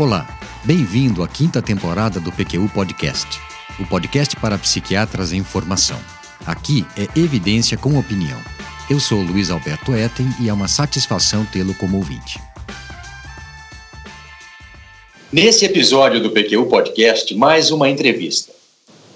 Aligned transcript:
Olá, 0.00 0.26
bem-vindo 0.64 1.22
à 1.22 1.28
quinta 1.28 1.60
temporada 1.60 2.18
do 2.18 2.32
PQU 2.32 2.70
Podcast, 2.70 3.38
o 3.78 3.86
podcast 3.86 4.34
para 4.34 4.56
psiquiatras 4.56 5.30
em 5.30 5.44
formação. 5.44 5.98
Aqui 6.46 6.86
é 6.96 7.02
evidência 7.20 7.76
com 7.76 7.98
opinião. 7.98 8.40
Eu 8.88 8.98
sou 8.98 9.20
Luiz 9.20 9.50
Alberto 9.50 9.94
Etten 9.94 10.26
e 10.40 10.48
é 10.48 10.52
uma 10.54 10.68
satisfação 10.68 11.44
tê-lo 11.44 11.74
como 11.74 11.98
ouvinte. 11.98 12.40
Nesse 15.30 15.66
episódio 15.66 16.18
do 16.18 16.30
PQU 16.30 16.64
Podcast, 16.64 17.34
mais 17.34 17.70
uma 17.70 17.90
entrevista. 17.90 18.54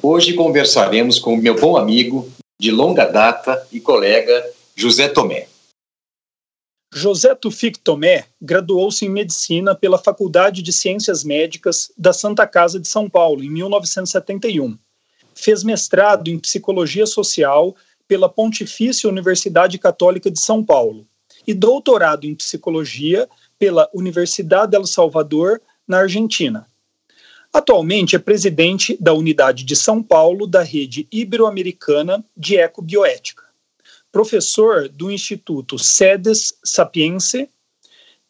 Hoje 0.03 0.35
conversaremos 0.35 1.19
com 1.19 1.35
meu 1.35 1.59
bom 1.59 1.79
amigo 1.79 2.29
de 2.61 2.71
longa 2.71 3.07
data 3.07 3.67
e 3.73 3.81
colega 3.81 4.45
José 4.77 5.09
Tomé. 5.09 5.47
José 6.97 7.35
Tufik 7.35 7.81
Tomé 7.81 8.25
graduou-se 8.41 9.05
em 9.05 9.09
medicina 9.09 9.75
pela 9.75 9.99
Faculdade 9.99 10.63
de 10.63 10.73
Ciências 10.73 11.25
Médicas 11.25 11.91
da 11.99 12.13
Santa 12.13 12.47
Casa 12.47 12.79
de 12.79 12.87
São 12.87 13.11
Paulo, 13.11 13.43
em 13.43 13.51
1971. 13.51 14.79
Fez 15.35 15.65
mestrado 15.65 16.29
em 16.29 16.39
psicologia 16.39 17.05
social 17.05 17.75
pela 18.07 18.29
Pontifícia 18.29 19.11
Universidade 19.11 19.77
Católica 19.77 20.31
de 20.31 20.39
São 20.39 20.65
Paulo 20.65 21.05
e 21.45 21.53
doutorado 21.53 22.27
em 22.27 22.35
psicologia 22.37 23.29
pela 23.59 23.91
Universidade 23.93 24.71
del 24.71 24.87
Salvador, 24.87 25.61
na 25.89 25.99
Argentina. 25.99 26.65
Atualmente 27.53 28.15
é 28.15 28.21
presidente 28.21 28.97
da 29.01 29.13
unidade 29.13 29.65
de 29.65 29.75
São 29.75 30.01
Paulo 30.01 30.47
da 30.47 30.63
rede 30.63 31.09
ibero-americana 31.11 32.25
de 32.37 32.57
ecobioética 32.57 33.44
professor 34.15 34.89
do 34.89 35.11
Instituto 35.11 35.77
Sedes 35.77 36.57
Sapiense, 36.65 37.51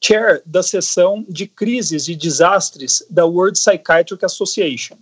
chair 0.02 0.42
da 0.46 0.62
seção 0.62 1.26
de 1.28 1.46
crises 1.46 2.08
e 2.08 2.16
desastres 2.16 3.06
da 3.10 3.26
World 3.26 3.58
Psychiatric 3.58 4.24
Association, 4.24 4.96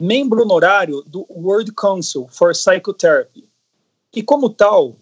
membro 0.00 0.40
honorário 0.40 1.02
do 1.02 1.26
World 1.28 1.70
Council 1.72 2.26
for 2.30 2.52
Psychotherapy 2.52 3.46
e, 4.16 4.22
como 4.22 4.48
tal, 4.48 4.96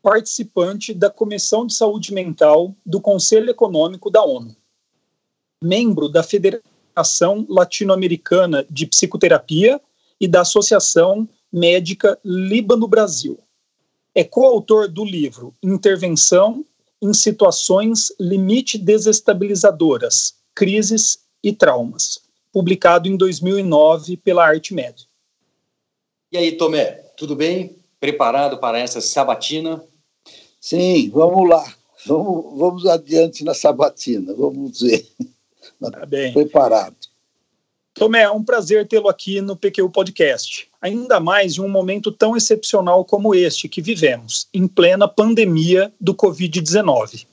participante 0.00 0.94
da 0.94 1.10
Comissão 1.10 1.66
de 1.66 1.74
Saúde 1.74 2.14
Mental 2.14 2.72
do 2.86 3.00
Conselho 3.00 3.50
Econômico 3.50 4.12
da 4.12 4.24
ONU, 4.24 4.54
membro 5.60 6.08
da 6.08 6.22
Federação 6.22 7.44
Latino-Americana 7.48 8.64
de 8.70 8.86
Psicoterapia 8.86 9.80
e 10.20 10.28
da 10.28 10.42
Associação 10.42 11.28
Médica 11.52 12.16
Líbano-Brasil 12.24 13.40
é 14.16 14.24
coautor 14.24 14.88
do 14.88 15.04
livro 15.04 15.54
Intervenção 15.62 16.64
em 17.02 17.12
Situações 17.12 18.10
Limite 18.18 18.78
Desestabilizadoras, 18.78 20.36
Crises 20.54 21.18
e 21.44 21.52
Traumas, 21.52 22.22
publicado 22.50 23.08
em 23.08 23.16
2009 23.18 24.16
pela 24.16 24.46
Arte 24.46 24.72
Média. 24.72 25.06
E 26.32 26.38
aí, 26.38 26.52
Tomé, 26.52 26.92
tudo 27.14 27.36
bem? 27.36 27.76
Preparado 28.00 28.56
para 28.56 28.78
essa 28.78 29.02
sabatina? 29.02 29.84
Sim, 30.58 31.10
vamos 31.10 31.46
lá. 31.46 31.74
Vamos, 32.06 32.58
vamos 32.58 32.86
adiante 32.86 33.44
na 33.44 33.52
sabatina, 33.52 34.32
vamos 34.32 34.80
ver. 34.80 35.06
Tá 35.92 36.06
bem. 36.06 36.32
Preparado. 36.32 36.96
Tomé, 37.92 38.22
é 38.22 38.30
um 38.30 38.42
prazer 38.42 38.88
tê-lo 38.88 39.10
aqui 39.10 39.42
no 39.42 39.54
PQ 39.54 39.90
Podcast, 39.90 40.65
ainda 40.86 41.18
mais 41.18 41.56
em 41.56 41.60
um 41.60 41.68
momento 41.68 42.12
tão 42.12 42.36
excepcional 42.36 43.04
como 43.04 43.34
este 43.34 43.68
que 43.68 43.82
vivemos, 43.82 44.46
em 44.54 44.68
plena 44.68 45.08
pandemia 45.08 45.92
do 46.00 46.14
Covid-19. 46.14 47.26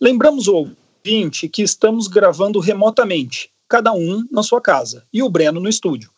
Lembramos 0.00 0.48
o 0.48 0.56
ouvinte 1.04 1.48
que 1.48 1.62
estamos 1.62 2.08
gravando 2.08 2.58
remotamente, 2.58 3.50
cada 3.68 3.92
um 3.92 4.26
na 4.30 4.42
sua 4.42 4.60
casa, 4.60 5.04
e 5.12 5.22
o 5.22 5.28
Breno 5.28 5.60
no 5.60 5.68
estúdio. 5.68 6.10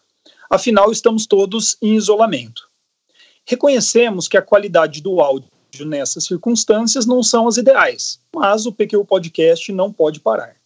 Afinal, 0.49 0.91
estamos 0.91 1.27
todos 1.27 1.77
em 1.83 1.95
isolamento. 1.95 2.71
Reconhecemos 3.45 4.27
que 4.27 4.39
a 4.39 4.43
qualidade 4.43 5.03
do 5.03 5.21
áudio 5.21 5.51
nessas 5.81 6.25
circunstâncias 6.25 7.05
não 7.05 7.23
são 7.23 7.47
as 7.47 7.59
ideais, 7.59 8.19
mas 8.35 8.65
o 8.65 8.73
PQ 8.73 9.05
Podcast 9.05 9.71
não 9.73 9.93
pode 9.93 10.21
parar. 10.21 10.57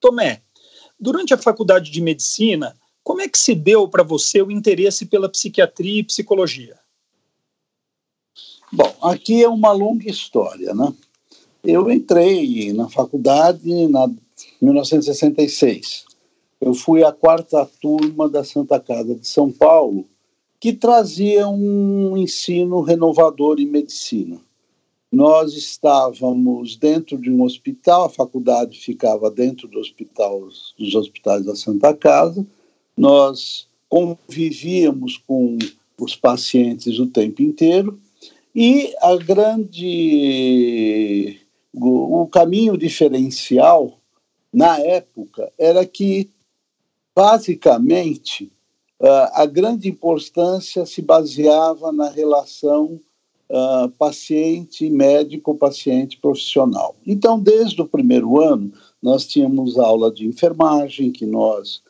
Tomé, 0.00 0.40
Durante 1.00 1.32
a 1.32 1.38
faculdade 1.38 1.92
de 1.92 2.00
medicina, 2.00 2.74
como 3.08 3.22
é 3.22 3.28
que 3.28 3.38
se 3.38 3.54
deu 3.54 3.88
para 3.88 4.02
você 4.02 4.42
o 4.42 4.50
interesse 4.50 5.06
pela 5.06 5.30
psiquiatria 5.30 6.00
e 6.00 6.04
psicologia? 6.04 6.78
Bom, 8.70 8.94
aqui 9.00 9.42
é 9.42 9.48
uma 9.48 9.72
longa 9.72 10.10
história, 10.10 10.74
né? 10.74 10.92
Eu 11.64 11.90
entrei 11.90 12.70
na 12.74 12.86
faculdade 12.90 13.72
em 13.72 13.88
1966. 14.60 16.04
Eu 16.60 16.74
fui 16.74 17.02
a 17.02 17.10
quarta 17.10 17.64
turma 17.80 18.28
da 18.28 18.44
Santa 18.44 18.78
Casa 18.78 19.14
de 19.14 19.26
São 19.26 19.50
Paulo, 19.50 20.04
que 20.60 20.74
trazia 20.74 21.48
um 21.48 22.14
ensino 22.14 22.82
renovador 22.82 23.58
em 23.58 23.64
medicina. 23.64 24.38
Nós 25.10 25.54
estávamos 25.54 26.76
dentro 26.76 27.16
de 27.16 27.30
um 27.30 27.42
hospital, 27.42 28.04
a 28.04 28.10
faculdade 28.10 28.78
ficava 28.78 29.30
dentro 29.30 29.66
do 29.66 29.78
hospital, 29.78 30.46
dos 30.78 30.94
hospitais 30.94 31.46
da 31.46 31.56
Santa 31.56 31.94
Casa. 31.94 32.46
Nós 32.98 33.66
convivíamos 33.88 35.16
com 35.16 35.56
os 35.98 36.14
pacientes 36.14 36.98
o 36.98 37.06
tempo 37.06 37.40
inteiro 37.42 37.98
e 38.54 38.92
a 39.00 39.16
grande 39.16 40.58
o, 41.72 42.26
caminho 42.26 42.76
diferencial 42.76 43.98
na 44.52 44.78
época 44.80 45.50
era 45.58 45.86
que 45.86 46.28
basicamente 47.14 48.50
a 49.32 49.46
grande 49.46 49.88
importância 49.88 50.84
se 50.84 51.00
baseava 51.00 51.92
na 51.92 52.08
relação 52.10 53.00
uh, 53.48 53.88
paciente 53.96 54.90
médico, 54.90 55.54
paciente 55.54 56.18
profissional. 56.18 56.96
Então, 57.06 57.38
desde 57.38 57.80
o 57.80 57.86
primeiro 57.86 58.40
ano, 58.40 58.72
nós 59.00 59.26
tínhamos 59.26 59.78
aula 59.78 60.10
de 60.12 60.26
enfermagem, 60.26 61.12
que 61.12 61.24
nós 61.24 61.80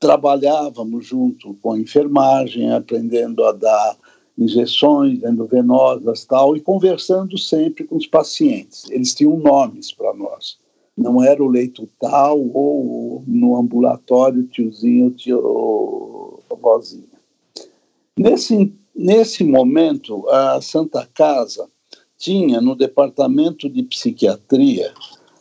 trabalhávamos 0.00 1.06
junto 1.06 1.54
com 1.62 1.72
a 1.72 1.78
enfermagem, 1.78 2.72
aprendendo 2.72 3.44
a 3.44 3.52
dar 3.52 3.96
injeções 4.36 5.22
endovenosas 5.22 6.24
tal 6.24 6.56
e 6.56 6.60
conversando 6.60 7.36
sempre 7.36 7.84
com 7.84 7.96
os 7.96 8.06
pacientes. 8.06 8.90
Eles 8.90 9.14
tinham 9.14 9.36
nomes 9.38 9.92
para 9.92 10.12
nós. 10.14 10.58
Não 10.96 11.22
era 11.22 11.42
o 11.42 11.48
leito 11.48 11.88
tal 12.00 12.40
ou 12.40 13.22
no 13.26 13.56
ambulatório 13.56 14.42
tiozinho, 14.44 15.10
tio, 15.10 16.40
vozinha. 16.60 17.04
Nesse 18.18 18.72
Nesse 19.02 19.44
momento, 19.44 20.28
a 20.28 20.60
Santa 20.60 21.08
Casa 21.14 21.66
tinha 22.18 22.60
no 22.60 22.74
departamento 22.74 23.66
de 23.66 23.82
psiquiatria 23.82 24.92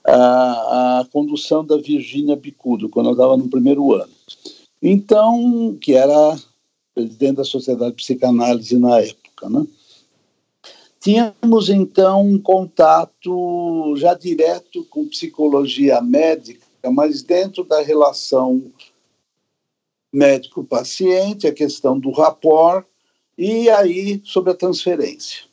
a, 0.07 0.99
a 1.01 1.05
condução 1.11 1.65
da 1.65 1.75
Virgínia 1.75 2.37
Bicudo, 2.37 2.87
quando 2.87 3.07
eu 3.07 3.11
estava 3.11 3.35
no 3.35 3.49
primeiro 3.49 3.93
ano. 3.93 4.11
Então, 4.81 5.77
que 5.81 5.93
era 5.93 6.37
presidente 6.95 7.37
da 7.37 7.43
Sociedade 7.43 7.91
de 7.91 7.97
Psicanálise 7.97 8.77
na 8.77 8.99
época, 8.99 9.49
né? 9.49 9.65
Tínhamos 10.99 11.69
então 11.69 12.21
um 12.21 12.37
contato 12.37 13.95
já 13.95 14.13
direto 14.13 14.83
com 14.89 15.07
psicologia 15.07 16.01
médica, 16.01 16.65
mas 16.91 17.23
dentro 17.23 17.63
da 17.63 17.81
relação 17.81 18.61
médico-paciente, 20.11 21.47
a 21.47 21.53
questão 21.53 21.97
do 21.97 22.11
rapport 22.11 22.85
e 23.37 23.69
aí 23.69 24.21
sobre 24.25 24.51
a 24.51 24.55
transferência. 24.55 25.43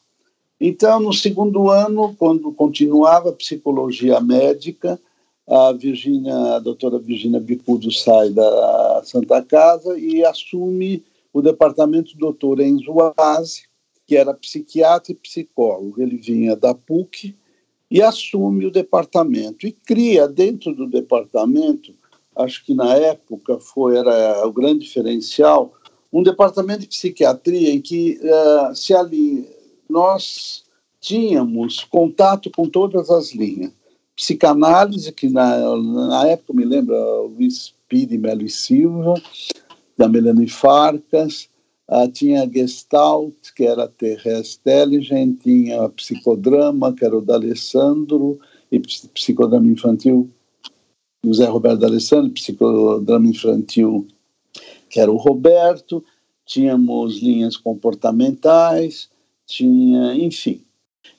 Então, 0.60 0.98
no 0.98 1.12
segundo 1.12 1.70
ano, 1.70 2.14
quando 2.18 2.50
continuava 2.52 3.28
a 3.28 3.34
psicologia 3.34 4.20
médica, 4.20 4.98
a 5.48 5.72
Virginia, 5.72 6.56
a 6.56 6.58
doutora 6.58 6.98
Virginia 6.98 7.40
Bicudo 7.40 7.90
sai 7.92 8.30
da 8.30 9.02
Santa 9.04 9.40
Casa 9.42 9.98
e 9.98 10.24
assume 10.24 11.04
o 11.32 11.40
departamento 11.40 12.12
do 12.14 12.18
doutor 12.18 12.60
Enzo 12.60 12.94
Aze, 13.16 13.62
que 14.06 14.16
era 14.16 14.34
psiquiatra 14.34 15.12
e 15.12 15.16
psicólogo. 15.16 16.00
Ele 16.02 16.16
vinha 16.16 16.56
da 16.56 16.74
PUC 16.74 17.36
e 17.90 18.02
assume 18.02 18.66
o 18.66 18.70
departamento 18.70 19.66
e 19.66 19.72
cria 19.72 20.26
dentro 20.26 20.74
do 20.74 20.88
departamento, 20.88 21.94
acho 22.34 22.64
que 22.64 22.74
na 22.74 22.96
época 22.96 23.58
foi 23.58 23.96
era 23.96 24.46
o 24.46 24.52
grande 24.52 24.80
diferencial, 24.80 25.72
um 26.12 26.22
departamento 26.22 26.80
de 26.80 26.88
psiquiatria 26.88 27.72
em 27.72 27.80
que 27.80 28.18
uh, 28.22 28.74
se 28.74 28.94
ali 28.94 29.48
nós 29.88 30.64
tínhamos 31.00 31.84
contato 31.84 32.50
com 32.50 32.68
todas 32.68 33.10
as 33.10 33.32
linhas. 33.32 33.72
Psicanálise, 34.16 35.12
que 35.12 35.28
na, 35.28 35.76
na 35.76 36.26
época 36.28 36.54
me 36.54 36.64
lembra 36.64 36.96
Luiz 37.22 37.74
Pires 37.88 38.18
Melo 38.18 38.42
e 38.42 38.48
Silva, 38.48 39.14
da 39.96 40.08
Melanie 40.08 40.48
Farcas, 40.48 41.48
uh, 41.88 42.08
tinha 42.08 42.50
Gestalt, 42.50 43.52
que 43.54 43.64
era 43.64 43.86
Terres 43.86 44.58
Intelligent, 44.60 45.38
tinha 45.42 45.88
Psicodrama, 45.90 46.92
que 46.94 47.04
era 47.04 47.16
o 47.16 47.20
da 47.20 47.34
Alessandro, 47.34 48.38
e 48.72 48.80
Psicodrama 48.80 49.68
Infantil, 49.68 50.30
José 51.26 51.46
Roberto 51.46 51.84
Alessandro, 51.84 52.30
psicodrama 52.30 53.26
infantil, 53.26 54.06
que 54.88 55.00
era 55.00 55.10
o 55.10 55.16
Roberto, 55.16 56.04
tínhamos 56.44 57.20
linhas 57.20 57.56
comportamentais, 57.56 59.10
tinha, 59.44 60.14
enfim. 60.14 60.62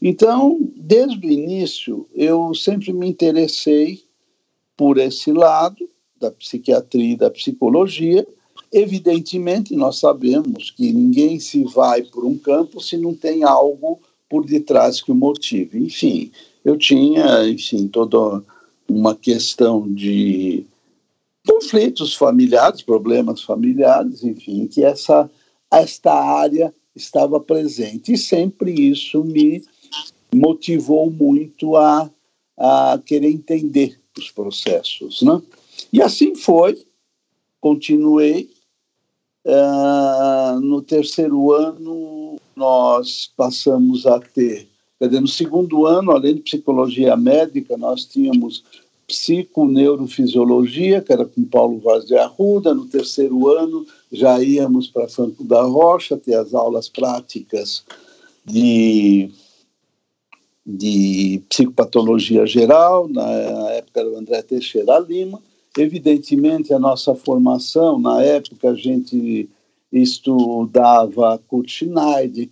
Então, 0.02 0.58
desde 0.76 1.26
o 1.26 1.32
início, 1.32 2.08
eu 2.14 2.54
sempre 2.54 2.94
me 2.94 3.08
interessei 3.08 4.04
por 4.76 4.98
esse 4.98 5.32
lado 5.32 5.90
da 6.20 6.32
psiquiatria 6.32 7.14
e 7.14 7.18
da 7.18 7.30
psicologia. 7.30 8.28
Evidentemente, 8.72 9.76
nós 9.76 10.00
sabemos 10.00 10.72
que 10.72 10.92
ninguém 10.92 11.40
se 11.40 11.64
vai 11.64 12.04
por 12.04 12.26
um 12.26 12.38
campo 12.38 12.82
se 12.82 12.98
não 12.98 13.14
tem 13.14 13.44
algo 13.44 14.00
por 14.30 14.46
detrás 14.46 15.02
que 15.02 15.12
o 15.12 15.16
motive. 15.16 15.80
Enfim, 15.80 16.32
eu 16.64 16.78
tinha, 16.78 17.48
enfim, 17.48 17.88
toda 17.88 18.44
uma 18.90 19.16
questão 19.16 19.92
de 19.92 20.66
conflitos 21.48 22.14
familiares, 22.14 22.82
problemas 22.82 23.42
familiares, 23.42 24.24
enfim, 24.24 24.68
que 24.68 24.84
essa 24.84 25.30
esta 25.72 26.14
área 26.14 26.74
estava 26.96 27.40
presente 27.40 28.14
e 28.14 28.18
sempre 28.18 28.72
isso 28.72 29.24
me 29.24 29.64
motivou 30.34 31.10
muito 31.10 31.76
a, 31.76 32.10
a 32.58 33.00
querer 33.06 33.32
entender 33.32 34.00
os 34.18 34.32
processos, 34.32 35.22
né? 35.22 35.42
E 35.92 36.02
assim 36.02 36.36
foi, 36.36 36.84
continuei. 37.62 38.50
Uh, 39.46 40.60
no 40.60 40.82
terceiro 40.82 41.54
ano, 41.54 42.38
nós 42.54 43.32
passamos 43.38 44.06
a 44.06 44.20
ter, 44.20 44.68
quer 45.00 45.08
dizer, 45.08 45.22
no 45.22 45.28
segundo 45.28 45.86
ano, 45.86 46.12
além 46.12 46.36
de 46.36 46.42
psicologia 46.42 47.16
médica, 47.16 47.78
nós 47.78 48.04
tínhamos 48.04 48.62
psiconeurofisiologia, 49.08 51.02
que 51.02 51.14
era 51.14 51.26
com 51.26 51.46
Paulo 51.46 51.80
Vaz 51.80 52.06
de 52.06 52.18
Arruda. 52.18 52.74
No 52.74 52.86
terceiro 52.88 53.48
ano, 53.48 53.88
já 54.12 54.44
íamos 54.44 54.88
para 54.88 55.08
Franco 55.08 55.46
da 55.46 55.62
Rocha, 55.62 56.18
ter 56.18 56.36
as 56.36 56.54
aulas 56.54 56.90
práticas 56.90 57.86
de, 58.46 59.32
de 60.68 61.42
psicopatologia 61.48 62.46
geral, 62.46 63.08
na 63.08 63.26
época 63.72 64.02
era 64.02 64.10
o 64.10 64.18
André 64.18 64.42
Teixeira 64.42 65.00
Lima. 65.00 65.42
Evidentemente, 65.78 66.74
a 66.74 66.80
nossa 66.80 67.16
formação, 67.16 67.98
na 67.98 68.22
época, 68.22 68.72
a 68.72 68.76
gente 68.76 69.50
estudava 69.94 71.42
Kurt 71.48 71.70
Schneider, 71.70 72.50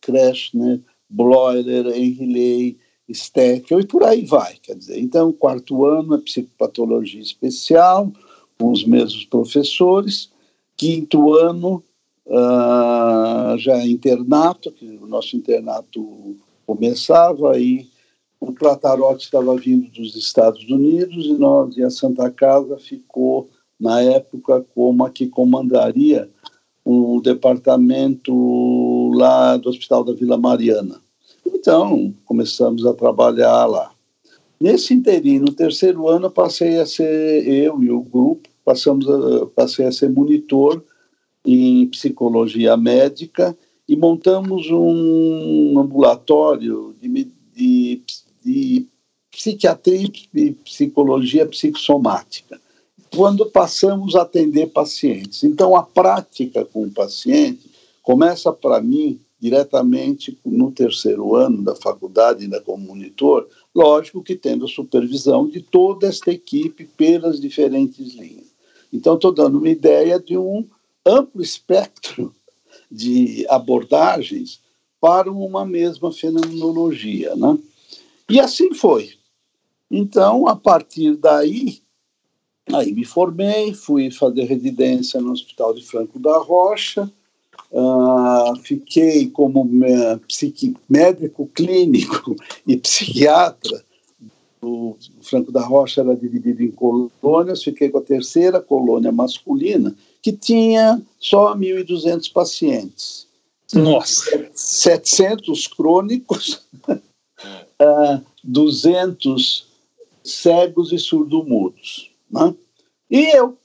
Kreshner, 0.00 0.80
Bloiler, 1.10 1.88
Henry 1.88 2.78
Steckel 3.12 3.80
e 3.80 3.86
por 3.86 4.02
aí 4.02 4.24
vai. 4.24 4.54
Quer 4.62 4.76
dizer, 4.76 4.98
então, 4.98 5.30
quarto 5.30 5.84
ano 5.84 6.14
é 6.14 6.18
psicopatologia 6.18 7.20
especial, 7.20 8.10
com 8.58 8.72
os 8.72 8.82
mesmos 8.84 9.26
professores. 9.26 10.30
Quinto 10.74 11.34
ano 11.34 11.84
uh, 12.26 13.58
já 13.58 13.76
é 13.76 13.86
internato, 13.86 14.72
que 14.72 14.86
o 14.86 15.06
nosso 15.06 15.36
internato 15.36 16.36
começava 16.66 17.52
aí 17.52 17.86
o 18.40 18.52
Platarote 18.52 19.24
estava 19.24 19.56
vindo 19.56 19.90
dos 19.90 20.14
Estados 20.14 20.62
Unidos 20.68 21.26
e 21.26 21.32
nós 21.34 21.76
e 21.76 21.82
a 21.82 21.90
Santa 21.90 22.30
Casa 22.30 22.76
ficou 22.78 23.48
na 23.78 24.00
época 24.02 24.64
como 24.74 25.04
a 25.04 25.10
que 25.10 25.26
comandaria 25.26 26.28
o 26.84 27.20
departamento 27.22 29.10
lá 29.14 29.56
do 29.56 29.68
Hospital 29.68 30.04
da 30.04 30.12
Vila 30.12 30.36
Mariana. 30.36 31.00
Então, 31.44 32.14
começamos 32.24 32.86
a 32.86 32.94
trabalhar 32.94 33.66
lá. 33.66 33.90
Nesse 34.60 34.94
interino, 34.94 35.46
no 35.46 35.52
terceiro 35.52 36.08
ano, 36.08 36.30
passei 36.30 36.78
a 36.78 36.86
ser 36.86 37.46
eu 37.46 37.82
e 37.82 37.90
o 37.90 38.00
grupo, 38.00 38.48
passamos 38.64 39.08
a, 39.08 39.46
passei 39.46 39.86
a 39.86 39.92
ser 39.92 40.10
monitor 40.10 40.82
em 41.44 41.86
psicologia 41.88 42.76
médica 42.76 43.56
e 43.88 43.94
montamos 43.94 44.68
um 44.70 45.78
ambulatório 45.78 46.94
de, 47.00 47.32
de, 47.54 48.02
de 48.44 48.86
psiquiatria 49.30 50.10
e 50.34 50.52
psicologia 50.52 51.46
psicossomática, 51.46 52.60
quando 53.14 53.46
passamos 53.46 54.16
a 54.16 54.22
atender 54.22 54.68
pacientes. 54.68 55.44
Então, 55.44 55.76
a 55.76 55.82
prática 55.82 56.64
com 56.64 56.84
o 56.84 56.90
paciente 56.90 57.70
começa 58.02 58.52
para 58.52 58.80
mim 58.80 59.20
diretamente 59.38 60.36
no 60.44 60.72
terceiro 60.72 61.36
ano 61.36 61.62
da 61.62 61.74
faculdade, 61.74 62.44
ainda 62.44 62.60
como 62.60 62.86
monitor, 62.86 63.46
lógico 63.74 64.22
que 64.22 64.34
tendo 64.34 64.64
a 64.64 64.68
supervisão 64.68 65.46
de 65.46 65.60
toda 65.60 66.06
esta 66.06 66.30
equipe 66.30 66.84
pelas 66.96 67.40
diferentes 67.40 68.14
linhas. 68.14 68.46
Então, 68.92 69.14
estou 69.14 69.32
dando 69.32 69.58
uma 69.58 69.68
ideia 69.68 70.18
de 70.18 70.36
um 70.36 70.66
amplo 71.04 71.42
espectro 71.42 72.34
de 72.90 73.46
abordagens 73.48 74.60
para 75.00 75.30
uma 75.30 75.64
mesma 75.64 76.12
fenomenologia. 76.12 77.34
Né? 77.36 77.58
E 78.28 78.40
assim 78.40 78.72
foi. 78.74 79.10
Então, 79.90 80.48
a 80.48 80.56
partir 80.56 81.16
daí, 81.16 81.80
aí 82.72 82.92
me 82.92 83.04
formei, 83.04 83.72
fui 83.72 84.10
fazer 84.10 84.44
residência 84.44 85.20
no 85.20 85.32
Hospital 85.32 85.74
de 85.74 85.84
Franco 85.84 86.18
da 86.18 86.38
Rocha, 86.38 87.10
Uh, 87.70 88.56
fiquei 88.62 89.28
como 89.28 89.62
uh, 89.64 90.78
médico 90.88 91.50
clínico 91.54 92.36
e 92.66 92.76
psiquiatra. 92.76 93.84
O 94.62 94.96
Franco 95.20 95.52
da 95.52 95.64
Rocha 95.64 96.00
era 96.00 96.16
dividido 96.16 96.62
em 96.62 96.70
colônias, 96.70 97.62
fiquei 97.62 97.88
com 97.88 97.98
a 97.98 98.02
terceira 98.02 98.60
colônia 98.60 99.12
masculina, 99.12 99.94
que 100.26 100.32
tinha 100.32 101.00
só 101.20 101.54
1.200 101.54 102.32
pacientes. 102.32 103.28
Nossa! 103.72 104.50
700 104.52 105.68
crônicos, 105.68 106.66
uh, 106.90 108.26
200 108.42 109.68
cegos 110.24 110.90
e 110.90 110.98
surdo-mudos. 110.98 112.10
Né? 112.28 112.52
E 113.08 113.36
eu. 113.36 113.56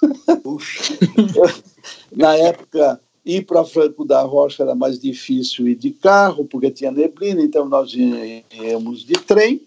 Na 2.16 2.38
época, 2.38 2.98
Ir 3.24 3.44
para 3.44 3.64
Franco 3.64 4.04
da 4.04 4.22
Rocha 4.22 4.62
era 4.62 4.74
mais 4.74 4.98
difícil 4.98 5.68
ir 5.68 5.76
de 5.76 5.90
carro, 5.90 6.44
porque 6.46 6.72
tinha 6.72 6.90
neblina, 6.90 7.40
então 7.40 7.68
nós 7.68 7.92
íamos 7.94 9.04
de 9.04 9.12
trem, 9.12 9.60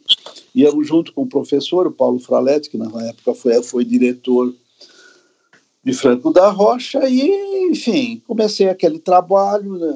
íamos 0.54 0.86
junto 0.86 1.14
com 1.14 1.22
o 1.22 1.28
professor, 1.28 1.88
o 1.88 1.92
Paulo 1.92 2.20
Fraletti, 2.20 2.70
que 2.70 2.78
na 2.78 2.88
época 3.08 3.34
foi, 3.34 3.64
foi 3.64 3.86
diretor 3.86 4.54
de 5.86 5.94
Franco 5.94 6.34
da 6.34 6.50
Rocha, 6.50 7.08
e, 7.08 7.70
enfim, 7.70 8.22
comecei 8.28 8.68
aquele 8.68 8.98
trabalho. 8.98 9.78
Né? 9.78 9.96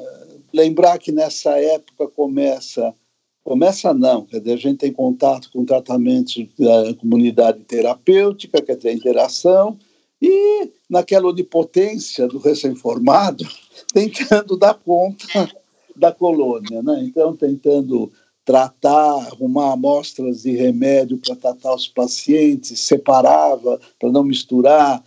Lembrar 0.52 0.98
que 0.98 1.10
nessa 1.10 1.58
época 1.58 2.06
começa 2.06 2.94
começa 3.42 3.92
não, 3.92 4.24
quer 4.26 4.38
dizer, 4.38 4.52
a 4.52 4.56
gente 4.56 4.78
tem 4.78 4.92
contato 4.92 5.50
com 5.50 5.64
tratamentos 5.64 6.46
da 6.56 6.94
comunidade 6.94 7.58
terapêutica, 7.60 8.62
quer 8.62 8.76
dizer, 8.76 8.92
interação, 8.92 9.76
e 10.22 10.70
naquela 10.88 11.28
onipotência 11.28 12.28
do 12.28 12.38
recém-formado, 12.38 13.44
tentando 13.92 14.56
dar 14.56 14.74
conta 14.74 15.50
da 15.96 16.12
colônia, 16.12 16.82
né? 16.82 17.02
Então, 17.02 17.34
tentando 17.34 18.12
tratar, 18.44 19.16
arrumar 19.26 19.72
amostras 19.72 20.42
de 20.42 20.52
remédio 20.52 21.18
para 21.18 21.34
tratar 21.34 21.74
os 21.74 21.88
pacientes, 21.88 22.78
separava 22.80 23.80
para 23.98 24.12
não 24.12 24.22
misturar, 24.22 25.02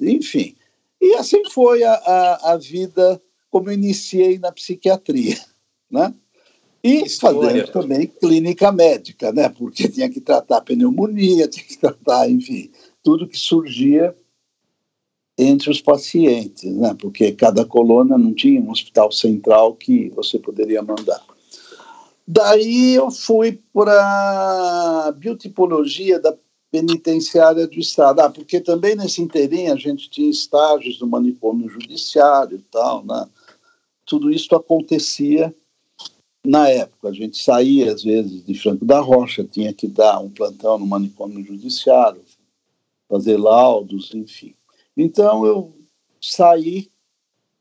enfim. 0.00 0.54
E 1.00 1.14
assim 1.14 1.42
foi 1.50 1.82
a, 1.82 1.92
a, 1.92 2.52
a 2.52 2.56
vida 2.56 3.20
como 3.50 3.68
eu 3.68 3.74
iniciei 3.74 4.38
na 4.38 4.52
psiquiatria, 4.52 5.38
né? 5.90 6.14
E 6.82 7.08
fazendo 7.10 7.70
também 7.72 8.06
clínica 8.06 8.72
médica, 8.72 9.32
né? 9.32 9.48
Porque 9.50 9.88
tinha 9.88 10.08
que 10.08 10.20
tratar 10.20 10.62
pneumonia, 10.62 11.48
tinha 11.48 11.64
que 11.64 11.76
tratar, 11.76 12.30
enfim, 12.30 12.70
tudo 13.02 13.28
que 13.28 13.36
surgia 13.36 14.14
entre 15.40 15.70
os 15.70 15.80
pacientes, 15.80 16.70
né? 16.76 16.94
porque 16.98 17.32
cada 17.32 17.64
colônia 17.64 18.18
não 18.18 18.34
tinha 18.34 18.60
um 18.60 18.70
hospital 18.70 19.10
central 19.10 19.74
que 19.74 20.10
você 20.10 20.38
poderia 20.38 20.82
mandar. 20.82 21.22
Daí 22.28 22.94
eu 22.94 23.10
fui 23.10 23.58
para 23.72 25.12
biotipologia 25.16 26.20
da 26.20 26.36
penitenciária 26.70 27.66
do 27.66 27.78
Estado, 27.78 28.20
ah, 28.20 28.30
porque 28.30 28.60
também 28.60 28.94
nesse 28.94 29.20
inteirinho 29.20 29.72
a 29.72 29.76
gente 29.76 30.08
tinha 30.08 30.30
estágios 30.30 31.00
no 31.00 31.06
manicômio 31.06 31.68
judiciário 31.68 32.58
e 32.58 32.62
tal, 32.70 33.04
né? 33.04 33.28
Tudo 34.06 34.30
isso 34.30 34.54
acontecia 34.54 35.54
na 36.44 36.68
época. 36.68 37.08
A 37.08 37.12
gente 37.12 37.36
saía, 37.42 37.92
às 37.92 38.02
vezes, 38.02 38.44
de 38.44 38.54
Franco 38.54 38.84
da 38.84 39.00
Rocha, 39.00 39.44
tinha 39.44 39.72
que 39.72 39.86
dar 39.86 40.20
um 40.20 40.30
plantão 40.30 40.78
no 40.78 40.86
manicômio 40.86 41.44
judiciário, 41.44 42.22
fazer 43.08 43.36
laudos, 43.36 44.14
enfim. 44.14 44.54
Então 44.96 45.44
eu 45.44 45.72
saí 46.20 46.90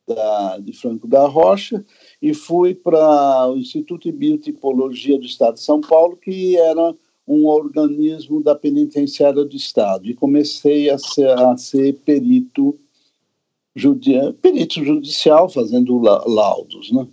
da, 0.07 0.57
de 0.59 0.73
Franco 0.73 1.07
da 1.07 1.27
Rocha 1.27 1.83
e 2.21 2.33
fui 2.33 2.75
para 2.75 3.47
o 3.47 3.57
Instituto 3.57 4.03
de 4.03 4.11
Biotipologia 4.11 5.17
do 5.17 5.25
Estado 5.25 5.55
de 5.55 5.61
São 5.61 5.81
Paulo, 5.81 6.17
que 6.17 6.57
era 6.57 6.95
um 7.29 7.45
organismo 7.45 8.41
da 8.41 8.55
penitenciária 8.55 9.45
do 9.45 9.55
Estado 9.55 10.09
e 10.09 10.15
comecei 10.15 10.89
a 10.89 10.97
ser, 10.97 11.29
a 11.29 11.55
ser 11.55 11.93
perito, 11.99 12.75
judi 13.75 14.15
perito 14.41 14.83
judicial, 14.83 15.47
fazendo 15.47 15.99
laudos. 15.99 16.91
Né? 16.91 17.07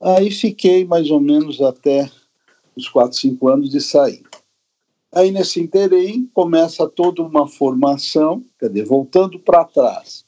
Aí 0.00 0.30
fiquei 0.30 0.84
mais 0.84 1.10
ou 1.10 1.20
menos 1.20 1.60
até 1.60 2.08
os 2.76 2.88
4, 2.88 3.18
5 3.18 3.48
anos 3.48 3.70
de 3.70 3.80
sair. 3.80 4.22
Aí, 5.14 5.30
nesse 5.30 5.60
interim, 5.60 6.30
começa 6.32 6.88
toda 6.88 7.22
uma 7.22 7.46
formação, 7.46 8.42
dizer, 8.62 8.86
voltando 8.86 9.38
para 9.38 9.64
trás. 9.64 10.24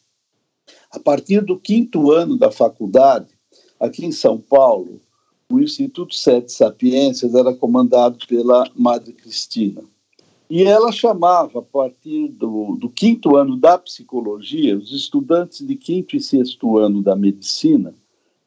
A 0.90 1.00
partir 1.00 1.40
do 1.40 1.59
quinto 1.59 2.11
ano 2.11 2.37
da 2.37 2.50
faculdade, 2.50 3.28
aqui 3.80 4.04
em 4.04 4.12
São 4.12 4.38
Paulo, 4.38 5.00
o 5.50 5.60
Instituto 5.60 6.14
Sete 6.14 6.52
Sapiências 6.52 7.34
era 7.34 7.54
comandado 7.54 8.18
pela 8.26 8.68
Madre 8.74 9.12
Cristina. 9.12 9.82
E 10.48 10.62
ela 10.62 10.92
chamava, 10.92 11.60
a 11.60 11.62
partir 11.62 12.28
do, 12.28 12.76
do, 12.76 12.88
quinto 12.90 13.36
ano 13.36 13.56
da 13.56 13.78
psicologia, 13.78 14.76
os 14.76 14.92
estudantes 14.92 15.66
de 15.66 15.74
quinto 15.74 16.16
e 16.16 16.20
sexto 16.20 16.76
ano 16.76 17.02
da 17.02 17.16
medicina 17.16 17.94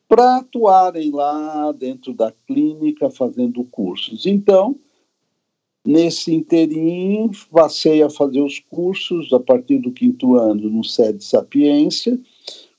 para 0.07 0.37
atuarem 0.37 1.11
lá 1.11 1.71
dentro 1.73 2.13
da 2.13 2.31
clínica 2.47 3.09
fazendo 3.09 3.63
cursos. 3.65 4.25
Então, 4.25 4.77
nesse 5.85 6.33
interim, 6.33 7.29
passei 7.51 8.01
a 8.01 8.09
fazer 8.09 8.41
os 8.41 8.59
cursos 8.59 9.33
a 9.33 9.39
partir 9.39 9.79
do 9.79 9.91
quinto 9.91 10.35
ano 10.35 10.69
no 10.69 10.83
Sede 10.83 11.23
Sapiência, 11.23 12.17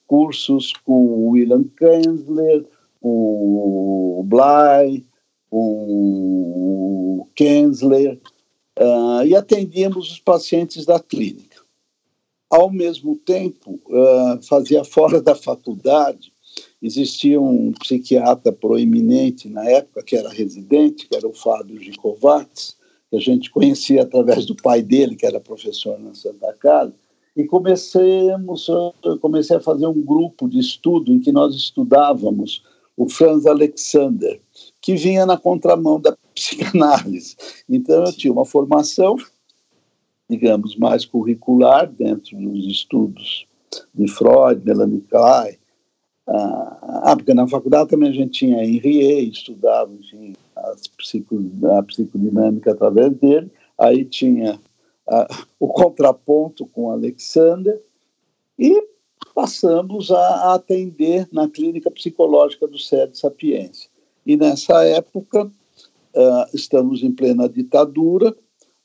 cursos 0.06 0.72
com 0.84 1.28
William 1.28 1.64
Kensler, 1.76 2.64
o 3.00 4.22
Bly, 4.26 5.06
o 5.50 7.26
Kensler, 7.34 8.18
uh, 8.78 9.24
e 9.24 9.34
atendíamos 9.34 10.12
os 10.12 10.18
pacientes 10.18 10.84
da 10.84 11.00
clínica. 11.00 11.58
Ao 12.50 12.70
mesmo 12.70 13.16
tempo, 13.16 13.78
uh, 13.88 14.42
fazia 14.42 14.84
fora 14.84 15.20
da 15.20 15.34
faculdade, 15.34 16.32
existia 16.82 17.40
um 17.40 17.72
psiquiatra 17.72 18.52
proeminente 18.52 19.48
na 19.48 19.68
época, 19.68 20.02
que 20.02 20.16
era 20.16 20.30
residente, 20.30 21.06
que 21.06 21.16
era 21.16 21.28
o 21.28 21.34
Fábio 21.34 21.80
Gicovates, 21.80 22.76
que 23.10 23.16
a 23.16 23.20
gente 23.20 23.50
conhecia 23.50 24.02
através 24.02 24.46
do 24.46 24.54
pai 24.54 24.82
dele, 24.82 25.16
que 25.16 25.26
era 25.26 25.40
professor 25.40 25.98
na 25.98 26.14
Santa 26.14 26.52
Casa, 26.54 26.94
e 27.36 27.44
comecemos, 27.44 28.66
comecei 29.20 29.56
a 29.56 29.60
fazer 29.60 29.86
um 29.86 30.02
grupo 30.02 30.48
de 30.48 30.58
estudo 30.58 31.12
em 31.12 31.20
que 31.20 31.30
nós 31.30 31.54
estudávamos 31.54 32.64
o 32.98 33.08
Franz 33.08 33.46
Alexander, 33.46 34.40
que 34.82 34.96
vinha 34.96 35.24
na 35.24 35.36
contramão 35.38 36.00
da 36.00 36.16
psicanálise. 36.34 37.36
Então, 37.68 38.04
eu 38.04 38.12
tinha 38.12 38.32
uma 38.32 38.44
formação, 38.44 39.16
digamos, 40.28 40.76
mais 40.76 41.04
curricular 41.04 41.90
dentro 41.90 42.36
dos 42.36 42.66
estudos 42.66 43.46
de 43.94 44.08
Freud, 44.08 44.60
Melanie 44.64 45.00
Klein. 45.02 45.56
Ah, 46.26 47.14
porque 47.16 47.32
na 47.32 47.46
faculdade 47.46 47.88
também 47.88 48.10
a 48.10 48.12
gente 48.12 48.32
tinha 48.32 48.64
Henriet, 48.64 49.30
estudava 49.30 49.90
enfim, 49.94 50.34
psico, 50.98 51.40
a 51.78 51.82
psicodinâmica 51.84 52.72
através 52.72 53.12
dele. 53.14 53.50
Aí 53.78 54.04
tinha 54.04 54.60
ah, 55.06 55.28
o 55.60 55.68
contraponto 55.68 56.66
com 56.66 56.90
Alexander. 56.90 57.80
E 58.58 58.82
passamos 59.34 60.10
a 60.10 60.54
atender 60.54 61.28
na 61.32 61.48
clínica 61.48 61.90
psicológica 61.90 62.66
do 62.66 62.78
SED 62.78 63.18
Sapiência. 63.18 63.88
E 64.26 64.36
nessa 64.36 64.84
época, 64.84 65.44
uh, 65.44 66.46
estamos 66.52 67.02
em 67.02 67.12
plena 67.12 67.48
ditadura, 67.48 68.36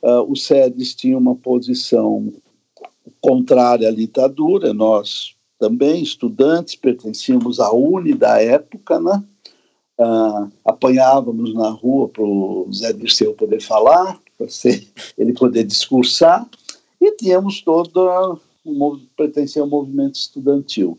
uh, 0.01 0.31
o 0.31 0.35
SEDES 0.35 0.95
tinha 0.95 1.17
uma 1.17 1.35
posição 1.35 2.31
contrária 3.19 3.89
à 3.89 3.91
ditadura, 3.91 4.73
nós 4.73 5.35
também, 5.59 6.01
estudantes, 6.01 6.75
pertencíamos 6.75 7.59
à 7.59 7.71
UNE 7.73 8.13
da 8.13 8.41
época, 8.41 8.99
né? 8.99 9.23
Uh, 9.97 10.51
apanhávamos 10.65 11.53
na 11.53 11.69
rua 11.69 12.09
para 12.09 12.23
o 12.23 12.67
Zé 12.73 12.91
Dirceu 12.91 13.33
poder 13.33 13.61
falar, 13.61 14.19
para 14.37 14.47
ele 15.17 15.33
poder 15.33 15.63
discursar, 15.63 16.47
e 16.99 17.11
tínhamos 17.15 17.61
toda 17.61 18.37
um, 18.65 18.99
pertencia 19.15 19.61
ao 19.61 19.67
movimento 19.67 20.15
estudantil 20.15 20.97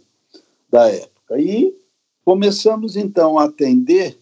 da 0.70 0.88
época. 0.88 1.40
E 1.40 1.74
começamos 2.24 2.96
então 2.96 3.38
a 3.38 3.44
atender 3.44 4.18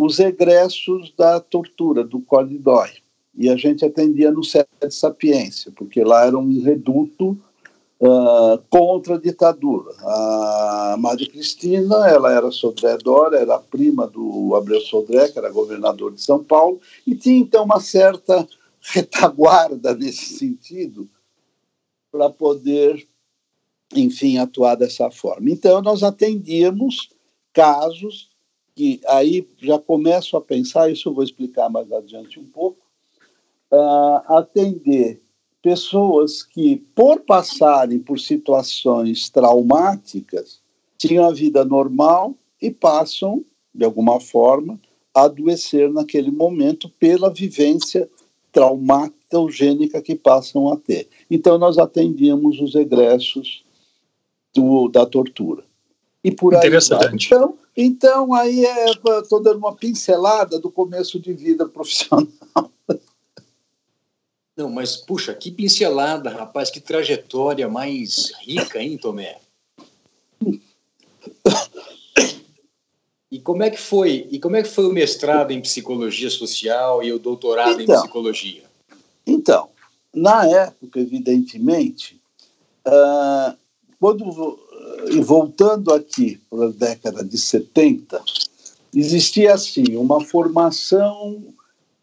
os 0.00 0.18
egressos 0.18 1.12
da 1.16 1.38
tortura, 1.38 2.02
do 2.02 2.20
Corridói. 2.20 2.90
E 3.34 3.48
a 3.48 3.56
gente 3.56 3.84
atendia 3.84 4.30
no 4.30 4.44
Sede 4.44 4.68
Sapiência, 4.90 5.72
porque 5.74 6.02
lá 6.02 6.26
era 6.26 6.36
um 6.36 6.60
reduto 6.60 7.38
uh, 8.00 8.58
contra 8.68 9.14
a 9.14 9.20
ditadura. 9.20 9.92
A 10.00 10.96
Maria 10.98 11.30
Cristina, 11.30 12.08
ela 12.08 12.32
era 12.32 12.50
Sodré 12.50 12.98
Dória, 12.98 13.38
era 13.38 13.58
prima 13.58 14.06
do 14.06 14.54
Abreu 14.54 14.80
Sodré, 14.80 15.28
que 15.28 15.38
era 15.38 15.50
governador 15.50 16.12
de 16.12 16.20
São 16.20 16.42
Paulo, 16.42 16.80
e 17.06 17.14
tinha 17.14 17.38
então 17.38 17.64
uma 17.64 17.80
certa 17.80 18.46
retaguarda 18.80 19.94
nesse 19.94 20.36
sentido, 20.36 21.08
para 22.12 22.28
poder, 22.28 23.08
enfim, 23.94 24.36
atuar 24.36 24.76
dessa 24.76 25.10
forma. 25.10 25.50
Então, 25.50 25.80
nós 25.80 26.02
atendíamos 26.02 27.08
casos 27.54 28.30
que 28.74 29.00
aí 29.06 29.46
já 29.58 29.78
começo 29.78 30.36
a 30.36 30.40
pensar, 30.40 30.90
isso 30.90 31.08
eu 31.08 31.14
vou 31.14 31.24
explicar 31.24 31.68
mais 31.68 31.90
adiante 31.90 32.38
um 32.38 32.44
pouco, 32.44 32.78
uh, 33.70 34.34
atender 34.34 35.20
pessoas 35.62 36.42
que, 36.42 36.76
por 36.94 37.20
passarem 37.20 37.98
por 37.98 38.18
situações 38.18 39.28
traumáticas, 39.30 40.60
tinham 40.98 41.24
a 41.24 41.32
vida 41.32 41.64
normal 41.64 42.34
e 42.60 42.70
passam, 42.70 43.44
de 43.74 43.84
alguma 43.84 44.20
forma, 44.20 44.80
a 45.14 45.24
adoecer 45.24 45.90
naquele 45.92 46.30
momento 46.30 46.88
pela 46.88 47.32
vivência 47.32 48.08
traumática 48.52 49.16
eugênica 49.32 50.00
que 50.02 50.14
passam 50.14 50.72
a 50.72 50.76
ter. 50.76 51.08
Então, 51.30 51.58
nós 51.58 51.78
atendíamos 51.78 52.60
os 52.60 52.74
egressos 52.74 53.64
do, 54.54 54.88
da 54.88 55.06
tortura. 55.06 55.64
E 56.22 56.30
por 56.30 56.54
aí 56.54 56.60
Interessante. 56.60 57.26
Então, 57.26 57.58
então, 57.76 58.34
aí 58.34 58.64
estou 59.20 59.40
é, 59.40 59.42
dando 59.42 59.56
uma 59.56 59.74
pincelada 59.74 60.58
do 60.58 60.70
começo 60.70 61.18
de 61.18 61.32
vida 61.32 61.66
profissional. 61.66 62.28
Não, 64.54 64.68
mas 64.68 64.96
puxa, 64.96 65.32
que 65.32 65.50
pincelada, 65.50 66.28
rapaz, 66.28 66.70
que 66.70 66.78
trajetória 66.78 67.68
mais 67.68 68.32
rica, 68.42 68.80
hein, 68.82 68.98
Tomé? 68.98 69.38
Como 73.42 73.62
é 73.62 73.70
que 73.70 73.80
foi? 73.80 74.26
E 74.30 74.38
como 74.38 74.56
é 74.56 74.62
que 74.62 74.68
foi 74.68 74.86
o 74.86 74.92
mestrado 74.92 75.50
em 75.50 75.60
psicologia 75.60 76.30
social 76.30 77.02
e 77.02 77.12
o 77.12 77.18
doutorado 77.18 77.80
então, 77.80 77.96
em 77.96 77.98
psicologia? 77.98 78.62
Então, 79.26 79.68
na 80.14 80.46
época, 80.46 81.00
evidentemente, 81.00 82.20
uh, 82.86 83.56
quando 83.98 84.58
e 85.10 85.20
voltando 85.20 85.92
aqui 85.92 86.40
para 86.50 86.66
a 86.66 86.70
década 86.70 87.24
de 87.24 87.38
70, 87.38 88.22
existia 88.94 89.54
assim 89.54 89.96
uma 89.96 90.20
formação. 90.20 91.42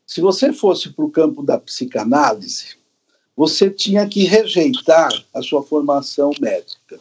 Se 0.05 0.22
você 0.22 0.51
fosse 0.51 0.89
para 0.89 1.05
o 1.05 1.12
campo 1.12 1.43
da 1.43 1.58
psicanálise, 1.58 2.77
você 3.36 3.69
tinha 3.69 4.08
que 4.08 4.24
rejeitar 4.24 5.12
a 5.34 5.41
sua 5.41 5.63
formação 5.63 6.31
médica. 6.39 7.00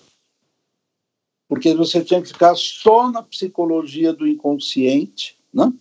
Porque 1.48 1.74
você 1.74 2.04
tinha 2.04 2.20
que 2.20 2.28
ficar 2.28 2.54
só 2.54 3.10
na 3.10 3.22
psicologia 3.22 4.12
do 4.12 4.26
inconsciente, 4.26 5.36
né? 5.52 5.72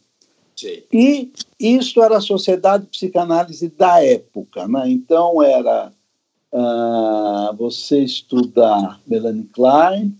Sim. 0.56 0.82
E 0.92 1.32
isso 1.60 2.02
era 2.02 2.18
a 2.18 2.22
sociedade 2.22 2.86
de 2.86 2.90
psicanálise 2.90 3.70
da 3.70 4.04
época, 4.04 4.68
né? 4.68 4.90
Então 4.90 5.44
era 5.44 5.92
uh, 6.52 7.56
você 7.58 8.00
estudar 8.00 9.00
Melanie 9.06 9.44
Klein, 9.54 10.18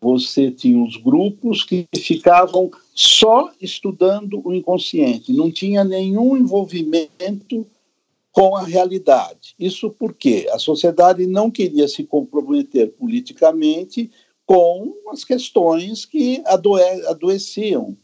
você 0.00 0.50
tinha 0.50 0.82
os 0.82 0.96
grupos 0.96 1.64
que 1.64 1.86
ficavam 1.96 2.70
só 2.94 3.50
estudando 3.60 4.40
o 4.44 4.54
inconsciente, 4.54 5.32
não 5.32 5.50
tinha 5.50 5.82
nenhum 5.84 6.36
envolvimento 6.36 7.66
com 8.30 8.54
a 8.56 8.62
realidade. 8.62 9.54
Isso 9.58 9.90
porque 9.90 10.48
a 10.52 10.58
sociedade 10.58 11.26
não 11.26 11.50
queria 11.50 11.88
se 11.88 12.04
comprometer 12.04 12.92
politicamente 12.92 14.10
com 14.48 14.94
as 15.10 15.24
questões 15.24 16.06
que 16.06 16.42
adoe 16.46 16.80
adoeciam 17.06 17.94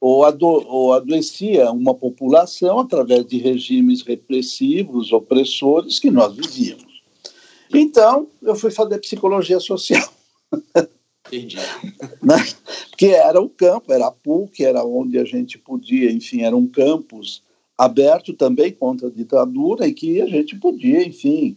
ou, 0.00 0.24
ado 0.24 0.46
ou 0.46 0.92
adoecia 0.92 1.72
uma 1.72 1.92
população 1.92 2.78
através 2.78 3.26
de 3.26 3.38
regimes 3.38 4.02
repressivos, 4.02 5.12
opressores 5.12 5.98
que 5.98 6.08
nós 6.08 6.36
vivíamos. 6.36 7.02
Então, 7.74 8.28
eu 8.42 8.54
fui 8.54 8.70
fazer 8.70 8.98
psicologia 8.98 9.58
social. 9.58 10.08
Entendi. 11.26 11.56
né? 12.22 12.36
Porque 12.90 13.06
era 13.06 13.40
o 13.40 13.48
campo, 13.48 13.92
era 13.92 14.06
a 14.06 14.12
PUC, 14.12 14.64
era 14.64 14.84
onde 14.84 15.18
a 15.18 15.24
gente 15.24 15.58
podia, 15.58 16.12
enfim, 16.12 16.42
era 16.42 16.56
um 16.56 16.68
campus 16.68 17.42
aberto 17.76 18.34
também 18.34 18.70
contra 18.70 19.08
a 19.08 19.10
ditadura 19.10 19.88
e 19.88 19.92
que 19.92 20.20
a 20.20 20.26
gente 20.26 20.54
podia, 20.56 21.02
enfim, 21.04 21.56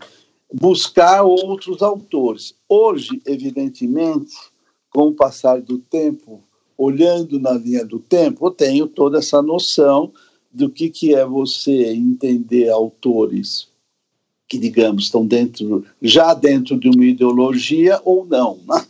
buscar 0.53 1.23
outros 1.23 1.81
autores. 1.81 2.55
Hoje, 2.67 3.21
evidentemente, 3.25 4.35
com 4.89 5.07
o 5.07 5.13
passar 5.13 5.61
do 5.61 5.77
tempo, 5.77 6.43
olhando 6.77 7.39
na 7.39 7.53
linha 7.53 7.85
do 7.85 7.99
tempo, 7.99 8.47
eu 8.47 8.51
tenho 8.51 8.87
toda 8.87 9.19
essa 9.19 9.41
noção 9.41 10.11
do 10.51 10.69
que, 10.69 10.89
que 10.89 11.13
é 11.13 11.25
você 11.25 11.93
entender 11.93 12.69
autores 12.69 13.67
que, 14.47 14.57
digamos, 14.57 15.05
estão 15.05 15.25
dentro, 15.25 15.85
já 16.01 16.33
dentro 16.33 16.77
de 16.77 16.89
uma 16.89 17.05
ideologia 17.05 17.99
ou 18.05 18.25
não. 18.25 18.59
Né? 18.65 18.85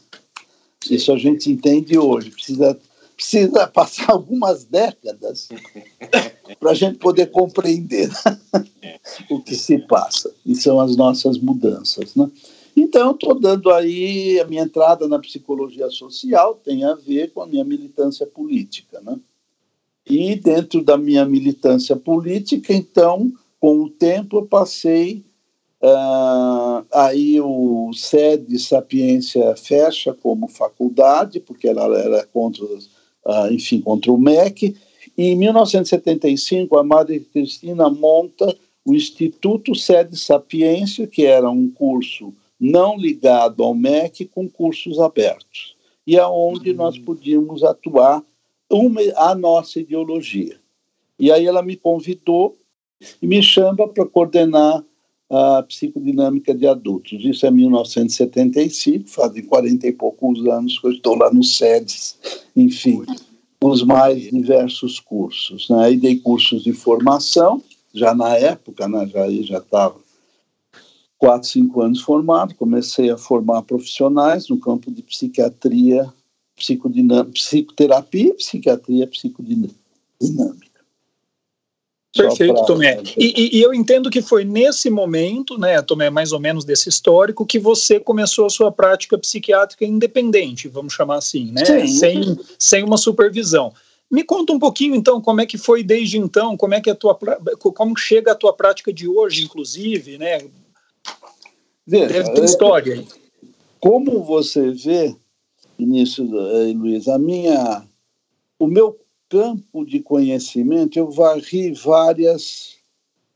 Isso 0.90 1.12
a 1.12 1.18
gente 1.18 1.50
entende 1.50 1.98
hoje. 1.98 2.30
Precisa, 2.30 2.78
precisa 3.16 3.68
passar 3.74 4.12
algumas 4.12 4.66
décadas 4.66 5.50
para 6.60 6.72
a 6.72 6.74
gente 6.74 6.98
poder 6.98 7.28
compreender 7.28 8.10
né? 8.10 8.70
o 9.30 9.42
que 9.42 9.56
se 9.56 9.80
passa. 9.80 10.34
E 10.46 10.56
são 10.56 10.80
as 10.80 10.96
nossas 10.96 11.38
mudanças. 11.38 12.16
Né? 12.16 12.30
Então, 12.76 13.12
estou 13.12 13.40
dando 13.40 13.72
aí 13.72 14.40
a 14.40 14.46
minha 14.46 14.64
entrada 14.64 15.08
na 15.08 15.20
psicologia 15.20 15.90
social, 15.90 16.56
tem 16.56 16.84
a 16.84 16.94
ver 16.94 17.32
com 17.32 17.42
a 17.42 17.48
minha 17.48 17.64
militância 17.64 18.26
política. 18.28 19.00
Né? 19.02 19.18
E 20.06 20.36
dentro 20.36 20.84
da 20.84 20.98
minha 20.98 21.26
militância 21.26 21.96
política, 21.96 22.74
então, 22.74 23.32
com 23.60 23.82
o 23.82 23.90
tempo, 23.90 24.38
eu 24.38 24.46
passei 24.46 25.24
Uh, 25.86 26.84
aí 26.92 27.40
o 27.40 27.92
SED 27.94 28.58
Sapiência 28.58 29.56
fecha 29.56 30.14
como 30.14 30.48
faculdade, 30.48 31.40
porque 31.40 31.68
ela 31.68 31.96
era 32.00 32.26
contra, 32.26 32.66
uh, 33.26 33.52
enfim, 33.52 33.82
contra 33.82 34.12
o 34.12 34.18
MEC. 34.18 34.76
E 35.18 35.28
em 35.28 35.36
1975, 35.36 36.78
a 36.78 36.84
Madre 36.84 37.20
Cristina 37.20 37.90
monta 37.90 38.56
o 38.86 38.94
Instituto 38.94 39.74
Sede 39.74 40.18
Sapiência, 40.18 41.08
que 41.08 41.26
era 41.26 41.50
um 41.50 41.70
curso 41.70 42.34
não 42.60 42.98
ligado 42.98 43.64
ao 43.64 43.74
MEC, 43.74 44.26
com 44.26 44.48
cursos 44.48 45.00
abertos. 45.00 45.76
E 46.06 46.18
é 46.18 46.26
onde 46.26 46.72
uhum. 46.72 46.78
nós 46.78 46.98
podíamos 46.98 47.64
atuar 47.64 48.24
uma, 48.70 49.02
a 49.16 49.34
nossa 49.36 49.80
ideologia. 49.80 50.60
E 51.18 51.32
aí 51.32 51.46
ela 51.46 51.62
me 51.62 51.76
convidou 51.76 52.56
e 53.22 53.28
me 53.28 53.42
chama 53.42 53.88
para 53.88 54.06
coordenar 54.06 54.84
a 55.30 55.64
psicodinâmica 55.64 56.54
de 56.54 56.68
adultos. 56.68 57.24
Isso 57.24 57.46
é 57.46 57.52
1975, 57.52 59.10
fazem 59.10 59.44
40 59.44 59.88
e 59.88 59.92
poucos 59.92 60.46
anos 60.48 60.80
que 60.80 60.88
eu 60.88 60.92
estou 60.92 61.16
lá 61.16 61.34
no 61.34 61.44
SEDES, 61.44 62.18
enfim, 62.56 63.04
os 63.62 63.84
mais 63.84 64.22
diversos 64.22 65.00
cursos. 65.00 65.70
Né? 65.70 65.86
Aí 65.86 65.98
dei 65.98 66.18
cursos 66.18 66.64
de 66.64 66.74
formação, 66.74 67.62
já 67.94 68.14
na 68.14 68.36
época, 68.36 68.88
né, 68.88 69.08
já 69.08 69.30
já 69.44 69.58
estava 69.58 69.96
quatro, 71.18 71.48
cinco 71.48 71.82
anos 71.82 72.02
formado, 72.02 72.54
comecei 72.56 73.10
a 73.10 73.18
formar 73.18 73.64
profissionais 73.64 74.50
no 74.50 74.60
campo 74.60 74.92
de 74.92 75.02
psiquiatria, 75.02 76.14
psicoterapia, 76.56 78.34
psiquiatria 78.36 79.08
psicodinâmica. 79.08 79.76
Perfeito, 82.16 82.54
pra... 82.54 82.64
Tomé. 82.64 83.04
E, 83.18 83.58
e, 83.58 83.62
eu 83.62 83.74
entendo 83.74 84.10
que 84.10 84.22
foi 84.22 84.46
nesse 84.46 84.90
momento, 84.90 85.58
né, 85.58 85.82
Tomé, 85.82 86.10
mais 86.10 86.32
ou 86.32 86.40
menos 86.40 86.64
desse 86.64 86.88
histórico, 86.88 87.46
que 87.46 87.60
você 87.60 88.00
começou 88.00 88.46
a 88.46 88.50
sua 88.50 88.72
prática 88.72 89.18
psiquiátrica 89.18 89.84
independente, 89.84 90.70
vamos 90.70 90.94
chamar 90.94 91.18
assim, 91.18 91.52
né? 91.52 91.66
Sim. 91.66 91.88
Sem, 91.88 92.40
sem 92.58 92.84
uma 92.84 92.98
supervisão. 92.98 93.74
Me 94.10 94.24
conta 94.24 94.54
um 94.54 94.60
pouquinho, 94.60 94.96
então, 94.96 95.20
como 95.20 95.42
é 95.42 95.46
que 95.46 95.58
foi 95.58 95.84
desde 95.84 96.18
então, 96.18 96.56
como 96.56 96.74
é 96.74 96.80
que 96.80 96.90
a 96.90 96.96
tua, 96.96 97.16
como 97.74 97.98
chega 97.98 98.32
a 98.32 98.36
tua 98.36 98.54
prática 98.54 98.94
de 98.94 99.08
hoje, 99.08 99.44
inclusive, 99.44 100.18
né? 100.18 100.42
Veja, 101.86 102.08
Deve 102.08 102.34
ter 102.34 102.44
história 102.46 102.94
aí. 102.94 103.08
Como 103.80 104.24
você 104.24 104.72
vê, 104.72 105.16
Vinícius 105.78 106.30
e 106.30 106.74
Luiz, 106.74 107.08
a 107.08 107.20
minha, 107.20 107.84
o 108.58 108.68
meu 108.68 108.98
campo 109.36 109.84
de 109.84 110.00
conhecimento, 110.00 110.98
eu 110.98 111.12
varri 111.12 111.74
várias 111.74 112.78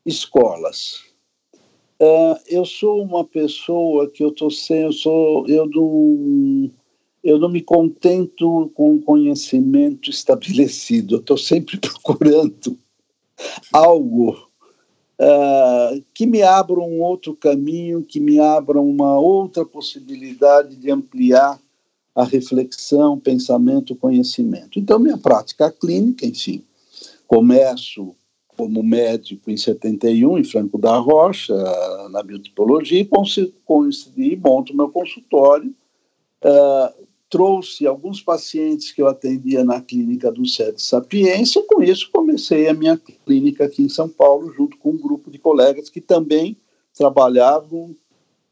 escolas. 0.06 1.02
Uh, 2.02 2.40
eu 2.48 2.64
sou 2.64 3.04
uma 3.04 3.26
pessoa 3.26 4.10
que 4.10 4.24
eu 4.24 4.32
tô 4.32 4.50
sem, 4.50 4.84
eu 4.84 4.94
sou, 4.94 5.46
eu 5.50 5.68
não, 5.68 6.72
eu 7.22 7.38
não 7.38 7.50
me 7.50 7.62
contento 7.62 8.72
com 8.76 9.02
conhecimento 9.02 10.10
estabelecido. 10.10 11.16
Eu 11.16 11.20
estou 11.20 11.38
sempre 11.38 11.76
procurando 12.02 12.80
algo 13.74 14.38
uh, 15.20 16.02
que 16.14 16.26
me 16.26 16.42
abra 16.42 16.80
um 16.80 17.02
outro 17.02 17.36
caminho, 17.36 18.06
que 18.06 18.22
me 18.22 18.40
abra 18.40 18.80
uma 18.80 19.20
outra 19.20 19.66
possibilidade 19.66 20.78
de 20.78 20.90
ampliar 20.90 21.60
a 22.20 22.26
reflexão, 22.26 23.18
pensamento, 23.18 23.96
conhecimento. 23.96 24.78
Então, 24.78 25.00
minha 25.00 25.18
prática 25.18 25.72
clínica, 25.72 26.26
enfim, 26.26 26.66
começo 27.26 28.14
como 28.48 28.84
médico 28.84 29.50
em 29.50 29.56
71, 29.56 30.38
em 30.38 30.44
Franco 30.44 30.78
da 30.78 30.98
Rocha, 30.98 31.56
na 32.10 32.22
biotipologia, 32.22 33.00
e 33.00 34.36
monto 34.36 34.76
meu 34.76 34.90
consultório. 34.90 35.74
Uh, 36.44 37.08
trouxe 37.30 37.88
alguns 37.88 38.22
pacientes 38.22 38.92
que 38.92 39.02
eu 39.02 39.08
atendia 39.08 39.64
na 39.64 39.80
clínica 39.80 40.30
do 40.30 40.46
Sede 40.46 40.82
Sapiência, 40.82 41.64
com 41.68 41.82
isso 41.82 42.10
comecei 42.12 42.68
a 42.68 42.74
minha 42.74 43.00
clínica 43.26 43.66
aqui 43.66 43.84
em 43.84 43.90
São 43.90 44.10
Paulo, 44.10 44.52
junto 44.52 44.78
com 44.78 44.90
um 44.92 44.98
grupo 44.98 45.32
de 45.32 45.38
colegas 45.38 45.90
que 45.90 46.02
também 46.02 46.58
trabalhavam 46.98 47.96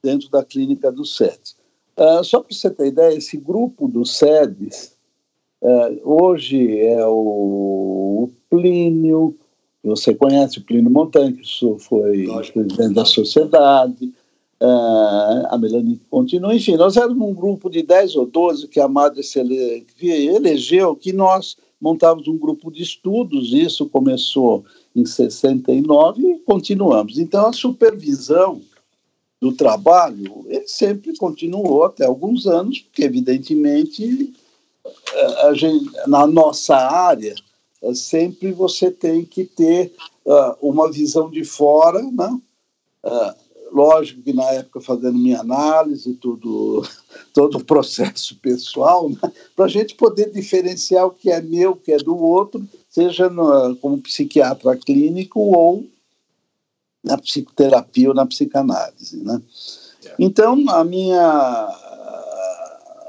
dentro 0.01 0.29
da 0.29 0.45
clínica 0.45 0.89
do 0.89 1.03
SEDES. 1.03 1.57
Uh, 1.97 2.23
só 2.23 2.41
para 2.41 2.55
você 2.55 2.69
ter 2.69 2.87
ideia, 2.87 3.17
esse 3.17 3.37
grupo 3.37 3.87
do 3.87 4.05
SEDES, 4.05 4.95
uh, 5.61 5.99
hoje 6.03 6.79
é 6.79 7.03
o, 7.05 8.29
Plínio, 8.49 9.35
você 9.83 10.13
conhece 10.13 10.59
o 10.59 10.63
Plínio 10.63 10.91
Montanha, 10.91 11.33
que 11.33 11.43
foi 11.79 12.27
Lógico. 12.27 12.59
presidente 12.59 12.93
da 12.93 13.03
sociedade, 13.03 14.13
uh, 14.61 15.47
a 15.49 15.57
Melanie 15.59 15.99
continua, 16.09 16.55
enfim, 16.55 16.75
nós 16.75 16.97
éramos 16.97 17.27
um 17.27 17.33
grupo 17.33 17.69
de 17.69 17.81
10 17.81 18.15
ou 18.15 18.25
12 18.25 18.67
que 18.67 18.79
a 18.79 18.87
Madre 18.87 19.23
se 19.23 19.39
ele, 19.39 19.85
que 19.97 20.07
elegeu, 20.07 20.95
que 20.95 21.11
nós 21.11 21.57
montávamos 21.81 22.27
um 22.27 22.37
grupo 22.37 22.71
de 22.71 22.83
estudos, 22.83 23.53
isso 23.53 23.87
começou 23.89 24.63
em 24.95 25.05
69 25.05 26.21
e 26.21 26.39
continuamos. 26.39 27.17
Então, 27.17 27.47
a 27.47 27.53
supervisão 27.53 28.61
do 29.39 29.53
trabalho, 29.53 30.45
ele 30.47 30.67
sempre 30.67 31.15
continuou 31.15 31.83
até 31.83 32.05
alguns 32.05 32.47
anos, 32.47 32.79
porque, 32.79 33.03
evidentemente, 33.03 34.33
a 35.43 35.53
gente, 35.53 35.91
na 36.07 36.25
nossa 36.25 36.75
área, 36.75 37.35
sempre 37.93 38.51
você 38.51 38.89
tem 38.89 39.23
que 39.23 39.45
ter 39.45 39.93
uh, 40.25 40.55
uma 40.61 40.91
visão 40.91 41.29
de 41.29 41.43
fora, 41.43 42.01
né? 42.01 42.39
Uh, 43.03 43.47
lógico 43.71 44.21
que 44.21 44.33
na 44.33 44.49
época 44.51 44.81
fazendo 44.81 45.17
minha 45.17 45.39
análise, 45.39 46.13
tudo, 46.15 46.83
todo 47.33 47.57
o 47.57 47.63
processo 47.63 48.35
pessoal, 48.37 49.09
né? 49.09 49.31
para 49.55 49.65
a 49.65 49.69
gente 49.69 49.95
poder 49.95 50.31
diferenciar 50.31 51.05
o 51.05 51.11
que 51.11 51.29
é 51.29 51.41
meu, 51.41 51.71
o 51.71 51.75
que 51.75 51.91
é 51.91 51.97
do 51.97 52.17
outro, 52.17 52.65
seja 52.89 53.29
no, 53.29 53.75
como 53.77 54.01
psiquiatra 54.01 54.75
clínico 54.75 55.39
ou 55.39 55.85
na 57.07 57.17
psicoterapia 57.17 58.09
ou 58.09 58.15
na 58.15 58.25
psicanálise, 58.25 59.23
né? 59.23 59.41
É. 60.05 60.15
Então, 60.19 60.69
a 60.69 60.83
minha, 60.83 61.69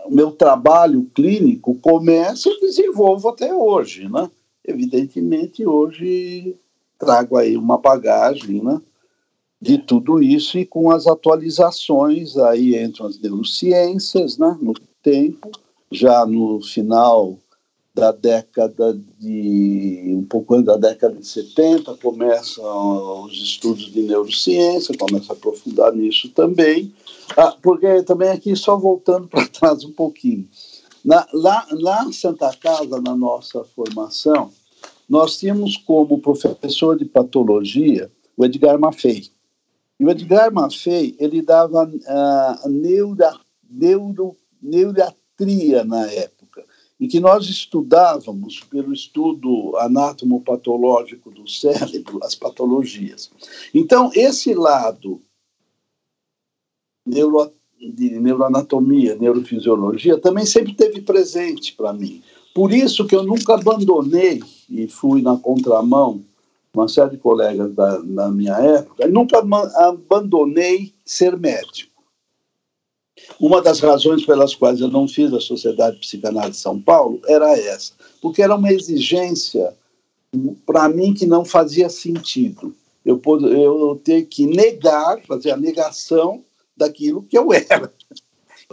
o 0.07 0.15
meu 0.15 0.31
trabalho 0.31 1.05
clínico 1.15 1.75
começa 1.77 2.49
e 2.49 2.61
desenvolvo 2.61 3.29
até 3.29 3.53
hoje, 3.53 4.09
né? 4.09 4.31
Evidentemente, 4.65 5.67
hoje 5.67 6.57
trago 6.99 7.37
aí 7.37 7.57
uma 7.57 7.79
bagagem, 7.79 8.63
né? 8.63 8.81
De 9.61 9.77
tudo 9.79 10.23
isso 10.23 10.59
e 10.59 10.65
com 10.65 10.91
as 10.91 11.07
atualizações 11.07 12.37
aí 12.37 12.81
entram 12.81 13.07
as 13.07 13.19
neurociências, 13.19 14.39
né? 14.39 14.57
No 14.61 14.73
tempo, 15.03 15.51
já 15.91 16.25
no 16.25 16.61
final 16.61 17.39
da 17.99 18.13
década 18.13 18.97
de 19.19 20.15
um 20.17 20.25
pouco 20.25 20.55
antes 20.55 20.67
da 20.67 20.77
década 20.77 21.17
de 21.17 21.27
70 21.27 21.97
começam 21.97 23.25
os 23.25 23.33
estudos 23.33 23.91
de 23.93 24.03
neurociência, 24.03 24.97
começa 24.97 25.33
a 25.33 25.37
aprofundar 25.37 25.93
nisso 25.93 26.29
também, 26.29 26.95
ah, 27.37 27.57
porque 27.61 28.05
também 28.05 28.29
aqui 28.29 28.55
só 28.55 28.77
voltando 28.77 29.27
para 29.27 29.47
trás 29.51 29.85
um 29.85 29.91
pouquinho, 29.91 30.49
na, 31.05 31.27
lá, 31.33 32.05
em 32.07 32.13
Santa 32.13 32.55
Casa 32.57 33.01
na 33.01 33.17
nossa 33.17 33.65
formação 33.65 34.51
nós 35.09 35.39
tínhamos 35.39 35.77
como 35.77 36.21
professor 36.21 36.97
de 36.97 37.05
patologia 37.05 38.11
o 38.37 38.45
Edgar 38.45 38.79
Maffei. 38.79 39.25
E 39.99 40.05
o 40.05 40.11
Edgar 40.11 40.53
Maffei 40.53 41.17
ele 41.19 41.43
dava 41.43 41.91
neura, 42.67 43.35
neuro, 43.69 44.37
neuriatria 44.63 45.83
na 45.83 46.07
época 46.13 46.38
em 47.01 47.07
que 47.07 47.21
nós 47.21 47.49
estudávamos, 47.49 48.61
pelo 48.61 48.93
estudo 48.93 49.77
anatomopatológico 49.77 51.31
do 51.31 51.49
cérebro, 51.49 52.19
as 52.23 52.35
patologias. 52.35 53.31
Então, 53.73 54.11
esse 54.15 54.53
lado 54.53 55.21
neuro, 57.07 57.53
de 57.79 58.19
neuroanatomia, 58.19 59.15
neurofisiologia, 59.15 60.19
também 60.19 60.45
sempre 60.45 60.75
teve 60.75 61.01
presente 61.01 61.73
para 61.75 61.93
mim. 61.93 62.23
Por 62.53 62.73
isso 62.73 63.07
que 63.07 63.15
eu 63.15 63.23
nunca 63.23 63.55
abandonei 63.55 64.43
e 64.69 64.89
fui 64.89 65.23
na 65.23 65.37
contramão, 65.37 66.25
uma 66.75 66.89
série 66.89 67.11
de 67.11 67.17
colegas 67.17 67.73
da, 67.73 67.99
da 67.99 68.29
minha 68.31 68.55
época, 68.55 69.07
nunca 69.07 69.39
abandonei 69.77 70.93
ser 71.05 71.37
médico. 71.37 71.98
Uma 73.41 73.61
das 73.61 73.81
razões 73.81 74.25
pelas 74.25 74.55
quais 74.55 74.81
eu 74.81 74.89
não 74.89 75.07
fiz 75.07 75.33
a 75.33 75.41
Sociedade 75.41 75.99
Psicanálise 75.99 76.53
de 76.53 76.63
São 76.63 76.81
Paulo 76.81 77.21
era 77.27 77.57
essa, 77.59 77.93
porque 78.21 78.43
era 78.43 78.57
uma 78.57 78.73
exigência 78.73 79.75
para 80.67 80.89
mim 80.89 81.15
que 81.15 81.27
não 81.27 81.45
fazia 81.45 81.89
sentido. 81.89 82.75
Eu, 83.05 83.21
eu 83.51 84.01
ter 84.05 84.27
que 84.27 84.47
negar, 84.47 85.21
fazer 85.27 85.51
a 85.51 85.57
negação 85.57 86.43
daquilo 86.77 87.23
que 87.23 87.39
eu 87.39 87.53
era 87.53 87.93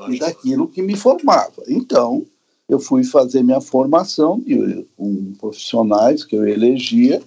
e 0.10 0.20
daquilo 0.20 0.68
que 0.68 0.82
me 0.82 0.96
formava. 0.96 1.64
Então, 1.68 2.26
eu 2.68 2.80
fui 2.80 3.04
fazer 3.04 3.44
minha 3.44 3.62
formação 3.62 4.40
de 4.40 4.86
um 4.98 5.34
profissionais 5.40 6.24
que 6.24 6.36
eu 6.36 6.48
elegia, 6.48 7.22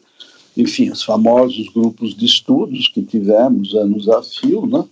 enfim, 0.57 0.91
os 0.91 1.03
famosos 1.03 1.69
grupos 1.69 2.15
de 2.15 2.27
estudos 2.27 2.89
que 2.89 3.03
tivemos 3.03 3.75
anos 3.75 4.09
a 4.09 4.23
fio, 4.23 4.67
né? 4.67 4.85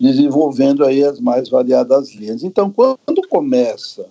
Desenvolvendo 0.00 0.82
aí 0.82 1.04
as 1.04 1.20
mais 1.20 1.50
variadas 1.50 2.14
linhas. 2.14 2.42
Então, 2.42 2.72
quando 2.72 3.28
começa 3.28 4.08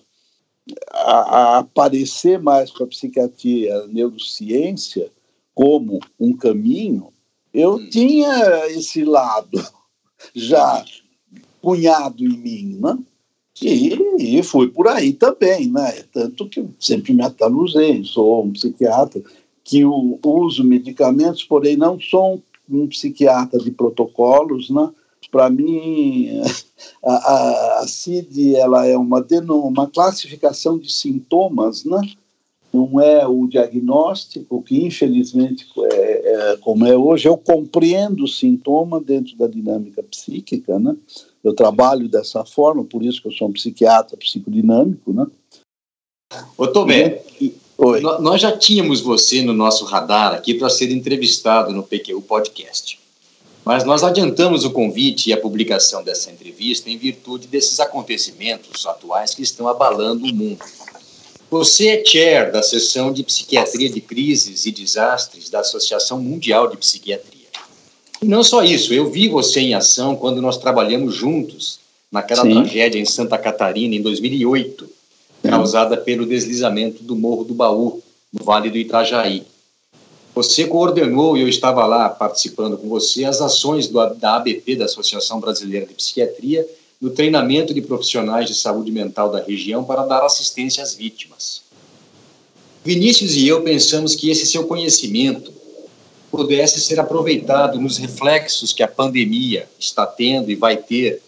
a, 0.91 1.13
a 1.13 1.57
aparecer 1.57 2.39
mais 2.39 2.69
para 2.69 2.85
a 2.85 2.89
psiquiatria, 2.89 3.75
a 3.75 3.87
neurociência, 3.87 5.11
como 5.55 5.99
um 6.19 6.37
caminho, 6.37 7.11
eu 7.51 7.75
hum. 7.75 7.89
tinha 7.89 8.67
esse 8.67 9.03
lado 9.03 9.59
já 10.35 10.85
cunhado 11.59 12.23
em 12.23 12.37
mim, 12.37 12.79
né? 12.79 12.97
E, 13.61 14.37
e 14.37 14.43
fui 14.43 14.69
por 14.69 14.87
aí 14.87 15.11
também, 15.11 15.69
né? 15.69 16.03
Tanto 16.13 16.47
que 16.47 16.65
sempre 16.79 17.13
me 17.13 17.23
ataluzei, 17.23 18.03
sou 18.05 18.45
um 18.45 18.51
psiquiatra 18.51 19.21
que 19.65 19.83
uso 19.83 20.63
medicamentos, 20.63 21.43
porém 21.43 21.75
não 21.75 21.99
sou 21.99 22.41
um 22.69 22.87
psiquiatra 22.87 23.59
de 23.59 23.71
protocolos, 23.71 24.69
né? 24.69 24.89
Para 25.31 25.49
mim, 25.49 26.41
a, 27.03 27.11
a, 27.11 27.79
a 27.79 27.87
CID 27.87 28.55
ela 28.55 28.85
é 28.85 28.97
uma, 28.97 29.25
uma 29.49 29.87
classificação 29.87 30.77
de 30.77 30.91
sintomas, 30.91 31.85
né? 31.85 32.01
não 32.71 33.01
é 33.01 33.27
o 33.27 33.47
diagnóstico, 33.47 34.61
que 34.61 34.85
infelizmente, 34.85 35.67
é, 35.91 36.51
é, 36.53 36.57
como 36.57 36.85
é 36.85 36.95
hoje, 36.95 37.27
eu 37.27 37.35
compreendo 37.35 38.23
o 38.23 38.27
sintoma 38.27 38.99
dentro 38.99 39.35
da 39.35 39.47
dinâmica 39.47 40.03
psíquica, 40.03 40.79
né? 40.79 40.95
Eu 41.43 41.53
trabalho 41.53 42.07
dessa 42.07 42.45
forma, 42.45 42.83
por 42.83 43.03
isso 43.03 43.21
que 43.21 43.27
eu 43.27 43.31
sou 43.31 43.47
um 43.47 43.53
psiquiatra 43.53 44.17
psicodinâmico, 44.17 45.13
né? 45.13 45.25
Ô 46.57 46.67
Tomé, 46.67 47.23
Oi. 47.77 48.01
nós 48.01 48.41
já 48.41 48.55
tínhamos 48.55 49.01
você 49.01 49.41
no 49.41 49.53
nosso 49.53 49.85
radar 49.85 50.33
aqui 50.33 50.53
para 50.53 50.69
ser 50.69 50.91
entrevistado 50.91 51.73
no 51.73 51.81
PQU 51.81 52.21
Podcast. 52.21 52.99
Mas 53.69 53.83
nós 53.83 54.03
adiantamos 54.03 54.65
o 54.65 54.71
convite 54.71 55.29
e 55.29 55.33
a 55.33 55.37
publicação 55.37 56.03
dessa 56.03 56.31
entrevista 56.31 56.89
em 56.89 56.97
virtude 56.97 57.45
desses 57.45 57.79
acontecimentos 57.79 58.87
atuais 58.87 59.35
que 59.35 59.43
estão 59.43 59.67
abalando 59.67 60.25
o 60.25 60.33
mundo. 60.33 60.57
Você 61.51 61.89
é 61.89 62.03
chair 62.03 62.51
da 62.51 62.63
seção 62.63 63.13
de 63.13 63.21
psiquiatria 63.21 63.87
de 63.87 64.01
crises 64.01 64.65
e 64.65 64.71
desastres 64.71 65.51
da 65.51 65.59
Associação 65.59 66.19
Mundial 66.19 66.67
de 66.67 66.77
Psiquiatria. 66.77 67.45
E 68.19 68.25
não 68.25 68.41
só 68.41 68.63
isso, 68.63 68.91
eu 68.91 69.07
vi 69.11 69.27
você 69.29 69.59
em 69.59 69.75
ação 69.75 70.15
quando 70.15 70.41
nós 70.41 70.57
trabalhamos 70.57 71.13
juntos 71.13 71.79
naquela 72.11 72.41
Sim. 72.41 72.53
tragédia 72.63 72.99
em 72.99 73.05
Santa 73.05 73.37
Catarina, 73.37 73.93
em 73.93 74.01
2008, 74.01 74.89
causada 75.43 75.95
pelo 75.95 76.25
deslizamento 76.25 77.03
do 77.03 77.15
Morro 77.15 77.43
do 77.43 77.53
Baú, 77.53 78.01
no 78.33 78.43
Vale 78.43 78.71
do 78.71 78.79
Itajaí. 78.79 79.43
Você 80.39 80.67
coordenou, 80.67 81.35
e 81.35 81.41
eu 81.41 81.49
estava 81.49 81.85
lá 81.85 82.07
participando 82.07 82.77
com 82.77 82.87
você, 82.87 83.25
as 83.25 83.41
ações 83.41 83.89
do, 83.89 84.13
da 84.13 84.37
ABP, 84.37 84.77
da 84.77 84.85
Associação 84.85 85.37
Brasileira 85.37 85.85
de 85.85 85.93
Psiquiatria, 85.93 86.65
no 87.01 87.09
treinamento 87.09 87.73
de 87.73 87.81
profissionais 87.81 88.47
de 88.47 88.55
saúde 88.55 88.89
mental 88.89 89.29
da 89.29 89.43
região 89.43 89.83
para 89.83 90.05
dar 90.05 90.23
assistência 90.23 90.81
às 90.81 90.95
vítimas. 90.95 91.63
Vinícius 92.85 93.35
e 93.35 93.49
eu 93.49 93.63
pensamos 93.63 94.15
que 94.15 94.29
esse 94.29 94.45
seu 94.45 94.65
conhecimento 94.65 95.51
pudesse 96.31 96.79
ser 96.79 97.01
aproveitado 97.01 97.77
nos 97.77 97.97
reflexos 97.97 98.71
que 98.71 98.81
a 98.81 98.87
pandemia 98.87 99.67
está 99.77 100.05
tendo 100.05 100.49
e 100.49 100.55
vai 100.55 100.77
ter, 100.77 101.21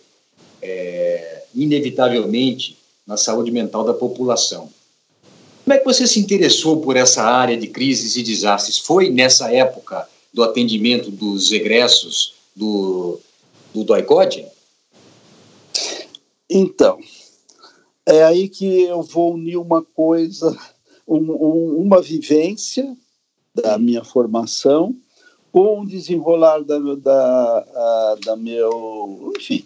é, 0.61 1.43
inevitavelmente, 1.53 2.77
na 3.05 3.17
saúde 3.17 3.51
mental 3.51 3.83
da 3.83 3.93
população. 3.93 4.69
Como 5.71 5.79
é 5.79 5.83
que 5.83 5.85
você 5.93 6.05
se 6.05 6.19
interessou 6.19 6.81
por 6.81 6.97
essa 6.97 7.23
área 7.23 7.55
de 7.55 7.65
crises 7.65 8.17
e 8.17 8.21
desastres? 8.21 8.77
Foi 8.77 9.09
nessa 9.09 9.53
época 9.53 10.05
do 10.33 10.43
atendimento 10.43 11.09
dos 11.09 11.49
egressos 11.49 12.33
do, 12.53 13.17
do 13.73 13.85
DOICOD? 13.85 14.47
Então, 16.49 16.99
é 18.05 18.21
aí 18.21 18.49
que 18.49 18.81
eu 18.81 19.01
vou 19.01 19.35
unir 19.35 19.55
uma 19.55 19.81
coisa, 19.81 20.53
um, 21.07 21.19
um, 21.31 21.77
uma 21.77 22.01
vivência 22.01 22.93
da 23.55 23.77
minha 23.77 24.03
formação 24.03 24.93
com 25.53 25.79
o 25.79 25.87
desenrolar 25.87 26.65
da, 26.65 26.79
da, 26.95 28.15
da 28.25 28.35
meu, 28.35 29.31
enfim, 29.37 29.65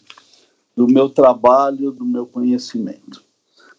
do 0.77 0.87
meu 0.87 1.09
trabalho, 1.09 1.91
do 1.91 2.05
meu 2.05 2.27
conhecimento. 2.27 3.23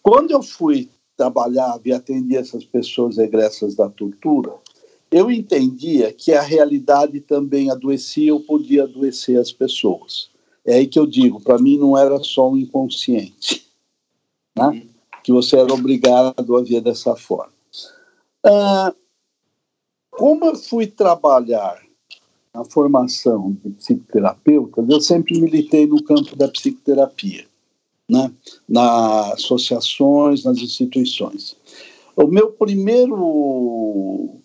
Quando 0.02 0.32
eu 0.32 0.42
fui 0.42 0.90
trabalhar 1.16 1.80
e 1.84 1.92
atender 1.92 2.36
essas 2.36 2.64
pessoas 2.64 3.16
regressas 3.16 3.74
da 3.74 3.88
tortura, 3.88 4.52
eu 5.10 5.30
entendia 5.30 6.12
que 6.12 6.32
a 6.32 6.42
realidade 6.42 7.20
também 7.20 7.70
adoecia 7.70 8.34
ou 8.34 8.40
podia 8.40 8.84
adoecer 8.84 9.38
as 9.38 9.52
pessoas. 9.52 10.30
É 10.64 10.74
aí 10.74 10.86
que 10.86 10.98
eu 10.98 11.06
digo, 11.06 11.40
para 11.40 11.58
mim 11.58 11.78
não 11.78 11.96
era 11.96 12.18
só 12.18 12.50
um 12.50 12.56
inconsciente, 12.56 13.66
né? 14.56 14.82
que 15.22 15.32
você 15.32 15.56
era 15.56 15.72
obrigado 15.72 16.56
a 16.56 16.62
ver 16.62 16.80
dessa 16.80 17.14
forma. 17.16 17.52
Ah, 18.44 18.92
como 20.10 20.46
eu 20.46 20.56
fui 20.56 20.86
trabalhar 20.86 21.80
na 22.52 22.64
formação 22.64 23.56
de 23.64 23.70
psicoterapeutas, 23.70 24.88
eu 24.88 25.00
sempre 25.00 25.38
militei 25.40 25.86
no 25.86 26.02
campo 26.02 26.34
da 26.34 26.48
psicoterapia, 26.48 27.45
né? 28.08 28.32
nas 28.68 29.34
associações, 29.34 30.44
nas 30.44 30.58
instituições. 30.58 31.56
O 32.16 32.26
meu 32.26 32.50
primeiro 32.52 34.36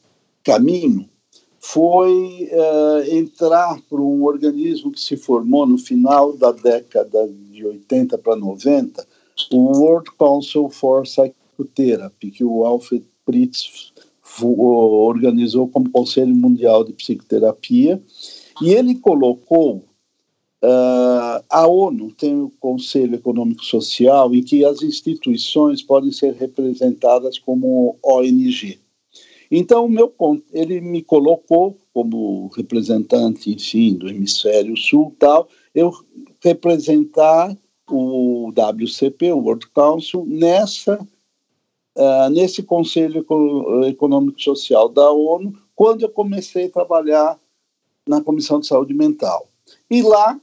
caminho 0.44 1.08
foi 1.60 2.50
uh, 2.52 3.16
entrar 3.16 3.80
para 3.88 4.02
um 4.02 4.24
organismo 4.24 4.92
que 4.92 5.00
se 5.00 5.16
formou 5.16 5.66
no 5.66 5.78
final 5.78 6.34
da 6.34 6.52
década 6.52 7.28
de 7.28 7.66
80 7.66 8.18
para 8.18 8.36
90, 8.36 9.08
o 9.52 9.78
World 9.78 10.10
Council 10.18 10.70
for 10.70 11.04
Psychotherapy, 11.04 12.32
que 12.32 12.44
o 12.44 12.66
Alfred 12.66 13.06
Pritz 13.26 13.94
organizou 14.42 15.68
como 15.68 15.92
Conselho 15.92 16.36
Mundial 16.36 16.84
de 16.84 16.94
Psicoterapia, 16.94 18.02
e 18.62 18.72
ele 18.72 18.96
colocou 18.96 19.84
Uh, 20.64 21.44
a 21.50 21.68
ONU 21.68 22.12
tem 22.12 22.40
o 22.40 22.52
Conselho 22.60 23.16
Econômico 23.16 23.66
Social 23.66 24.34
em 24.36 24.44
que 24.44 24.64
as 24.64 24.84
instituições 24.84 25.82
podem 25.82 26.12
ser 26.12 26.34
representadas 26.34 27.40
como 27.40 27.98
ONG. 28.04 28.80
Então, 29.50 29.90
meu, 29.90 30.14
ele 30.54 30.80
me 30.80 31.02
colocou 31.02 31.76
como 31.94 32.48
representante, 32.56 33.52
enfim, 33.52 33.96
do 33.96 34.08
Hemisfério 34.08 34.78
Sul, 34.78 35.16
tal, 35.18 35.50
eu 35.74 35.92
representar 36.40 37.58
o 37.90 38.52
WCP, 38.52 39.34
o 39.34 39.40
World 39.40 39.68
Council, 39.72 40.26
nessa 40.26 41.06
uh, 41.96 42.30
nesse 42.30 42.64
Conselho 42.64 43.26
Econômico 43.88 44.42
Social 44.42 44.88
da 44.88 45.12
ONU, 45.12 45.54
quando 45.76 46.04
eu 46.04 46.10
comecei 46.10 46.66
a 46.66 46.72
trabalhar 46.72 47.40
na 48.08 48.22
Comissão 48.22 48.60
de 48.60 48.68
Saúde 48.68 48.94
Mental. 48.94 49.48
E 49.90 50.02
lá 50.02 50.40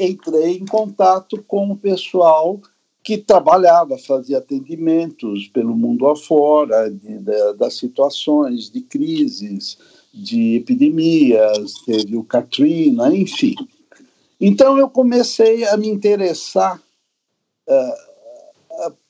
entrei 0.00 0.56
em 0.56 0.66
contato 0.66 1.42
com 1.46 1.70
o 1.70 1.76
pessoal 1.76 2.60
que 3.02 3.16
trabalhava, 3.16 3.96
fazia 3.98 4.38
atendimentos 4.38 5.48
pelo 5.48 5.74
mundo 5.74 6.06
afora, 6.06 6.90
de, 6.90 7.18
de, 7.18 7.52
das 7.54 7.74
situações 7.74 8.70
de 8.70 8.82
crises, 8.82 9.78
de 10.12 10.56
epidemias, 10.56 11.74
teve 11.86 12.16
o 12.16 12.24
Katrina, 12.24 13.14
enfim. 13.14 13.54
Então 14.40 14.78
eu 14.78 14.88
comecei 14.88 15.64
a 15.64 15.76
me 15.76 15.88
interessar 15.88 16.82
uh, 17.68 18.10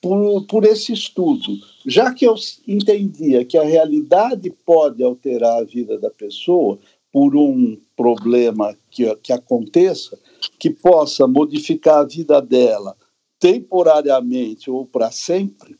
por, 0.01 0.45
por 0.45 0.65
esse 0.65 0.93
estudo. 0.93 1.57
Já 1.85 2.13
que 2.13 2.25
eu 2.25 2.35
entendia 2.67 3.45
que 3.45 3.57
a 3.57 3.63
realidade 3.63 4.49
pode 4.65 5.03
alterar 5.03 5.59
a 5.59 5.63
vida 5.63 5.97
da 5.97 6.09
pessoa 6.09 6.77
por 7.11 7.35
um 7.35 7.77
problema 7.95 8.75
que, 8.89 9.13
que 9.17 9.33
aconteça, 9.33 10.17
que 10.57 10.69
possa 10.69 11.27
modificar 11.27 11.99
a 11.99 12.05
vida 12.05 12.41
dela 12.41 12.95
temporariamente 13.39 14.69
ou 14.69 14.85
para 14.85 15.11
sempre, 15.11 15.75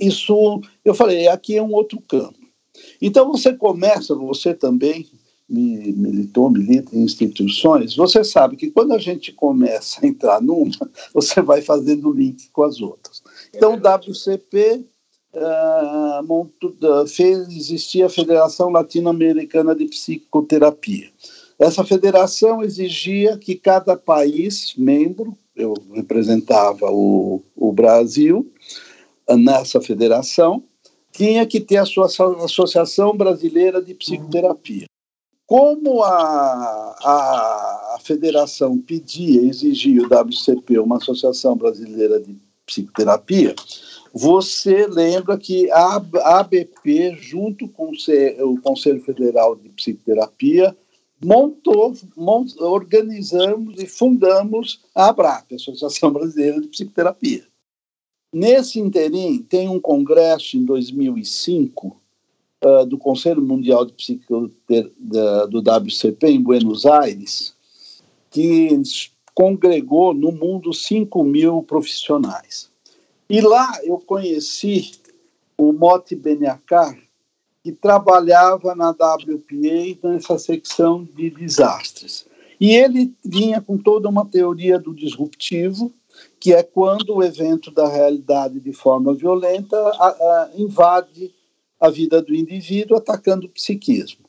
isso, 0.00 0.60
eu 0.84 0.94
falei, 0.94 1.28
aqui 1.28 1.56
é 1.56 1.62
um 1.62 1.72
outro 1.72 2.00
campo. 2.00 2.38
Então 3.00 3.30
você 3.30 3.52
começa, 3.52 4.14
você 4.14 4.52
também 4.52 5.06
militou, 5.48 6.50
milita 6.50 6.96
em 6.96 7.02
instituições, 7.02 7.94
você 7.94 8.24
sabe 8.24 8.56
que 8.56 8.70
quando 8.70 8.92
a 8.92 8.98
gente 8.98 9.30
começa 9.30 10.00
a 10.02 10.06
entrar 10.06 10.40
numa, 10.40 10.90
você 11.12 11.40
vai 11.42 11.60
fazendo 11.60 12.12
link 12.12 12.48
com 12.50 12.62
as 12.62 12.80
outras. 12.80 13.22
Então, 13.54 13.74
o 13.74 13.76
WCP 13.76 14.84
uh, 15.34 15.40
ah, 15.40 16.22
montou, 16.24 16.74
fez 17.06 17.48
existir 17.48 18.02
a 18.02 18.08
Federação 18.08 18.70
Latino-Americana 18.70 19.74
de 19.74 19.86
Psicoterapia. 19.86 21.10
Essa 21.58 21.84
federação 21.84 22.62
exigia 22.62 23.38
que 23.38 23.54
cada 23.54 23.96
país 23.96 24.74
membro, 24.76 25.36
eu 25.54 25.74
representava 25.92 26.90
o, 26.90 27.42
o 27.56 27.72
Brasil 27.72 28.50
nessa 29.28 29.80
federação, 29.80 30.62
tinha 31.12 31.46
que 31.46 31.60
ter 31.60 31.76
a 31.76 31.84
sua 31.84 32.06
Associação 32.06 33.16
Brasileira 33.16 33.80
de 33.80 33.94
Psicoterapia. 33.94 34.86
Como 35.46 36.02
a, 36.02 36.96
a, 37.02 37.94
a 37.94 37.98
federação 38.02 38.78
pedia, 38.78 39.42
exigia 39.42 40.02
o 40.02 40.06
WCP, 40.06 40.78
uma 40.78 40.96
Associação 40.96 41.56
Brasileira 41.56 42.18
de 42.18 42.36
Psicoterapia, 42.66 43.54
você 44.16 44.86
lembra 44.86 45.36
que 45.36 45.68
a 45.72 45.96
ABP, 45.96 47.16
junto 47.16 47.66
com 47.66 47.90
o 47.90 48.60
Conselho 48.60 49.02
Federal 49.02 49.56
de 49.56 49.68
Psicoterapia, 49.70 50.76
montou, 51.20 51.92
mont, 52.16 52.54
organizamos 52.60 53.82
e 53.82 53.86
fundamos 53.86 54.84
a 54.94 55.08
ABRAP, 55.08 55.56
Associação 55.56 56.12
Brasileira 56.12 56.60
de 56.60 56.68
Psicoterapia. 56.68 57.44
Nesse 58.32 58.78
interim, 58.78 59.42
tem 59.42 59.68
um 59.68 59.80
congresso 59.80 60.56
em 60.56 60.64
2005 60.64 62.00
uh, 62.64 62.86
do 62.86 62.96
Conselho 62.96 63.42
Mundial 63.42 63.84
de 63.84 63.94
Psicoterapia 63.94 64.92
do 65.48 65.58
WCP 65.58 66.28
em 66.28 66.40
Buenos 66.40 66.86
Aires, 66.86 67.52
que 68.30 68.68
congregou 69.34 70.14
no 70.14 70.30
mundo 70.30 70.72
5 70.72 71.24
mil 71.24 71.64
profissionais. 71.64 72.72
E 73.28 73.40
lá 73.40 73.80
eu 73.82 73.98
conheci 73.98 74.92
o 75.56 75.72
Mote 75.72 76.14
Beniacar, 76.14 76.98
que 77.62 77.72
trabalhava 77.72 78.74
na 78.74 78.90
WPA 78.90 79.98
nessa 80.02 80.38
secção 80.38 81.04
de 81.04 81.30
desastres. 81.30 82.26
E 82.60 82.74
ele 82.74 83.14
vinha 83.24 83.60
com 83.60 83.78
toda 83.78 84.08
uma 84.08 84.26
teoria 84.26 84.78
do 84.78 84.94
disruptivo, 84.94 85.92
que 86.38 86.52
é 86.52 86.62
quando 86.62 87.14
o 87.14 87.22
evento 87.22 87.70
da 87.70 87.88
realidade 87.88 88.60
de 88.60 88.72
forma 88.72 89.14
violenta 89.14 89.76
a, 89.76 90.08
a, 90.08 90.50
invade 90.56 91.32
a 91.80 91.88
vida 91.88 92.22
do 92.22 92.34
indivíduo, 92.34 92.96
atacando 92.96 93.46
o 93.46 93.50
psiquismo. 93.50 94.24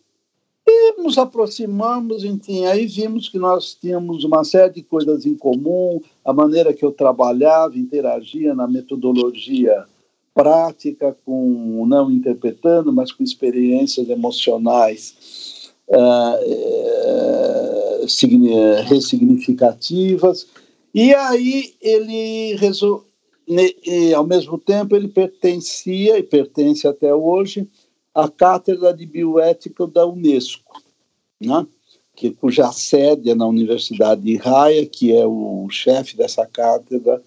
E 0.67 1.01
nos 1.01 1.17
aproximamos, 1.17 2.23
enfim, 2.23 2.65
aí 2.65 2.88
vimos 2.88 3.29
que 3.29 3.38
nós 3.38 3.75
tínhamos 3.75 4.23
uma 4.23 4.43
série 4.43 4.73
de 4.73 4.84
coisas 4.84 5.25
em 5.25 5.36
comum, 5.36 6.01
a 6.25 6.33
maneira 6.33 6.73
que 6.73 6.83
eu 6.83 6.91
trabalhava, 6.91 7.77
interagia 7.77 8.55
na 8.55 8.67
metodologia 8.67 9.85
prática, 10.33 11.15
com 11.23 11.85
não 11.88 12.09
interpretando, 12.11 12.91
mas 12.91 13.11
com 13.11 13.23
experiências 13.23 14.09
emocionais 14.09 15.71
uh, 15.88 16.39
ressignificativas. 18.85 20.47
E 20.93 21.13
aí 21.13 21.75
ele 21.79 22.55
resolveu, 22.55 23.05
ao 24.15 24.25
mesmo 24.25 24.57
tempo, 24.57 24.95
ele 24.95 25.07
pertencia 25.07 26.17
e 26.17 26.23
pertence 26.23 26.88
até 26.88 27.13
hoje 27.13 27.69
à 28.13 28.27
Cátedra 28.27 28.91
de 28.93 29.05
Bioética 29.05 29.85
da 29.85 30.05
Unesco, 30.07 30.81
né? 31.39 31.67
Que, 32.15 32.32
cuja 32.32 32.71
sede 32.71 33.30
é 33.30 33.36
na 33.36 33.45
Universidade 33.45 34.21
de 34.21 34.39
Haia, 34.43 34.86
que 34.86 35.15
é 35.15 35.25
o 35.25 35.67
chefe 35.69 36.15
dessa 36.15 36.45
cátedra, 36.45 37.21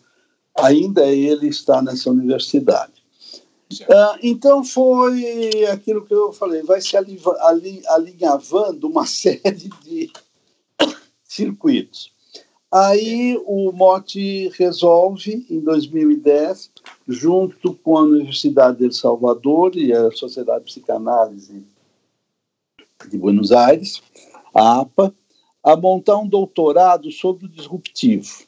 ainda 0.57 1.07
ele 1.07 1.48
está 1.48 1.83
nessa 1.83 2.11
universidade. 2.11 2.92
Uh, 3.70 4.18
então 4.22 4.64
foi 4.64 5.66
aquilo 5.66 6.05
que 6.05 6.14
eu 6.14 6.33
falei, 6.33 6.62
vai 6.62 6.81
se 6.81 6.96
alinhavando 6.96 8.88
uma 8.88 9.05
série 9.07 9.70
de 9.85 10.11
circuitos. 11.22 12.11
Aí 12.70 13.40
o 13.46 13.72
Mote 13.72 14.48
resolve, 14.59 15.46
em 15.48 15.61
2010, 15.61 16.70
junto 17.07 17.74
com 17.74 17.96
a 17.96 18.03
Universidade 18.03 18.87
de 18.87 18.94
Salvador 18.94 19.74
e 19.74 19.92
a 19.92 20.11
Sociedade 20.11 20.64
de 20.64 20.72
Psicanálise 20.72 21.62
de 23.09 23.16
Buenos 23.16 23.53
Aires, 23.53 24.03
a 24.58 24.80
APA, 24.80 25.14
a 25.62 25.76
montar 25.76 26.18
um 26.18 26.28
doutorado 26.28 27.10
sobre 27.10 27.46
o 27.46 27.48
disruptivo. 27.48 28.46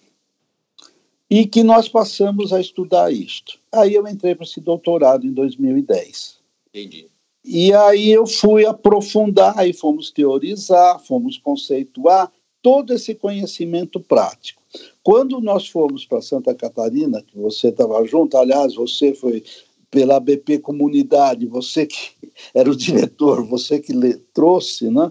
E 1.28 1.46
que 1.46 1.62
nós 1.62 1.88
passamos 1.88 2.52
a 2.52 2.60
estudar 2.60 3.12
isto. 3.12 3.58
Aí 3.70 3.94
eu 3.94 4.06
entrei 4.08 4.34
para 4.34 4.44
esse 4.44 4.60
doutorado 4.60 5.26
em 5.26 5.32
2010. 5.32 6.38
Entendi. 6.68 7.06
E 7.44 7.72
aí 7.72 8.10
eu 8.10 8.26
fui 8.26 8.66
aprofundar 8.66 9.66
e 9.66 9.72
fomos 9.72 10.10
teorizar, 10.10 11.00
fomos 11.00 11.38
conceituar, 11.38 12.30
todo 12.62 12.92
esse 12.92 13.14
conhecimento 13.14 13.98
prático. 13.98 14.62
Quando 15.02 15.40
nós 15.40 15.68
fomos 15.68 16.04
para 16.04 16.20
Santa 16.20 16.54
Catarina, 16.54 17.22
que 17.22 17.38
você 17.38 17.68
estava 17.68 18.04
junto, 18.04 18.36
aliás, 18.36 18.74
você 18.74 19.14
foi 19.14 19.42
pela 19.90 20.20
BP 20.20 20.58
Comunidade, 20.58 21.46
você 21.46 21.86
que 21.86 22.10
era 22.54 22.70
o 22.70 22.76
diretor, 22.76 23.44
você 23.44 23.80
que 23.80 23.94
trouxe 24.34 24.90
né. 24.90 25.10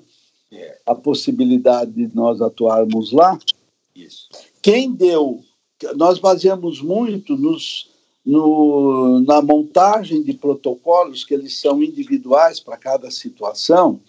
A 0.85 0.95
possibilidade 0.95 1.91
de 1.91 2.09
nós 2.15 2.41
atuarmos 2.41 3.11
lá. 3.11 3.37
Isso. 3.95 4.29
Quem 4.61 4.91
deu, 4.91 5.43
nós 5.95 6.19
baseamos 6.19 6.81
muito 6.81 7.37
nos, 7.37 7.89
no, 8.25 9.19
na 9.21 9.41
montagem 9.41 10.23
de 10.23 10.33
protocolos, 10.33 11.23
que 11.23 11.33
eles 11.33 11.59
são 11.59 11.83
individuais 11.83 12.59
para 12.59 12.77
cada 12.77 13.11
situação, 13.11 13.99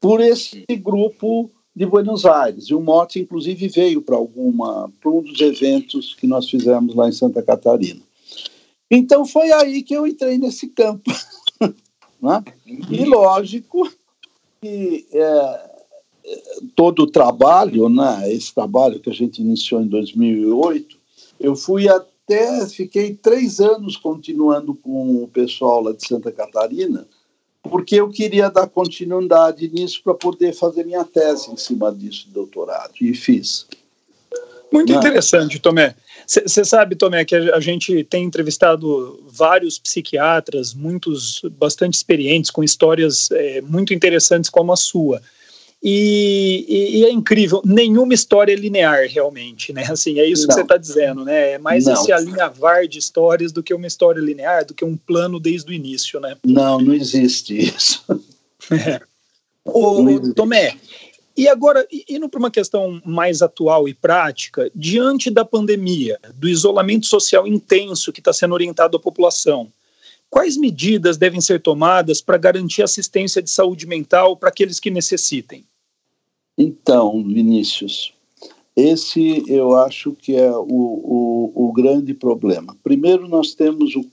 por 0.00 0.20
esse 0.20 0.64
grupo 0.70 1.50
de 1.74 1.86
Buenos 1.86 2.24
Aires. 2.24 2.64
E 2.64 2.74
o 2.74 2.80
Mote, 2.80 3.20
inclusive, 3.20 3.68
veio 3.68 4.02
para 4.02 4.16
alguma 4.16 4.90
para 5.00 5.10
um 5.10 5.22
dos 5.22 5.40
eventos 5.40 6.14
que 6.14 6.26
nós 6.26 6.48
fizemos 6.48 6.94
lá 6.94 7.08
em 7.08 7.12
Santa 7.12 7.42
Catarina. 7.42 8.00
Então 8.90 9.24
foi 9.24 9.50
aí 9.52 9.82
que 9.82 9.94
eu 9.94 10.06
entrei 10.06 10.36
nesse 10.36 10.68
campo. 10.68 11.10
né? 12.20 12.44
E 12.66 13.04
lógico 13.04 13.90
que 14.60 15.06
é, 15.12 15.71
todo 16.74 17.02
o 17.04 17.10
trabalho, 17.10 17.88
né, 17.88 18.32
esse 18.32 18.54
trabalho 18.54 19.00
que 19.00 19.10
a 19.10 19.14
gente 19.14 19.40
iniciou 19.40 19.80
em 19.80 19.88
2008, 19.88 20.96
eu 21.40 21.56
fui 21.56 21.88
até, 21.88 22.66
fiquei 22.66 23.14
três 23.14 23.60
anos 23.60 23.96
continuando 23.96 24.74
com 24.74 25.22
o 25.22 25.28
pessoal 25.28 25.82
lá 25.82 25.92
de 25.92 26.06
Santa 26.06 26.30
Catarina, 26.30 27.06
porque 27.62 27.96
eu 27.96 28.08
queria 28.08 28.50
dar 28.50 28.66
continuidade 28.66 29.68
nisso 29.68 30.00
para 30.02 30.14
poder 30.14 30.52
fazer 30.52 30.84
minha 30.84 31.04
tese 31.04 31.50
em 31.50 31.56
cima 31.56 31.92
disso, 31.92 32.28
doutorado, 32.32 32.92
e 33.00 33.14
fiz. 33.14 33.66
Muito 34.72 34.92
Não. 34.92 35.00
Né? 35.00 35.08
interessante, 35.08 35.58
Tomé. 35.58 35.94
Você 36.26 36.64
sabe, 36.64 36.96
Tomé, 36.96 37.24
que 37.24 37.34
a, 37.34 37.56
a, 37.56 37.60
gente 37.60 38.04
tem 38.04 38.24
entrevistado 38.24 39.22
vários 39.28 39.78
psiquiatras, 39.78 40.72
muitos 40.72 41.42
bastante 41.58 41.94
experientes, 41.94 42.50
com 42.50 42.64
histórias 42.64 43.30
é, 43.32 43.60
muito 43.60 43.92
interessantes 43.92 44.48
como 44.48 44.72
a 44.72 44.76
sua. 44.76 45.20
E, 45.82 46.64
e, 46.68 47.00
e, 47.00 47.04
é 47.04 47.10
incrível, 47.10 47.60
nenhuma 47.64 48.14
história 48.14 48.52
é 48.52 48.56
linear 48.56 49.04
realmente, 49.08 49.72
né? 49.72 49.84
Assim, 49.90 50.20
é 50.20 50.24
isso 50.24 50.42
não. 50.42 50.48
que 50.48 50.54
você 50.54 50.60
está 50.62 50.76
dizendo, 50.76 51.24
né? 51.24 51.52
É 51.52 51.58
mais 51.58 51.86
não. 51.86 51.94
esse 51.94 52.12
alinhavar 52.12 52.86
de 52.86 53.00
histórias 53.00 53.50
do 53.50 53.64
que 53.64 53.74
uma 53.74 53.88
história 53.88 54.20
linear, 54.20 54.64
do 54.64 54.74
que 54.74 54.84
um 54.84 54.96
plano 54.96 55.40
desde 55.40 55.72
o 55.72 55.74
início, 55.74 56.20
né? 56.20 56.36
Não, 56.44 56.78
não 56.80 56.94
existe 56.94 57.58
isso. 57.58 58.04
É. 58.70 59.00
Ô, 59.64 60.32
Tomé, 60.36 60.76
e 61.36 61.48
agora, 61.48 61.86
indo 62.08 62.28
para 62.28 62.38
uma 62.38 62.50
questão 62.50 63.02
mais 63.04 63.42
atual 63.42 63.88
e 63.88 63.92
prática, 63.92 64.70
diante 64.72 65.30
da 65.30 65.44
pandemia, 65.44 66.16
do 66.34 66.48
isolamento 66.48 67.06
social 67.06 67.44
intenso 67.44 68.12
que 68.12 68.20
está 68.20 68.32
sendo 68.32 68.54
orientado 68.54 68.96
à 68.96 69.00
população, 69.00 69.66
quais 70.30 70.56
medidas 70.56 71.16
devem 71.16 71.40
ser 71.40 71.60
tomadas 71.60 72.20
para 72.20 72.38
garantir 72.38 72.82
assistência 72.82 73.42
de 73.42 73.50
saúde 73.50 73.84
mental 73.84 74.36
para 74.36 74.48
aqueles 74.48 74.78
que 74.78 74.90
necessitem? 74.90 75.64
Então, 76.56 77.24
Vinícius, 77.24 78.12
esse 78.76 79.42
eu 79.46 79.76
acho 79.76 80.12
que 80.12 80.36
é 80.36 80.50
o, 80.50 80.64
o, 80.66 81.52
o 81.68 81.72
grande 81.72 82.14
problema. 82.14 82.76
Primeiro, 82.82 83.28
nós 83.28 83.54
temos 83.54 83.94
o, 83.96 84.04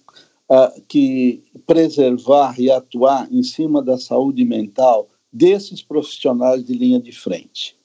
que 0.87 1.43
preservar 1.65 2.59
e 2.59 2.71
atuar 2.71 3.31
em 3.31 3.43
cima 3.43 3.83
da 3.83 3.97
saúde 3.97 4.43
mental 4.43 5.07
desses 5.31 5.81
profissionais 5.83 6.65
de 6.65 6.73
linha 6.73 6.99
de 6.99 7.11
frente. 7.11 7.77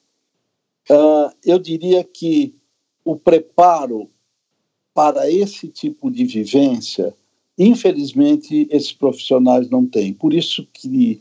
Uh, 0.88 1.30
eu 1.44 1.58
diria 1.58 2.02
que 2.02 2.54
o 3.04 3.16
preparo 3.16 4.08
para 4.94 5.30
esse 5.30 5.68
tipo 5.68 6.10
de 6.10 6.24
vivência, 6.24 7.14
infelizmente, 7.58 8.66
esses 8.70 8.92
profissionais 8.92 9.68
não 9.68 9.86
têm. 9.86 10.14
Por 10.14 10.32
isso 10.32 10.66
que 10.72 11.20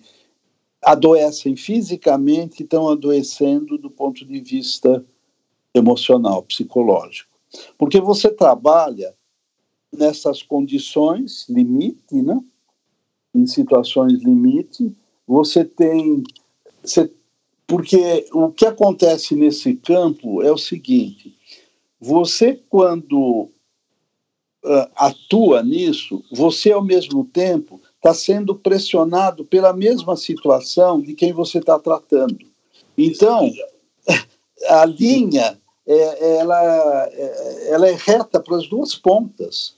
adoecem 0.85 1.55
fisicamente 1.55 2.59
e 2.59 2.63
estão 2.63 2.89
adoecendo 2.89 3.77
do 3.77 3.89
ponto 3.89 4.25
de 4.25 4.39
vista 4.39 5.03
emocional, 5.73 6.43
psicológico. 6.43 7.29
Porque 7.77 7.99
você 7.99 8.29
trabalha 8.29 9.13
nessas 9.91 10.41
condições 10.41 11.47
limite, 11.49 12.21
né? 12.21 12.39
em 13.33 13.47
situações 13.47 14.21
limite, 14.21 14.95
você 15.27 15.65
tem. 15.65 16.23
Você, 16.83 17.11
porque 17.65 18.27
o 18.33 18.51
que 18.51 18.65
acontece 18.65 19.35
nesse 19.35 19.75
campo 19.75 20.43
é 20.43 20.51
o 20.51 20.57
seguinte: 20.57 21.35
você, 21.99 22.61
quando 22.69 23.49
uh, 24.63 24.89
atua 24.95 25.63
nisso, 25.63 26.23
você, 26.31 26.71
ao 26.71 26.83
mesmo 26.83 27.25
tempo, 27.25 27.81
está 28.03 28.13
sendo 28.13 28.53
pressionado 28.53 29.45
pela 29.45 29.71
mesma 29.71 30.17
situação 30.17 30.99
de 30.99 31.13
quem 31.13 31.31
você 31.31 31.59
está 31.59 31.79
tratando. 31.79 32.37
Então, 32.97 33.49
a 34.67 34.83
linha 34.83 35.57
é, 35.87 36.37
ela, 36.37 37.07
é, 37.07 37.69
ela 37.69 37.87
é 37.87 37.93
reta 37.93 38.41
para 38.41 38.57
as 38.57 38.67
duas 38.67 38.93
pontas. 38.93 39.77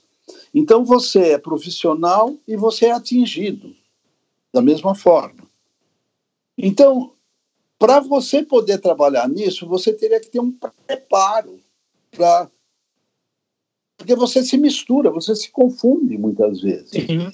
Então 0.52 0.84
você 0.84 1.32
é 1.32 1.38
profissional 1.38 2.34
e 2.48 2.56
você 2.56 2.86
é 2.86 2.90
atingido 2.90 3.72
da 4.52 4.60
mesma 4.60 4.92
forma. 4.92 5.46
Então, 6.58 7.12
para 7.78 8.00
você 8.00 8.42
poder 8.42 8.78
trabalhar 8.78 9.28
nisso, 9.28 9.68
você 9.68 9.92
teria 9.92 10.18
que 10.18 10.30
ter 10.30 10.40
um 10.40 10.50
preparo 10.50 11.60
para 12.10 12.50
porque 13.96 14.14
você 14.14 14.44
se 14.44 14.58
mistura, 14.58 15.10
você 15.10 15.34
se 15.34 15.50
confunde 15.50 16.18
muitas 16.18 16.60
vezes. 16.60 16.92
Uhum. 17.08 17.32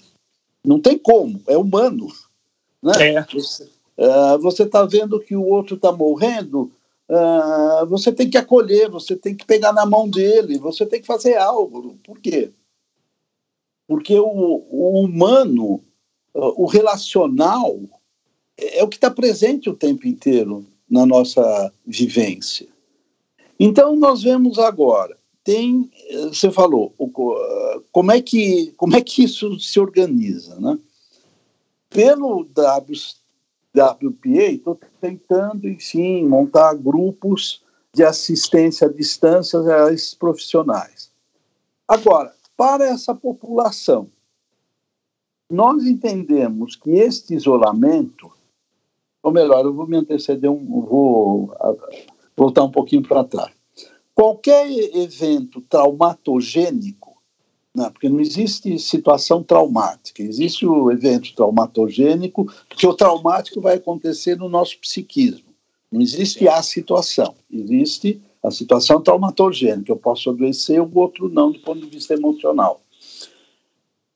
Não 0.65 0.81
tem 0.81 0.99
como, 0.99 1.43
é 1.47 1.57
humano. 1.57 2.09
Né? 2.83 3.15
É. 3.15 3.27
Você 4.39 4.63
está 4.63 4.85
uh, 4.85 4.89
vendo 4.89 5.21
que 5.21 5.37
o 5.37 5.45
outro 5.45 5.77
está 5.77 5.93
morrendo, 5.93 6.73
uh, 7.09 7.87
você 7.87 8.13
tem 8.13 8.31
que 8.31 8.39
acolher, 8.39 8.89
você 8.89 9.15
tem 9.17 9.35
que 9.35 9.45
pegar 9.45 9.73
na 9.73 9.85
mão 9.85 10.09
dele, 10.09 10.59
você 10.59 10.87
tem 10.87 11.01
que 11.01 11.07
fazer 11.07 11.37
algo. 11.37 11.97
Por 12.05 12.19
quê? 12.19 12.51
Porque 13.87 14.19
o, 14.19 14.65
o 14.71 15.01
humano, 15.03 15.83
o 16.33 16.67
relacional, 16.67 17.79
é, 18.57 18.79
é 18.79 18.85
o 18.85 18.89
que 18.89 18.97
está 18.97 19.11
presente 19.11 19.69
o 19.69 19.75
tempo 19.75 20.07
inteiro 20.07 20.65
na 20.89 21.05
nossa 21.07 21.73
vivência. 21.87 22.69
Então, 23.59 23.97
nós 23.97 24.23
vemos 24.23 24.59
agora, 24.59 25.17
tem, 25.45 25.91
você 26.29 26.51
falou, 26.51 26.95
como 27.91 28.13
é 28.13 28.21
que, 28.21 28.73
como 28.77 28.97
é 28.97 29.01
que 29.01 29.25
isso 29.25 29.59
se 29.59 29.81
organiza, 29.81 30.59
né? 30.61 30.79
Pelo 31.91 32.41
WPA, 32.41 34.51
estou 34.51 34.79
tentando, 35.01 35.69
enfim, 35.69 36.27
montar 36.27 36.75
grupos 36.75 37.63
de 37.93 38.03
assistência 38.03 38.87
à 38.87 38.93
distância 38.93 39.61
a 39.61 39.93
esses 39.93 40.15
profissionais. 40.15 41.11
Agora, 41.87 42.35
para 42.57 42.85
essa 42.85 43.15
população, 43.15 44.09
nós 45.51 45.85
entendemos 45.85 46.77
que 46.77 46.91
este 46.91 47.35
isolamento, 47.35 48.33
ou 49.23 49.31
melhor, 49.31 49.65
eu 49.65 49.75
vou 49.75 49.87
me 49.87 49.99
anteceder, 49.99 50.51
um, 50.51 50.65
vou 50.65 51.55
voltar 52.35 52.63
um 52.63 52.71
pouquinho 52.71 53.03
para 53.03 53.25
trás. 53.25 53.53
Qualquer 54.15 54.71
evento 54.95 55.61
traumatogênico, 55.63 57.17
né, 57.75 57.89
porque 57.91 58.09
não 58.09 58.21
existe 58.21 58.79
situação 58.79 59.43
traumática, 59.43 60.23
existe 60.23 60.67
o 60.67 60.91
evento 60.91 61.35
traumatogênico, 61.35 62.53
porque 62.69 62.87
o 62.87 62.95
traumático 62.95 63.61
vai 63.61 63.77
acontecer 63.77 64.37
no 64.37 64.49
nosso 64.49 64.79
psiquismo. 64.79 65.53
Não 65.91 66.01
existe 66.01 66.47
a 66.49 66.63
situação, 66.63 67.35
existe 67.51 68.21
a 68.43 68.51
situação 68.51 69.01
traumatogênica. 69.01 69.93
Eu 69.93 69.97
posso 69.97 70.31
adoecer, 70.31 70.81
o 70.81 70.91
outro 70.99 71.29
não, 71.29 71.53
do 71.53 71.61
ponto 71.61 71.81
de 71.81 71.87
vista 71.87 72.15
emocional. 72.15 72.81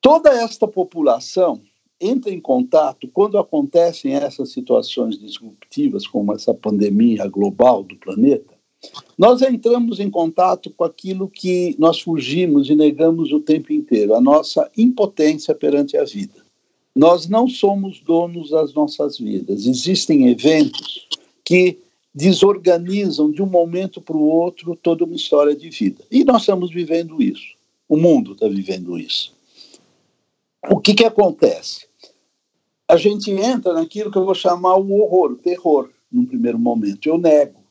Toda 0.00 0.30
esta 0.30 0.66
população 0.66 1.61
entra 2.00 2.30
em 2.30 2.40
contato 2.40 3.09
quando 3.09 3.38
acontecem 3.38 4.14
essas 4.14 4.50
situações 4.52 5.18
disruptivas, 5.18 6.06
como 6.06 6.32
essa 6.32 6.52
pandemia 6.52 7.26
global 7.26 7.82
do 7.82 7.96
planeta. 7.96 8.56
Nós 9.19 9.41
entramos 9.43 9.99
em 9.99 10.11
contato 10.11 10.71
com 10.71 10.85
aquilo 10.85 11.29
que 11.29 11.75
nós 11.79 12.01
fugimos 12.01 12.69
e 12.69 12.75
negamos 12.75 13.33
o 13.33 13.41
tempo 13.41 13.73
inteiro, 13.73 14.15
a 14.15 14.21
nossa 14.21 14.71
impotência 14.77 15.55
perante 15.55 15.97
a 15.97 16.05
vida. 16.05 16.45
Nós 16.95 17.29
não 17.29 17.49
somos 17.49 18.01
donos 18.01 18.51
das 18.51 18.73
nossas 18.73 19.19
vidas. 19.19 19.67
Existem 19.67 20.29
eventos 20.29 21.07
que 21.45 21.79
desorganizam 22.15 23.31
de 23.31 23.43
um 23.43 23.47
momento 23.47 24.01
para 24.01 24.17
o 24.17 24.27
outro 24.27 24.75
toda 24.75 25.05
uma 25.05 25.15
história 25.15 25.55
de 25.55 25.69
vida. 25.69 26.03
E 26.11 26.25
nós 26.25 26.43
estamos 26.43 26.71
vivendo 26.71 27.23
isso. 27.23 27.55
O 27.87 27.97
mundo 27.97 28.33
está 28.33 28.49
vivendo 28.49 28.99
isso. 28.99 29.35
O 30.71 30.81
que, 30.81 30.95
que 30.95 31.05
acontece? 31.05 31.87
A 32.89 32.97
gente 32.97 33.31
entra 33.31 33.75
naquilo 33.75 34.11
que 34.11 34.17
eu 34.17 34.25
vou 34.25 34.35
chamar 34.35 34.77
o 34.77 34.93
horror, 34.93 35.33
o 35.33 35.37
terror, 35.37 35.91
num 36.11 36.25
primeiro 36.25 36.59
momento. 36.59 37.07
Eu 37.07 37.19
nego. 37.19 37.65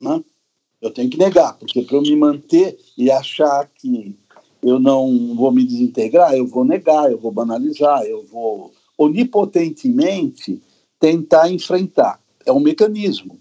Né? 0.00 0.22
Eu 0.80 0.90
tenho 0.90 1.10
que 1.10 1.18
negar, 1.18 1.56
porque 1.58 1.82
para 1.82 1.96
eu 1.96 2.02
me 2.02 2.14
manter 2.16 2.78
e 2.96 3.10
achar 3.10 3.68
que 3.68 4.16
eu 4.62 4.78
não 4.78 5.34
vou 5.34 5.50
me 5.52 5.64
desintegrar, 5.64 6.34
eu 6.34 6.46
vou 6.46 6.64
negar, 6.64 7.10
eu 7.10 7.18
vou 7.18 7.32
banalizar, 7.32 8.02
eu 8.02 8.24
vou 8.26 8.72
onipotentemente 8.98 10.60
tentar 10.98 11.50
enfrentar 11.50 12.20
é 12.46 12.52
um 12.52 12.60
mecanismo 12.60 13.40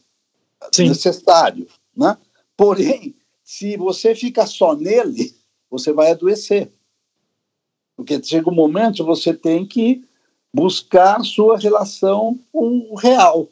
Sim. 0.74 0.90
necessário, 0.90 1.68
né? 1.96 2.18
Porém, 2.58 3.16
se 3.44 3.78
você 3.78 4.16
fica 4.16 4.48
só 4.48 4.76
nele, 4.76 5.34
você 5.70 5.94
vai 5.94 6.12
adoecer. 6.12 6.72
Porque 7.96 8.22
chega 8.22 8.50
um 8.50 8.56
momento 8.56 9.06
você 9.06 9.34
tem 9.34 9.66
que 9.66 10.04
buscar 10.52 11.24
sua 11.24 11.58
relação 11.58 12.40
com 12.52 12.88
o 12.90 12.96
real. 12.96 13.48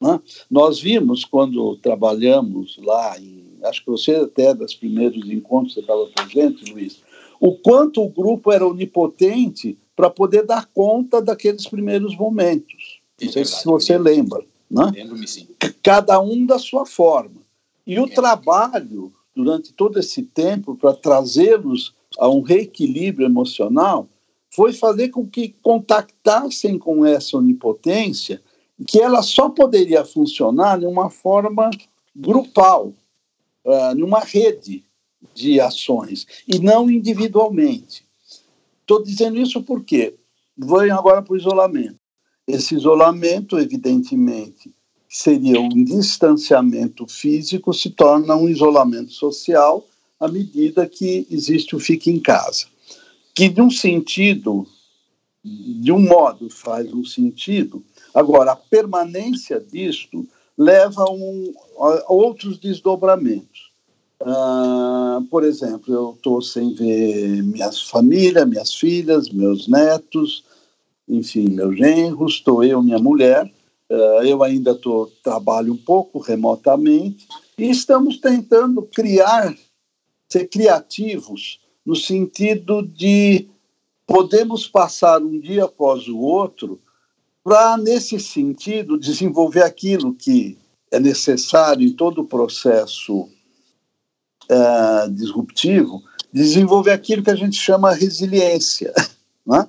Né? 0.00 0.20
Nós 0.50 0.80
vimos 0.80 1.24
quando 1.24 1.76
trabalhamos 1.76 2.78
lá, 2.82 3.18
em, 3.18 3.58
acho 3.64 3.84
que 3.84 3.90
você 3.90 4.12
até 4.12 4.46
é 4.46 4.54
dos 4.54 4.74
primeiros 4.74 5.28
encontros 5.30 5.74
você 5.74 5.80
estava 5.80 6.06
presente, 6.06 6.72
Luiz, 6.72 7.02
o 7.38 7.52
quanto 7.52 8.02
o 8.02 8.08
grupo 8.08 8.50
era 8.50 8.66
onipotente 8.66 9.78
para 9.94 10.08
poder 10.08 10.46
dar 10.46 10.66
conta 10.72 11.20
daqueles 11.20 11.66
primeiros 11.66 12.16
momentos. 12.16 13.00
Não 13.20 13.32
sei 13.32 13.44
se 13.44 13.64
você 13.64 13.98
lembra. 13.98 14.42
Né? 14.70 14.90
Lembro-me 14.94 15.26
sim. 15.26 15.48
Cada 15.82 16.20
um 16.20 16.46
da 16.46 16.58
sua 16.58 16.86
forma. 16.86 17.40
E 17.86 17.98
o 17.98 18.06
trabalho, 18.08 19.12
durante 19.34 19.72
todo 19.72 19.98
esse 19.98 20.22
tempo, 20.22 20.76
para 20.76 20.94
trazê-los 20.94 21.92
a 22.18 22.28
um 22.28 22.40
reequilíbrio 22.40 23.26
emocional, 23.26 24.08
foi 24.50 24.72
fazer 24.72 25.08
com 25.08 25.26
que 25.26 25.54
contactassem 25.62 26.78
com 26.78 27.04
essa 27.04 27.36
onipotência, 27.36 28.42
que 28.86 29.00
ela 29.00 29.22
só 29.22 29.48
poderia 29.48 30.04
funcionar 30.04 30.78
de 30.78 30.86
uma 30.86 31.10
forma 31.10 31.70
grupal, 32.14 32.92
uh, 33.64 33.94
numa 33.94 34.20
rede 34.20 34.84
de 35.34 35.60
ações, 35.60 36.26
e 36.48 36.58
não 36.58 36.90
individualmente. 36.90 38.04
Estou 38.80 39.02
dizendo 39.02 39.38
isso 39.38 39.62
porque 39.62 40.14
venho 40.56 40.94
agora 40.94 41.22
para 41.22 41.32
o 41.32 41.36
isolamento. 41.36 42.00
Esse 42.46 42.74
isolamento, 42.74 43.58
evidentemente, 43.58 44.72
seria 45.08 45.60
um 45.60 45.84
distanciamento 45.84 47.06
físico, 47.06 47.72
se 47.72 47.90
torna 47.90 48.34
um 48.34 48.48
isolamento 48.48 49.12
social 49.12 49.86
à 50.18 50.28
medida 50.28 50.86
que 50.86 51.26
existe 51.30 51.74
o 51.74 51.80
fique 51.80 52.10
em 52.10 52.18
casa. 52.18 52.66
Que, 53.34 53.48
de 53.48 53.60
um 53.60 53.70
sentido, 53.70 54.66
de 55.44 55.90
um 55.90 56.00
modo, 56.00 56.50
faz 56.50 56.92
um 56.92 57.04
sentido. 57.04 57.82
Agora, 58.14 58.52
a 58.52 58.56
permanência 58.56 59.60
disto 59.60 60.26
leva 60.56 61.04
um, 61.10 61.52
a 61.78 62.12
outros 62.12 62.58
desdobramentos. 62.58 63.70
Uh, 64.20 65.24
por 65.30 65.44
exemplo, 65.44 65.94
eu 65.94 66.12
estou 66.14 66.42
sem 66.42 66.74
ver 66.74 67.42
minha 67.42 67.72
família, 67.72 68.44
minhas 68.44 68.74
filhas, 68.74 69.30
meus 69.30 69.66
netos, 69.66 70.44
enfim, 71.08 71.48
meus 71.48 71.76
genros, 71.78 72.34
estou 72.34 72.62
eu, 72.62 72.82
minha 72.82 72.98
mulher, 72.98 73.50
uh, 73.90 74.22
eu 74.22 74.42
ainda 74.42 74.74
tô, 74.74 75.10
trabalho 75.24 75.72
um 75.72 75.76
pouco 75.78 76.18
remotamente 76.18 77.26
e 77.56 77.70
estamos 77.70 78.18
tentando 78.18 78.82
criar 78.82 79.56
ser 80.28 80.46
criativos 80.48 81.58
no 81.84 81.96
sentido 81.96 82.82
de 82.82 83.48
podemos 84.06 84.68
passar 84.68 85.22
um 85.22 85.40
dia 85.40 85.64
após 85.64 86.06
o 86.06 86.18
outro 86.18 86.78
para, 87.50 87.76
nesse 87.76 88.20
sentido, 88.20 88.96
desenvolver 88.96 89.64
aquilo 89.64 90.14
que 90.14 90.56
é 90.88 91.00
necessário 91.00 91.84
em 91.84 91.92
todo 91.92 92.20
o 92.20 92.24
processo 92.24 93.28
é, 94.48 95.08
disruptivo, 95.08 96.00
desenvolver 96.32 96.92
aquilo 96.92 97.24
que 97.24 97.30
a 97.30 97.34
gente 97.34 97.56
chama 97.56 97.92
resiliência. 97.92 98.94
Né? 99.44 99.62
O 99.62 99.68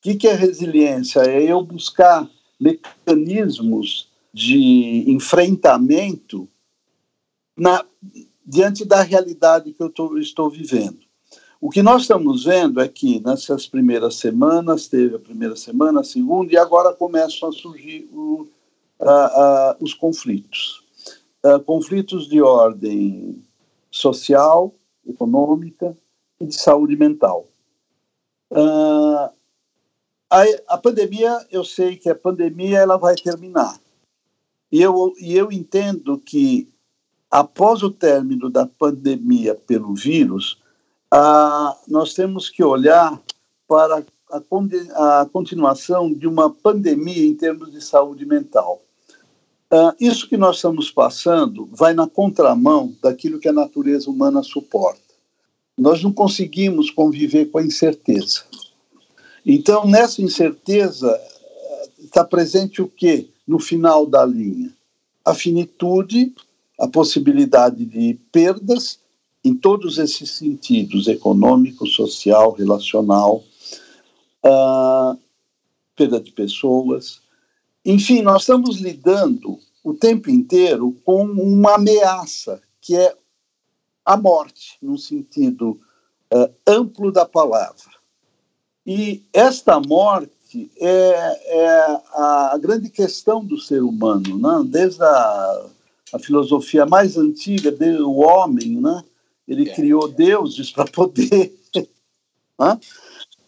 que, 0.00 0.14
que 0.14 0.26
é 0.26 0.32
resiliência? 0.32 1.20
É 1.20 1.42
eu 1.42 1.62
buscar 1.62 2.28
mecanismos 2.58 4.08
de 4.32 5.04
enfrentamento 5.06 6.48
na, 7.56 7.84
diante 8.44 8.86
da 8.86 9.02
realidade 9.02 9.72
que 9.74 9.82
eu 9.82 9.90
tô, 9.90 10.16
estou 10.16 10.48
vivendo. 10.48 11.05
O 11.66 11.68
que 11.68 11.82
nós 11.82 12.02
estamos 12.02 12.44
vendo 12.44 12.80
é 12.80 12.86
que 12.86 13.18
nessas 13.18 13.66
primeiras 13.66 14.14
semanas, 14.14 14.86
teve 14.86 15.16
a 15.16 15.18
primeira 15.18 15.56
semana, 15.56 15.98
a 15.98 16.04
segunda, 16.04 16.52
e 16.52 16.56
agora 16.56 16.94
começam 16.94 17.48
a 17.48 17.52
surgir 17.52 18.08
o, 18.12 18.46
a, 19.00 19.10
a, 19.10 19.76
os 19.80 19.92
conflitos. 19.92 20.84
A, 21.42 21.58
conflitos 21.58 22.28
de 22.28 22.40
ordem 22.40 23.42
social, 23.90 24.72
econômica 25.04 25.98
e 26.40 26.46
de 26.46 26.54
saúde 26.54 26.94
mental. 26.94 27.48
a, 30.30 30.44
a 30.68 30.78
pandemia, 30.78 31.36
eu 31.50 31.64
sei 31.64 31.96
que 31.96 32.08
a 32.08 32.14
pandemia 32.14 32.78
ela 32.78 32.96
vai 32.96 33.16
terminar. 33.16 33.76
E 34.70 34.80
eu, 34.80 35.12
e 35.18 35.36
eu 35.36 35.50
entendo 35.50 36.16
que 36.16 36.72
após 37.28 37.82
o 37.82 37.90
término 37.90 38.48
da 38.48 38.66
pandemia 38.66 39.56
pelo 39.56 39.92
vírus, 39.96 40.64
ah, 41.10 41.76
nós 41.86 42.14
temos 42.14 42.48
que 42.50 42.62
olhar 42.62 43.20
para 43.68 44.04
a, 44.30 45.20
a, 45.20 45.26
continuação 45.26 46.12
de 46.12 46.26
uma 46.26 46.50
pandemia 46.50 47.26
em 47.26 47.34
termos 47.34 47.70
de 47.70 47.80
saúde 47.80 48.26
mental. 48.26 48.82
Ah, 49.70 49.94
isso 50.00 50.28
que 50.28 50.36
nós 50.36 50.56
estamos 50.56 50.90
passando 50.90 51.68
vai 51.72 51.94
na 51.94 52.08
contramão 52.08 52.94
daquilo 53.02 53.38
que 53.38 53.48
a 53.48 53.52
natureza 53.52 54.10
humana 54.10 54.42
suporta. 54.42 55.00
Nós 55.76 56.02
não 56.02 56.12
conseguimos 56.12 56.90
conviver 56.90 57.46
com 57.46 57.58
a 57.58 57.64
incerteza. 57.64 58.44
Então, 59.44 59.86
nessa 59.86 60.22
incerteza, 60.22 61.20
está 61.98 62.24
presente 62.24 62.82
o 62.82 62.88
quê? 62.88 63.28
No 63.46 63.58
final 63.58 64.06
da 64.06 64.24
linha? 64.24 64.72
A 65.24 65.34
finitude, 65.34 66.34
a 66.80 66.88
possibilidade 66.88 67.84
de 67.84 68.18
perdas 68.32 68.98
em 69.46 69.54
todos 69.54 69.96
esses 69.96 70.32
sentidos 70.32 71.06
econômico, 71.06 71.86
social, 71.86 72.50
relacional, 72.50 73.44
uh, 74.44 75.16
perda 75.94 76.18
de 76.18 76.32
pessoas. 76.32 77.20
Enfim, 77.84 78.22
nós 78.22 78.42
estamos 78.42 78.80
lidando 78.80 79.60
o 79.84 79.94
tempo 79.94 80.28
inteiro 80.28 80.96
com 81.04 81.22
uma 81.24 81.76
ameaça, 81.76 82.60
que 82.80 82.96
é 82.96 83.16
a 84.04 84.16
morte, 84.16 84.78
no 84.82 84.98
sentido 84.98 85.80
uh, 86.34 86.52
amplo 86.66 87.12
da 87.12 87.24
palavra. 87.24 87.94
E 88.84 89.22
esta 89.32 89.78
morte 89.78 90.72
é, 90.80 90.88
é, 90.88 92.00
a 92.14 92.58
grande 92.60 92.90
questão 92.90 93.44
do 93.44 93.60
ser 93.60 93.84
humano, 93.84 94.38
né? 94.38 94.68
desde 94.68 95.04
a, 95.04 95.66
a 96.14 96.18
filosofia 96.18 96.84
mais 96.84 97.16
antiga, 97.16 97.70
do 97.70 98.18
homem, 98.18 98.80
né? 98.80 99.04
Ele 99.46 99.68
é. 99.68 99.74
criou 99.74 100.08
deuses 100.08 100.70
para 100.70 100.86
poder, 100.86 101.54
né? 102.58 102.78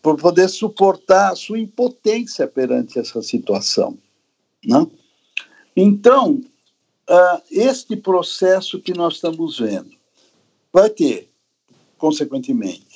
para 0.00 0.14
poder 0.16 0.48
suportar 0.48 1.32
a 1.32 1.36
sua 1.36 1.58
impotência 1.58 2.46
perante 2.46 2.98
essa 2.98 3.20
situação. 3.22 3.98
Né? 4.64 4.86
Então, 5.76 6.40
uh, 7.08 7.42
este 7.50 7.96
processo 7.96 8.80
que 8.80 8.92
nós 8.92 9.14
estamos 9.14 9.58
vendo 9.58 9.90
vai 10.72 10.90
ter, 10.90 11.30
consequentemente, 11.96 12.86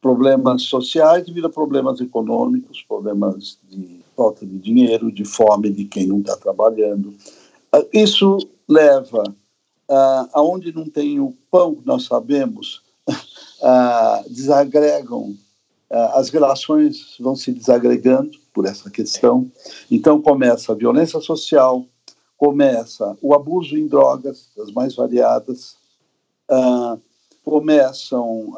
problemas 0.00 0.62
sociais 0.62 1.26
devido 1.26 1.46
a 1.46 1.50
problemas 1.50 2.00
econômicos, 2.00 2.82
problemas 2.82 3.58
de 3.68 4.00
falta 4.16 4.46
de 4.46 4.58
dinheiro, 4.58 5.12
de 5.12 5.24
fome 5.24 5.70
de 5.70 5.84
quem 5.84 6.06
não 6.06 6.20
está 6.20 6.36
trabalhando. 6.36 7.14
Uh, 7.74 7.86
isso 7.92 8.38
leva 8.66 9.22
ah, 9.90 10.28
aonde 10.32 10.72
não 10.72 10.88
tem 10.88 11.18
o 11.18 11.36
pão, 11.50 11.82
nós 11.84 12.04
sabemos, 12.04 12.82
ah, 13.62 14.22
desagregam, 14.28 15.36
ah, 15.90 16.20
as 16.20 16.30
relações 16.30 17.16
vão 17.18 17.34
se 17.34 17.50
desagregando 17.52 18.38
por 18.54 18.66
essa 18.66 18.88
questão. 18.88 19.50
Então 19.90 20.22
começa 20.22 20.72
a 20.72 20.76
violência 20.76 21.20
social, 21.20 21.84
começa 22.38 23.18
o 23.20 23.34
abuso 23.34 23.76
em 23.76 23.88
drogas, 23.88 24.48
das 24.56 24.70
mais 24.72 24.94
variadas, 24.94 25.76
ah, 26.48 26.96
começam 27.44 28.54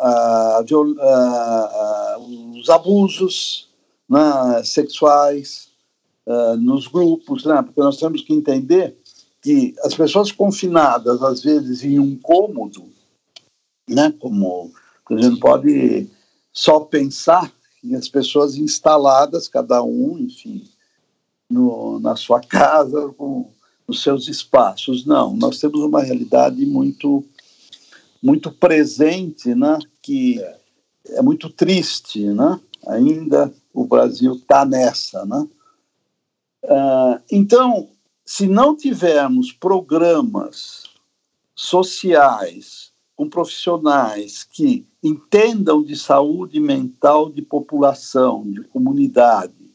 os 2.58 2.68
abusos 2.68 3.70
né, 4.06 4.62
sexuais 4.64 5.70
ah, 6.26 6.56
nos 6.58 6.86
grupos, 6.86 7.46
né, 7.46 7.62
porque 7.62 7.80
nós 7.80 7.96
temos 7.96 8.20
que 8.20 8.34
entender 8.34 8.98
que 9.42 9.74
as 9.82 9.94
pessoas 9.94 10.30
confinadas, 10.30 11.22
às 11.22 11.42
vezes 11.42 11.82
em 11.82 11.98
um 11.98 12.16
cômodo, 12.16 12.84
né, 13.88 14.14
como 14.20 14.72
a 15.10 15.16
gente 15.20 15.40
pode 15.40 16.08
só 16.52 16.80
pensar 16.80 17.52
em 17.82 17.96
as 17.96 18.08
pessoas 18.08 18.56
instaladas, 18.56 19.48
cada 19.48 19.82
um, 19.82 20.16
enfim, 20.18 20.64
no, 21.50 21.98
na 21.98 22.14
sua 22.14 22.40
casa, 22.40 23.08
com 23.18 23.50
os 23.86 24.02
seus 24.02 24.28
espaços. 24.28 25.04
Não, 25.04 25.36
nós 25.36 25.58
temos 25.58 25.80
uma 25.80 26.02
realidade 26.02 26.64
muito, 26.64 27.24
muito 28.22 28.50
presente, 28.52 29.54
né, 29.54 29.78
que 30.00 30.40
é 31.08 31.20
muito 31.20 31.50
triste, 31.50 32.24
né? 32.26 32.60
Ainda 32.86 33.52
o 33.74 33.84
Brasil 33.84 34.34
está 34.34 34.64
nessa, 34.64 35.24
né? 35.24 35.46
Uh, 36.64 37.20
então, 37.30 37.88
se 38.24 38.46
não 38.46 38.76
tivermos 38.76 39.52
programas 39.52 40.84
sociais 41.54 42.92
com 43.16 43.28
profissionais 43.28 44.44
que 44.44 44.86
entendam 45.02 45.82
de 45.82 45.96
saúde 45.96 46.60
mental 46.60 47.30
de 47.30 47.42
população, 47.42 48.48
de 48.50 48.62
comunidade, 48.64 49.74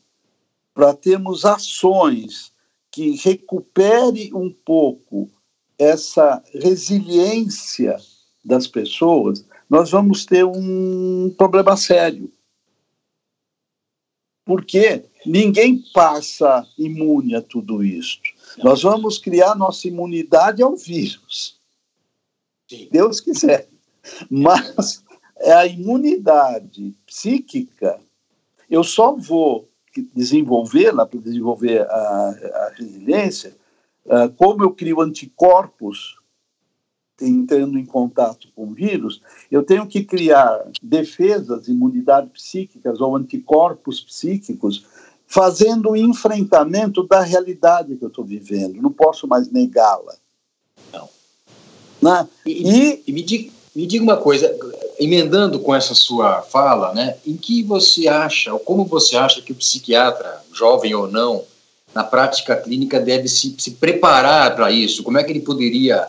para 0.74 0.94
termos 0.94 1.44
ações 1.44 2.52
que 2.92 3.12
recupere 3.12 4.34
um 4.34 4.52
pouco 4.52 5.30
essa 5.78 6.42
resiliência 6.54 7.98
das 8.44 8.66
pessoas, 8.66 9.46
nós 9.70 9.92
vamos 9.92 10.26
ter 10.26 10.46
um 10.46 11.34
problema 11.38 11.76
sério. 11.76 12.32
Porque 14.46 15.04
ninguém 15.26 15.84
passa 15.94 16.66
imune 16.78 17.36
a 17.36 17.42
tudo 17.42 17.84
isso. 17.84 18.20
Nós 18.64 18.84
vamos 18.84 19.18
criar 19.18 19.56
nossa 19.56 19.88
imunidade 19.88 20.62
ao 20.62 20.76
vírus. 20.76 21.60
Se 22.70 22.90
Deus 22.92 23.20
quiser. 23.20 23.70
Mas 24.30 25.04
é 25.38 25.54
a 25.54 25.66
imunidade 25.66 26.96
psíquica, 27.06 28.00
eu 28.70 28.84
só 28.84 29.16
vou 29.16 29.70
desenvolvê-la 30.14 31.06
para 31.06 31.20
desenvolver 31.20 31.82
a, 31.82 31.90
a 31.90 32.74
resiliência, 32.76 33.56
uh, 34.06 34.32
como 34.36 34.64
eu 34.64 34.72
crio 34.72 35.02
anticorpos 35.02 36.18
entrando 37.20 37.80
em 37.80 37.86
contato 37.86 38.48
com 38.56 38.66
o 38.66 38.74
vírus, 38.74 39.22
eu 39.50 39.64
tenho 39.64 39.88
que 39.88 40.04
criar 40.04 40.70
defesas, 40.82 41.68
imunidade 41.68 42.30
psíquicas 42.30 43.02
ou 43.02 43.16
anticorpos 43.16 44.00
psíquicos 44.02 44.86
fazendo 45.28 45.92
o 45.92 45.98
enfrentamento 45.98 47.04
da 47.06 47.22
realidade 47.22 47.96
que 47.98 48.04
eu 48.04 48.08
estou 48.08 48.24
vivendo. 48.24 48.82
Não 48.82 48.92
posso 48.92 49.28
mais 49.28 49.52
negá-la. 49.52 50.16
Não. 50.94 51.10
Né? 52.02 52.28
E, 52.46 52.52
e, 52.52 53.04
e 53.06 53.12
me, 53.12 53.22
diga, 53.22 53.52
me, 53.76 53.86
diga, 53.86 54.04
uma 54.04 54.18
coisa, 54.18 54.50
emendando 54.98 55.60
com 55.60 55.76
essa 55.76 55.94
sua 55.94 56.42
fala, 56.42 56.94
né, 56.94 57.18
em 57.26 57.36
que 57.36 57.62
você 57.62 58.08
acha, 58.08 58.54
ou 58.54 58.60
como 58.60 58.86
você 58.86 59.18
acha 59.18 59.42
que 59.42 59.52
o 59.52 59.56
psiquiatra, 59.56 60.42
jovem 60.54 60.96
ou 60.96 61.12
não, 61.12 61.44
na 61.94 62.04
prática 62.04 62.56
clínica 62.56 63.00
deve 63.00 63.28
se, 63.28 63.54
se 63.58 63.72
preparar 63.72 64.56
para 64.56 64.72
isso? 64.72 65.04
Como 65.04 65.18
é 65.18 65.24
que 65.24 65.32
ele 65.32 65.42
poderia 65.42 66.08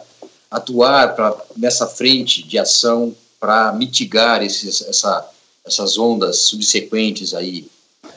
atuar 0.50 1.14
pra, 1.16 1.36
nessa 1.56 1.86
frente 1.86 2.42
de 2.46 2.56
ação 2.56 3.14
para 3.40 3.72
mitigar 3.72 4.42
esses, 4.42 4.82
essa, 4.82 5.28
essas 5.64 5.98
ondas 5.98 6.42
subsequentes 6.42 7.34
aí 7.34 7.68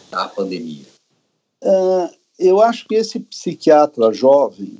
da 0.10 0.28
pandemia? 0.28 0.91
Uh, 1.64 2.10
eu 2.40 2.62
acho 2.62 2.88
que 2.88 2.96
esse 2.96 3.20
psiquiatra 3.20 4.12
jovem 4.12 4.80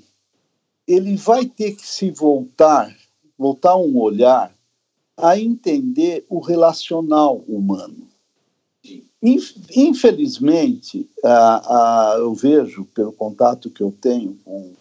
ele 0.88 1.16
vai 1.16 1.46
ter 1.46 1.74
que 1.74 1.88
se 1.88 2.10
voltar, 2.10 2.96
voltar 3.38 3.78
um 3.78 3.98
olhar 3.98 4.54
a 5.16 5.38
entender 5.40 6.26
o 6.28 6.40
relacional 6.40 7.38
humano. 7.48 8.08
Infelizmente, 9.76 11.08
a, 11.24 12.14
a, 12.14 12.18
eu 12.18 12.34
vejo, 12.34 12.86
pelo 12.86 13.14
contato 13.14 13.70
que 13.70 13.84
eu 13.84 13.96
tenho 14.02 14.38
com 14.44 14.74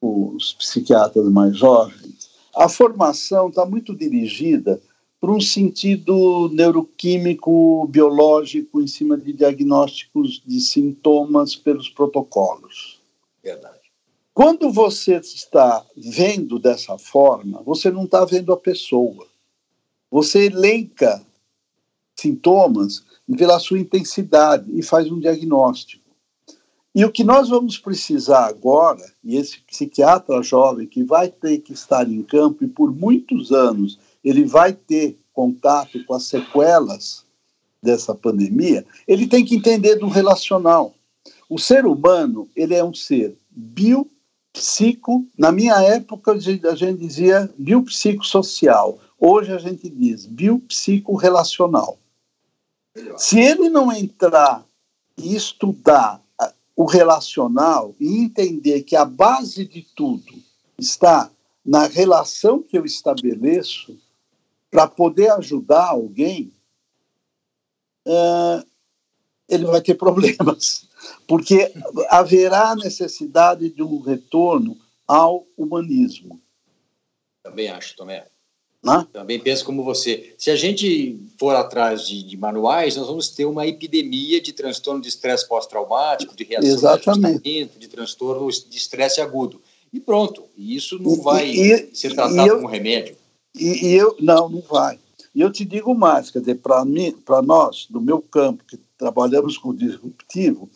os 0.00 0.52
psiquiatras 0.52 1.28
mais 1.28 1.56
jovens, 1.56 2.30
a 2.54 2.68
formação 2.68 3.48
está 3.48 3.66
muito 3.66 3.94
dirigida 3.96 4.80
para 5.20 5.32
um 5.32 5.40
sentido 5.40 6.48
neuroquímico, 6.52 7.86
biológico, 7.88 8.80
em 8.80 8.86
cima 8.86 9.16
de 9.16 9.32
diagnósticos 9.32 10.42
de 10.46 10.60
sintomas 10.60 11.56
pelos 11.56 11.88
protocolos. 11.88 13.00
Verdade. 13.42 13.78
Quando 14.32 14.70
você 14.70 15.16
está 15.16 15.84
vendo 15.96 16.60
dessa 16.60 16.96
forma, 16.96 17.60
você 17.64 17.90
não 17.90 18.04
está 18.04 18.24
vendo 18.24 18.52
a 18.52 18.56
pessoa. 18.56 19.26
Você 20.08 20.46
elenca 20.46 21.20
sintomas 22.14 23.04
pela 23.36 23.58
sua 23.58 23.80
intensidade 23.80 24.70
e 24.72 24.82
faz 24.82 25.10
um 25.10 25.18
diagnóstico. 25.18 26.04
E 26.94 27.04
o 27.04 27.12
que 27.12 27.22
nós 27.22 27.48
vamos 27.48 27.78
precisar 27.78 28.46
agora, 28.46 29.04
e 29.22 29.36
esse 29.36 29.60
psiquiatra 29.60 30.42
jovem 30.42 30.86
que 30.86 31.02
vai 31.02 31.28
ter 31.28 31.58
que 31.58 31.72
estar 31.72 32.08
em 32.08 32.22
campo 32.22 32.64
e 32.64 32.68
por 32.68 32.92
muitos 32.92 33.52
anos 33.52 33.98
ele 34.28 34.44
vai 34.44 34.72
ter 34.72 35.18
contato 35.32 36.04
com 36.04 36.14
as 36.14 36.24
sequelas 36.24 37.24
dessa 37.82 38.14
pandemia, 38.14 38.84
ele 39.06 39.26
tem 39.26 39.44
que 39.44 39.54
entender 39.54 39.96
do 39.96 40.08
relacional. 40.08 40.94
O 41.48 41.58
ser 41.58 41.86
humano, 41.86 42.48
ele 42.56 42.74
é 42.74 42.82
um 42.82 42.92
ser 42.92 43.36
biopsico, 43.50 45.24
na 45.38 45.52
minha 45.52 45.80
época 45.82 46.32
a 46.32 46.38
gente 46.38 46.98
dizia 46.98 47.48
biopsicossocial, 47.56 48.98
hoje 49.18 49.52
a 49.52 49.58
gente 49.58 49.88
diz 49.88 50.26
biopsico-relacional. 50.26 51.98
Se 53.16 53.38
ele 53.38 53.68
não 53.68 53.92
entrar 53.92 54.64
e 55.16 55.34
estudar 55.36 56.20
o 56.74 56.84
relacional 56.84 57.94
e 57.98 58.18
entender 58.18 58.82
que 58.82 58.94
a 58.94 59.04
base 59.04 59.64
de 59.64 59.82
tudo 59.96 60.32
está 60.78 61.30
na 61.64 61.86
relação 61.86 62.62
que 62.62 62.78
eu 62.78 62.84
estabeleço 62.84 63.98
para 64.70 64.86
poder 64.86 65.30
ajudar 65.32 65.88
alguém, 65.88 66.52
uh, 68.06 68.64
ele 69.48 69.64
vai 69.64 69.80
ter 69.80 69.94
problemas, 69.98 70.86
porque 71.26 71.72
haverá 72.08 72.74
necessidade 72.76 73.70
de 73.70 73.82
um 73.82 74.00
retorno 74.00 74.76
ao 75.06 75.46
humanismo. 75.56 76.40
Também 77.42 77.68
acho, 77.68 77.96
Tomé. 77.96 78.26
Né? 78.84 79.06
Também 79.12 79.40
penso 79.40 79.64
como 79.64 79.82
você. 79.82 80.34
Se 80.38 80.50
a 80.50 80.56
gente 80.56 81.18
for 81.36 81.56
atrás 81.56 82.06
de, 82.06 82.22
de, 82.22 82.36
manuais, 82.36 82.96
nós 82.96 83.08
vamos 83.08 83.28
ter 83.30 83.44
uma 83.44 83.66
epidemia 83.66 84.40
de 84.40 84.52
transtorno 84.52 85.00
de 85.00 85.08
estresse 85.08 85.48
pós-traumático, 85.48 86.36
de 86.36 86.44
reação 86.44 86.70
Exatamente. 86.70 87.42
de, 87.42 87.64
de 87.64 87.88
transtorno 87.88 88.48
de 88.50 88.76
estresse 88.76 89.20
agudo. 89.20 89.60
E 89.92 89.98
pronto. 89.98 90.44
Isso 90.56 90.98
não 90.98 91.20
vai 91.20 91.48
e, 91.48 91.94
ser 91.94 92.14
tratado 92.14 92.48
eu, 92.48 92.56
como 92.56 92.68
remédio. 92.68 93.16
E, 93.58 93.86
e, 93.86 93.94
eu 93.94 94.16
não, 94.20 94.48
não 94.48 94.60
vai. 94.62 94.98
E 95.34 95.40
eu 95.40 95.52
te 95.52 95.64
digo 95.64 95.94
mais, 95.94 96.30
quer 96.30 96.40
dizer, 96.40 96.56
para 96.56 97.42
nós, 97.42 97.86
do 97.90 98.00
meu 98.00 98.20
campo, 98.20 98.64
que 98.64 98.78
trabalhamos 98.96 99.56
com 99.56 99.70
o 99.70 99.76
disruptivo, 99.76 100.68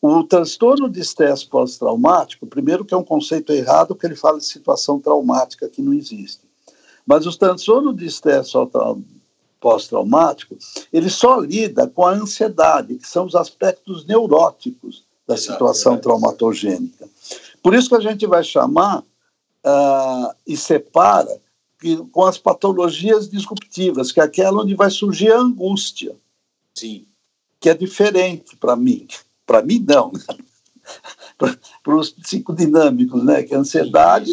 o 0.00 0.22
transtorno 0.22 0.88
de 0.88 1.00
estresse 1.00 1.46
pós-traumático, 1.46 2.46
primeiro 2.46 2.84
que 2.84 2.92
é 2.92 2.96
um 2.96 3.04
conceito 3.04 3.52
errado, 3.52 3.94
que 3.94 4.06
ele 4.06 4.14
fala 4.14 4.38
de 4.38 4.44
situação 4.44 5.00
traumática 5.00 5.68
que 5.68 5.80
não 5.80 5.94
existe. 5.94 6.42
Mas 7.06 7.26
o 7.26 7.38
transtorno 7.38 7.92
de 7.92 8.06
estresse 8.06 8.52
pós-traumático, 9.58 10.56
ele 10.92 11.08
só 11.08 11.38
lida 11.40 11.88
com 11.88 12.04
a 12.04 12.12
ansiedade, 12.12 12.96
que 12.96 13.08
são 13.08 13.24
os 13.24 13.34
aspectos 13.34 14.04
neuróticos 14.06 15.04
da 15.26 15.38
situação 15.38 15.96
traumatogênica. 15.96 17.08
Por 17.62 17.74
isso 17.74 17.88
que 17.88 17.96
a 17.96 18.00
gente 18.00 18.26
vai 18.26 18.44
chamar 18.44 18.98
uh, 18.98 20.34
e 20.46 20.54
separa 20.54 21.40
que, 21.84 21.98
com 22.10 22.24
as 22.24 22.38
patologias 22.38 23.28
disruptivas, 23.28 24.10
que 24.10 24.18
é 24.18 24.22
aquela 24.22 24.62
onde 24.62 24.74
vai 24.74 24.90
surgir 24.90 25.30
a 25.30 25.38
angústia. 25.38 26.16
Sim. 26.74 27.04
Que 27.60 27.68
é 27.68 27.74
diferente 27.74 28.56
para 28.56 28.74
mim. 28.74 29.06
Para 29.44 29.60
mim, 29.60 29.84
não. 29.86 30.10
para 31.36 31.94
os 31.94 32.08
psicodinâmicos, 32.08 33.22
né? 33.22 33.42
Que 33.42 33.54
a 33.54 33.58
ansiedade 33.58 34.32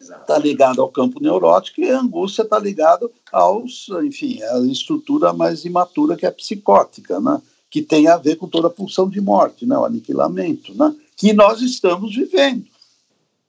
está 0.00 0.36
ligada 0.36 0.82
ao 0.82 0.88
campo 0.88 1.22
neurótico 1.22 1.80
e 1.80 1.88
a 1.88 2.00
angústia 2.00 2.42
está 2.42 2.58
ligada 2.58 3.08
aos, 3.30 3.86
enfim, 4.02 4.42
à 4.42 4.58
estrutura 4.62 5.32
mais 5.32 5.64
imatura 5.64 6.16
que 6.16 6.26
é 6.26 6.30
a 6.30 6.32
psicótica, 6.32 7.20
né? 7.20 7.40
Que 7.70 7.80
tem 7.80 8.08
a 8.08 8.16
ver 8.16 8.34
com 8.34 8.48
toda 8.48 8.66
a 8.66 8.70
pulsão 8.70 9.08
de 9.08 9.20
morte, 9.20 9.64
né? 9.64 9.78
O 9.78 9.84
aniquilamento, 9.84 10.74
né? 10.74 10.92
Que 11.16 11.32
nós 11.32 11.60
estamos 11.62 12.12
vivendo. 12.16 12.66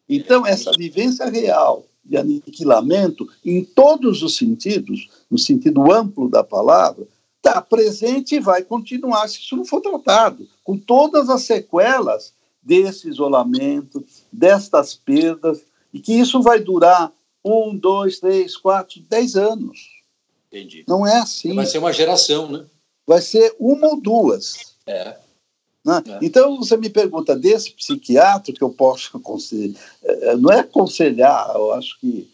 Então, 0.07 0.45
essa 0.45 0.71
vivência 0.77 1.25
real 1.25 1.83
de 2.03 2.17
aniquilamento, 2.17 3.27
em 3.45 3.63
todos 3.63 4.21
os 4.21 4.35
sentidos, 4.35 5.09
no 5.29 5.37
sentido 5.37 5.91
amplo 5.91 6.29
da 6.29 6.43
palavra, 6.43 7.07
está 7.37 7.61
presente 7.61 8.35
e 8.35 8.39
vai 8.39 8.63
continuar 8.63 9.27
se 9.27 9.39
isso 9.39 9.55
não 9.55 9.65
for 9.65 9.81
tratado, 9.81 10.47
com 10.63 10.77
todas 10.77 11.29
as 11.29 11.43
sequelas 11.43 12.33
desse 12.61 13.09
isolamento, 13.09 14.03
destas 14.31 14.95
perdas, 14.95 15.61
e 15.93 15.99
que 15.99 16.13
isso 16.13 16.41
vai 16.41 16.59
durar 16.59 17.11
um, 17.43 17.75
dois, 17.75 18.19
três, 18.19 18.55
quatro, 18.55 19.01
dez 19.09 19.35
anos. 19.35 19.79
Entendi. 20.47 20.85
Não 20.87 21.05
é 21.05 21.19
assim. 21.19 21.53
Vai 21.53 21.65
ser 21.65 21.79
uma 21.79 21.91
geração, 21.91 22.49
né? 22.49 22.65
Vai 23.05 23.21
ser 23.21 23.53
uma 23.59 23.87
ou 23.87 24.01
duas. 24.01 24.75
É. 24.87 25.17
Né? 25.85 26.01
É. 26.07 26.19
Então, 26.21 26.57
você 26.57 26.77
me 26.77 26.89
pergunta 26.89 27.35
desse 27.35 27.71
psiquiatra 27.71 28.53
que 28.53 28.61
eu 28.61 28.69
posso 28.69 29.15
aconselhar, 29.17 29.75
é, 30.03 30.35
não 30.35 30.51
é 30.51 30.59
aconselhar, 30.59 31.51
eu 31.55 31.73
acho 31.73 31.99
que 31.99 32.31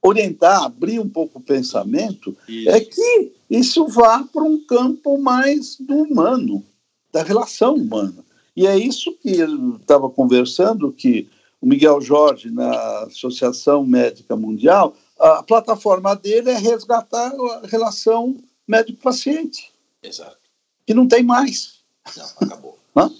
orientar, 0.00 0.62
abrir 0.62 1.00
um 1.00 1.08
pouco 1.08 1.38
o 1.38 1.42
pensamento, 1.42 2.36
isso. 2.48 2.70
é 2.70 2.80
que 2.80 3.32
isso 3.50 3.86
vá 3.88 4.22
para 4.22 4.42
um 4.42 4.64
campo 4.64 5.18
mais 5.18 5.76
do 5.76 5.94
humano, 5.94 6.64
da 7.12 7.22
relação 7.22 7.74
humana. 7.74 8.24
E 8.56 8.66
é 8.66 8.76
isso 8.76 9.12
que 9.20 9.36
eu 9.38 9.76
estava 9.76 10.08
conversando, 10.08 10.92
que 10.92 11.28
o 11.60 11.66
Miguel 11.66 12.00
Jorge, 12.00 12.50
na 12.50 13.04
Associação 13.04 13.84
Médica 13.84 14.36
Mundial, 14.36 14.94
a 15.18 15.42
plataforma 15.42 16.14
dele 16.14 16.50
é 16.50 16.58
resgatar 16.58 17.32
a 17.32 17.66
relação 17.66 18.36
médico-paciente. 18.66 19.72
Exato. 20.02 20.38
Que 20.86 20.94
não 20.94 21.08
tem 21.08 21.22
mais. 21.22 21.77
Não, 22.16 22.26
acabou. 22.40 22.78
Não 22.94 23.10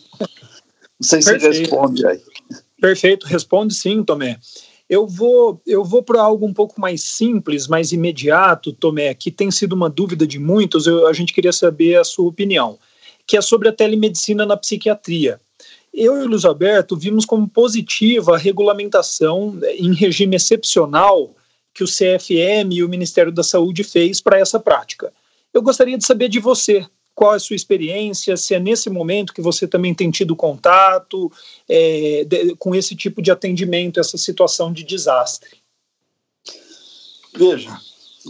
sei 1.01 1.23
se 1.23 1.31
Perfeito. 1.31 1.59
responde 1.61 2.07
aí. 2.07 2.21
Perfeito, 2.81 3.27
responde 3.27 3.75
sim, 3.75 4.03
Tomé. 4.03 4.39
Eu 4.89 5.07
vou, 5.07 5.61
eu 5.67 5.85
vou 5.85 6.03
para 6.03 6.21
algo 6.21 6.47
um 6.47 6.53
pouco 6.53 6.81
mais 6.81 7.03
simples, 7.03 7.69
mais 7.69 7.93
imediato, 7.93 8.73
Tomé, 8.73 9.15
que 9.15 9.31
tem 9.31 9.51
sido 9.51 9.75
uma 9.75 9.91
dúvida 9.91 10.27
de 10.27 10.39
muitos, 10.39 10.87
eu, 10.87 11.07
a 11.07 11.13
gente 11.13 11.33
queria 11.33 11.53
saber 11.53 11.97
a 11.97 12.05
sua 12.05 12.27
opinião, 12.27 12.79
que 13.27 13.37
é 13.37 13.41
sobre 13.41 13.69
a 13.69 13.73
telemedicina 13.73 14.47
na 14.47 14.57
psiquiatria. 14.57 15.41
Eu 15.93 16.21
e 16.23 16.25
o 16.25 16.29
Luiz 16.29 16.45
Alberto 16.45 16.97
vimos 16.97 17.25
como 17.25 17.49
positiva 17.49 18.35
a 18.35 18.39
regulamentação 18.39 19.59
em 19.77 19.93
regime 19.93 20.37
excepcional 20.37 21.35
que 21.75 21.85
o 21.85 21.87
CFM 21.87 22.73
e 22.73 22.83
o 22.83 22.89
Ministério 22.89 23.31
da 23.31 23.43
Saúde 23.43 23.85
fez 23.85 24.21
para 24.21 24.39
essa 24.39 24.59
prática. 24.59 25.13
Eu 25.53 25.63
gostaria 25.63 25.99
de 25.99 26.05
saber 26.05 26.29
de 26.29 26.41
você, 26.41 26.87
qual 27.19 27.33
é 27.33 27.37
a 27.37 27.41
sua 27.41 27.57
experiência, 27.57 28.37
se 28.37 28.55
é 28.55 28.61
nesse 28.61 28.89
momento 28.89 29.35
que 29.35 29.43
você 29.43 29.67
também 29.67 29.93
tem 29.93 30.09
tido 30.09 30.37
contato 30.37 31.33
é, 31.69 32.25
de, 32.25 32.55
com 32.55 32.77
esse 32.77 32.95
tipo 32.95 33.21
de 33.21 33.29
atendimento, 33.29 33.99
essa 33.99 34.17
situação 34.17 34.73
de 34.73 34.85
desastre. 34.85 35.61
Veja, 37.35 37.77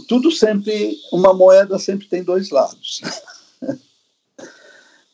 tudo 0.07 0.31
sempre, 0.31 0.97
uma 1.13 1.35
moeda 1.35 1.77
sempre 1.77 2.07
tem 2.07 2.23
dois 2.23 2.49
lados. 2.49 3.01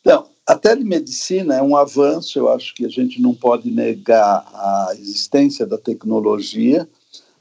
então, 0.00 0.30
a 0.46 0.54
telemedicina 0.54 1.56
é 1.56 1.60
um 1.60 1.76
avanço, 1.76 2.38
eu 2.38 2.48
acho 2.48 2.74
que 2.74 2.86
a 2.86 2.88
gente 2.88 3.20
não 3.20 3.34
pode 3.34 3.70
negar 3.70 4.38
a 4.54 4.92
existência 4.94 5.66
da 5.66 5.76
tecnologia, 5.76 6.88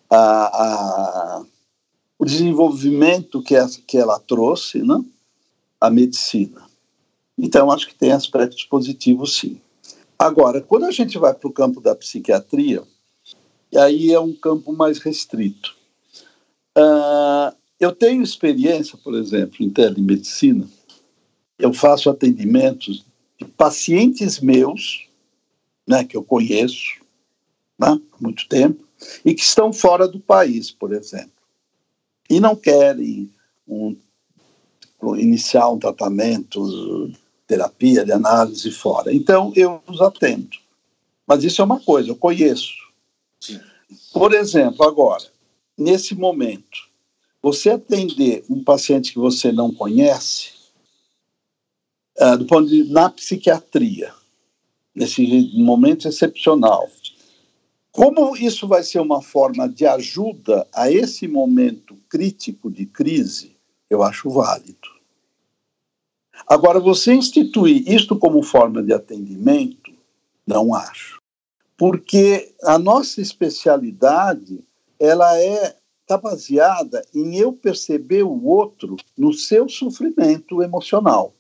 a, 0.10 0.18
a, 0.18 1.46
o 2.20 2.26
desenvolvimento 2.26 3.42
que, 3.42 3.56
que 3.88 3.98
ela 3.98 4.20
trouxe, 4.20 4.80
né? 4.80 5.02
A 5.80 5.90
medicina. 5.90 6.64
Então, 7.38 7.70
acho 7.70 7.88
que 7.88 7.96
tem 7.96 8.12
aspectos 8.12 8.64
positivos, 8.64 9.38
sim. 9.38 9.60
Agora, 10.18 10.62
quando 10.62 10.86
a 10.86 10.92
gente 10.92 11.18
vai 11.18 11.34
para 11.34 11.48
o 11.48 11.54
campo 11.54 11.82
da 11.82 11.94
psiquiatria, 11.94 12.84
aí 13.76 14.12
é 14.12 14.20
um 14.20 14.34
campo 14.34 14.72
mais 14.72 15.00
restrito. 15.00 15.76
Uh, 16.78 17.56
eu 17.80 17.92
tenho 17.92 18.24
experiência, 18.24 18.98
por 18.98 19.16
exemplo, 19.16 19.58
em 19.60 19.70
telemedicina. 19.70 20.68
Eu 21.60 21.74
faço 21.74 22.10
atendimentos 22.10 23.06
de 23.38 23.46
pacientes 23.46 24.40
meus, 24.40 25.08
né, 25.88 26.04
que 26.06 26.16
eu 26.16 26.24
conheço 26.24 27.02
né, 27.78 27.88
há 27.88 28.00
muito 28.20 28.48
tempo, 28.48 28.84
e 29.24 29.34
que 29.34 29.42
estão 29.42 29.74
fora 29.74 30.08
do 30.08 30.20
país, 30.20 30.72
por 30.72 30.94
exemplo. 30.94 31.32
e 32.30 32.40
não 32.40 32.56
querem 32.56 33.30
um, 33.68 33.96
iniciar 35.18 35.70
um 35.70 35.80
tratamento, 35.80 37.12
terapia 37.48 38.04
de 38.06 38.12
análise 38.12 38.72
fora. 38.72 39.14
Então, 39.14 39.52
eu 39.56 39.82
os 39.88 40.02
atendo. 40.02 40.58
Mas 41.28 41.44
isso 41.44 41.62
é 41.62 41.66
uma 41.66 41.80
coisa, 41.80 42.10
eu 42.10 42.16
conheço. 42.16 42.74
Sim. 43.40 43.60
Por 44.14 44.34
exemplo, 44.34 44.86
agora, 44.86 45.24
nesse 45.78 46.16
momento, 46.16 46.90
você 47.42 47.72
atender 47.72 48.44
um 48.50 48.64
paciente 48.64 49.14
que 49.14 49.20
você 49.20 49.52
não 49.52 49.72
conhece, 49.72 50.52
uh, 52.20 52.38
do 52.38 52.46
ponto 52.46 52.68
de 52.68 52.86
na 52.86 53.10
psiquiatria, 53.10 54.14
nesse 54.96 55.52
momento 55.54 56.08
excepcional, 56.08 56.90
como 57.92 58.36
isso 58.36 58.68
vai 58.68 58.84
ser 58.84 59.00
uma 59.00 59.22
forma 59.22 59.70
de 59.70 59.86
ajuda 59.86 60.68
a 60.74 60.92
esse 60.92 61.28
momento 61.28 61.96
crítico 62.10 62.70
de 62.70 62.86
crise, 62.86 63.56
eu 63.90 64.04
acho 64.04 64.30
válido. 64.30 64.95
Agora, 66.48 66.80
você 66.80 67.14
instituir 67.14 67.90
isto 67.90 68.18
como 68.18 68.44
forma 68.44 68.84
de 68.84 68.94
atendimento, 68.94 69.92
não 70.46 70.74
acho. 70.74 71.20
Porque 71.78 72.54
a 72.64 72.78
nossa 72.78 73.22
especialidade, 73.22 74.64
ela 75.00 75.38
é 75.40 75.76
está 76.06 76.18
baseada 76.18 77.04
em 77.14 77.36
eu 77.36 77.52
perceber 77.52 78.22
o 78.22 78.46
outro 78.46 78.96
no 79.18 79.34
seu 79.34 79.68
sofrimento 79.68 80.62
emocional. 80.62 81.34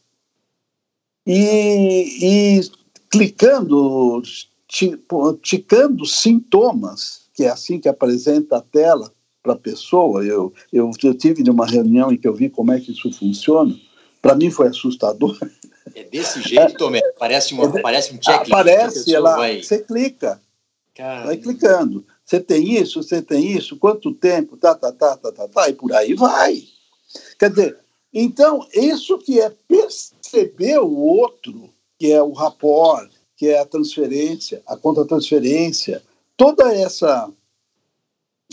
E, 1.26 2.58
e 2.58 2.62
clicando 3.12 4.22
ticando 5.42 6.06
sintomas, 6.06 7.30
que 7.34 7.44
é 7.44 7.50
assim 7.50 7.80
que 7.80 7.88
apresenta 7.88 8.58
a 8.58 8.62
tela 8.62 9.14
para 9.42 9.54
a 9.54 9.58
pessoa. 9.58 10.26
Eu, 10.26 10.52
eu, 10.74 10.92
eu 11.02 11.14
tive 11.14 11.44
numa 11.44 11.66
reunião 11.66 12.12
em 12.12 12.18
que 12.18 12.28
eu 12.28 12.34
vi 12.34 12.50
como 12.50 12.72
é 12.72 12.80
que 12.80 12.92
isso 12.92 13.12
funciona. 13.14 13.74
Para 14.26 14.34
mim 14.34 14.50
foi 14.50 14.70
assustador. 14.70 15.38
É 15.94 16.04
desse 16.04 16.42
jeito, 16.42 16.74
Tomé? 16.78 17.00
Parece, 17.20 17.54
uma, 17.54 17.66
é, 17.78 17.80
parece 17.80 18.12
um 18.12 18.20
checklist. 18.20 18.52
Aparece, 18.52 19.14
ela, 19.14 19.36
vai... 19.36 19.62
você 19.62 19.78
clica. 19.78 20.42
Caramba. 20.96 21.28
Vai 21.28 21.38
clicando. 21.38 22.04
Você 22.26 22.40
tem 22.40 22.74
isso, 22.74 23.04
você 23.04 23.22
tem 23.22 23.52
isso, 23.52 23.78
quanto 23.78 24.12
tempo, 24.16 24.58
tá, 24.58 24.74
tá, 24.74 24.92
tá, 24.92 25.16
tá, 25.16 25.32
tá, 25.32 25.48
tá, 25.48 25.70
e 25.70 25.74
por 25.74 25.94
aí 25.94 26.16
vai. 26.16 26.64
Quer 27.38 27.52
dizer, 27.52 27.78
então, 28.12 28.68
isso 28.74 29.20
que 29.20 29.40
é 29.40 29.54
perceber 29.68 30.80
o 30.80 30.92
outro, 30.92 31.70
que 32.00 32.12
é 32.12 32.20
o 32.20 32.32
rapport, 32.32 33.08
que 33.38 33.50
é 33.50 33.60
a 33.60 33.66
transferência, 33.66 34.64
a 34.66 34.76
contra-transferência, 34.76 36.02
toda 36.36 36.74
essa 36.74 37.30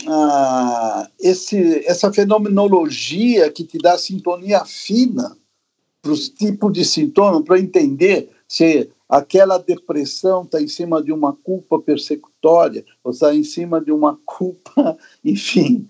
ah, 0.07 1.09
esse, 1.19 1.83
essa 1.87 2.13
fenomenologia 2.13 3.49
que 3.51 3.63
te 3.63 3.79
dá 3.79 3.97
sintonia 3.97 4.63
fina 4.65 5.35
para 6.03 6.11
os 6.11 6.27
tipos 6.27 6.73
de 6.73 6.83
sintomas, 6.83 7.43
para 7.43 7.57
entender 7.57 8.29
se 8.45 8.89
aquela 9.07 9.57
depressão 9.57 10.43
está 10.43 10.61
em 10.61 10.67
cima 10.67 11.01
de 11.01 11.13
uma 11.13 11.31
culpa 11.31 11.79
persecutória, 11.79 12.85
ou 13.01 13.11
está 13.13 13.33
em 13.33 13.43
cima 13.43 13.79
de 13.79 13.89
uma 13.89 14.19
culpa, 14.25 14.97
enfim, 15.23 15.87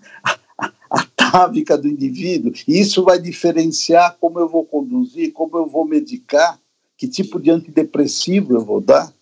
atávica 0.88 1.76
do 1.76 1.88
indivíduo. 1.88 2.52
E 2.68 2.78
isso 2.78 3.02
vai 3.02 3.18
diferenciar 3.18 4.16
como 4.20 4.38
eu 4.38 4.48
vou 4.48 4.64
conduzir, 4.64 5.32
como 5.32 5.58
eu 5.58 5.66
vou 5.66 5.84
medicar 5.84 6.60
que 6.96 7.08
tipo 7.08 7.40
de 7.40 7.50
antidepressivo 7.50 8.54
eu 8.54 8.64
vou 8.64 8.80
dar? 8.80 9.12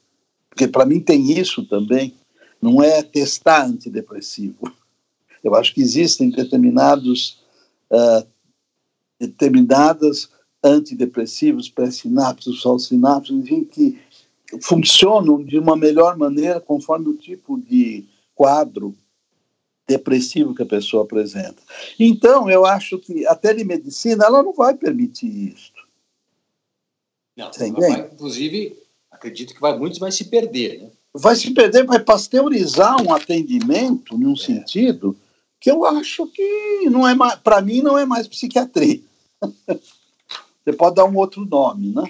Porque 0.51 0.69
para 0.69 0.85
mim 0.85 1.01
tem 1.01 1.33
isso 1.33 1.65
também. 1.65 2.15
Não 2.61 2.83
é 2.83 3.03
testar 3.03 3.65
antidepressivo. 3.65 4.71
Eu 5.43 5.55
acho 5.55 5.73
que 5.73 5.81
existem 5.81 6.29
determinados 6.29 7.43
uh, 7.91 8.27
determinadas 9.19 10.29
antidepressivos, 10.63 11.69
pré-sinápticos, 11.69 12.63
sinapses 12.87 13.35
enfim, 13.35 13.65
que 13.65 13.99
funcionam 14.61 15.43
de 15.43 15.59
uma 15.59 15.77
melhor 15.77 16.17
maneira 16.17 16.61
conforme 16.61 17.09
o 17.09 17.17
tipo 17.17 17.59
de 17.61 18.05
quadro 18.35 18.95
depressivo 19.87 20.55
que 20.55 20.63
a 20.63 20.67
pessoa 20.67 21.03
apresenta. 21.03 21.63
Então, 21.99 22.49
eu 22.49 22.65
acho 22.65 22.99
que 22.99 23.27
a 23.27 23.35
telemedicina 23.35 24.25
ela 24.25 24.43
não 24.43 24.53
vai 24.53 24.75
permitir 24.75 25.53
isso. 25.53 25.73
Não, 27.37 27.51
vai, 27.73 28.01
inclusive, 28.13 28.79
acredito 29.11 29.55
que 29.55 29.61
vai 29.61 29.77
muitos 29.77 29.99
vai 29.99 30.13
se 30.13 30.25
perder, 30.25 30.83
né? 30.83 30.91
Vai 31.15 31.37
se 31.37 31.51
perder, 31.51 31.85
vai 31.85 32.01
pasteurizar 32.01 33.01
um 33.03 33.13
atendimento 33.13 34.17
num 34.17 34.33
é. 34.35 34.37
sentido 34.37 35.17
que 35.61 35.71
eu 35.71 35.85
acho 35.85 36.27
que 36.27 36.89
não 36.91 37.07
é 37.07 37.15
para 37.43 37.61
mim 37.61 37.83
não 37.83 37.99
é 37.99 38.05
mais 38.05 38.27
psiquiatria. 38.27 39.01
Você 40.65 40.73
pode 40.73 40.97
dar 40.97 41.05
um 41.05 41.17
outro 41.17 41.45
nome, 41.45 41.93
né? 41.93 42.05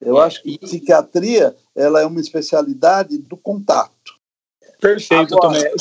Eu 0.00 0.18
acho 0.18 0.42
que 0.42 0.58
psiquiatria 0.58 1.54
ela 1.74 2.00
é 2.00 2.06
uma 2.06 2.20
especialidade 2.20 3.18
do 3.18 3.36
contato. 3.36 4.14
Perfeito, 4.80 5.34
Agora, 5.34 5.58
Tomé. 5.58 5.72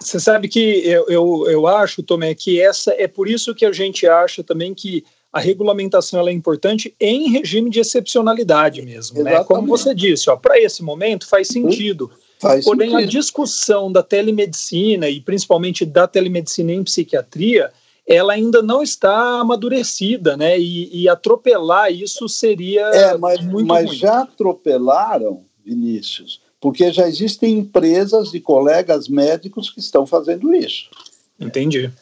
Você 0.00 0.18
sabe 0.18 0.48
que 0.48 0.60
eu, 0.60 1.06
eu, 1.08 1.50
eu 1.50 1.66
acho, 1.66 2.02
Tomé, 2.02 2.34
que 2.34 2.60
essa 2.60 2.92
é 2.96 3.06
por 3.06 3.28
isso 3.28 3.54
que 3.54 3.64
a 3.64 3.72
gente 3.72 4.06
acha 4.06 4.42
também 4.42 4.74
que 4.74 5.04
a 5.32 5.40
regulamentação 5.40 6.26
é 6.28 6.32
importante 6.32 6.94
em 7.00 7.30
regime 7.30 7.70
de 7.70 7.80
excepcionalidade 7.80 8.82
mesmo, 8.82 9.22
né? 9.22 9.42
Como 9.44 9.66
você 9.66 9.94
disse, 9.94 10.26
para 10.42 10.60
esse 10.60 10.82
momento 10.82 11.26
faz 11.26 11.48
sentido. 11.48 12.10
Faz 12.38 12.64
Porém, 12.64 12.90
sentido. 12.90 13.06
a 13.06 13.10
discussão 13.10 13.90
da 13.90 14.02
telemedicina 14.02 15.08
e 15.08 15.20
principalmente 15.20 15.86
da 15.86 16.06
telemedicina 16.06 16.72
em 16.72 16.84
psiquiatria, 16.84 17.72
ela 18.06 18.32
ainda 18.32 18.62
não 18.62 18.82
está 18.82 19.40
amadurecida, 19.40 20.36
né? 20.36 20.58
E, 20.58 21.02
e 21.02 21.08
atropelar 21.08 21.92
isso 21.92 22.28
seria 22.28 22.82
é, 22.88 23.16
mas, 23.16 23.40
muito 23.40 23.66
mas 23.66 23.86
ruim. 23.86 23.96
já 23.96 24.22
atropelaram, 24.22 25.44
Vinícius, 25.64 26.40
porque 26.60 26.92
já 26.92 27.08
existem 27.08 27.58
empresas 27.58 28.30
de 28.30 28.40
colegas 28.40 29.08
médicos 29.08 29.70
que 29.70 29.80
estão 29.80 30.06
fazendo 30.06 30.54
isso. 30.54 30.90
Entendi. 31.38 31.92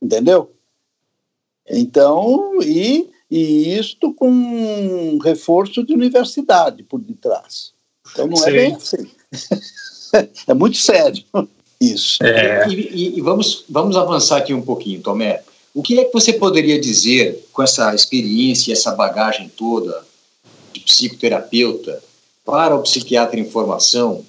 Entendeu? 0.00 0.52
Então, 1.68 2.60
e, 2.62 3.10
e 3.30 3.78
isto 3.78 4.12
com 4.12 4.28
um 4.28 5.18
reforço 5.18 5.84
de 5.84 5.94
universidade 5.94 6.82
por 6.82 7.00
detrás. 7.00 7.72
Então 8.10 8.26
não 8.26 8.36
é 8.36 8.40
Sim. 8.40 8.48
é 8.48 8.52
bem 8.52 8.74
assim. 8.74 9.10
é 10.46 10.54
muito 10.54 10.76
sério 10.76 11.24
isso. 11.82 12.22
É. 12.22 12.68
E, 12.68 12.74
e, 12.74 13.18
e, 13.18 13.20
vamos, 13.20 13.64
vamos 13.68 13.96
avançar 13.96 14.38
aqui 14.38 14.54
um 14.54 14.62
pouquinho, 14.62 15.00
Tomé. 15.00 15.42
O 15.74 15.82
que 15.82 15.98
é 15.98 16.04
que 16.04 16.12
você 16.12 16.32
poderia 16.32 16.80
dizer 16.80 17.46
com 17.52 17.62
essa 17.62 17.94
experiência, 17.94 18.72
essa 18.72 18.92
bagagem 18.92 19.50
toda 19.56 20.04
de 20.72 20.80
psicoterapeuta 20.80 22.02
para 22.44 22.74
o 22.74 22.82
psiquiatra 22.82 23.38
em 23.40 23.48
formação 23.48 24.24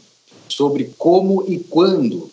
sobre 0.48 0.94
como 0.98 1.44
e 1.48 1.60
quando 1.60 2.30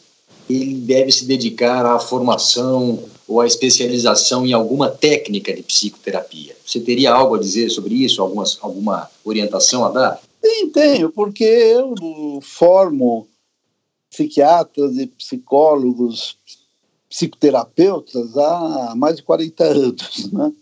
ele 0.48 0.74
deve 0.74 1.12
se 1.12 1.24
dedicar 1.24 1.86
à 1.86 1.98
formação 1.98 3.02
ou 3.26 3.40
à 3.40 3.46
especialização 3.46 4.44
em 4.44 4.52
alguma 4.52 4.90
técnica 4.90 5.52
de 5.54 5.62
psicoterapia. 5.62 6.56
Você 6.66 6.80
teria 6.80 7.12
algo 7.12 7.36
a 7.36 7.38
dizer 7.38 7.70
sobre 7.70 7.94
isso, 7.94 8.20
algumas, 8.20 8.58
alguma 8.60 9.08
orientação 9.24 9.84
a 9.84 9.90
dar? 9.90 10.20
Sim, 10.44 10.68
tenho, 10.70 11.10
porque 11.10 11.44
eu 11.44 11.94
formo 12.42 13.26
psiquiatras 14.10 14.98
e 14.98 15.06
psicólogos, 15.06 16.36
psicoterapeutas 17.08 18.36
há 18.36 18.94
mais 18.96 19.16
de 19.16 19.22
40 19.22 19.64
anos. 19.64 20.32
Né? 20.32 20.52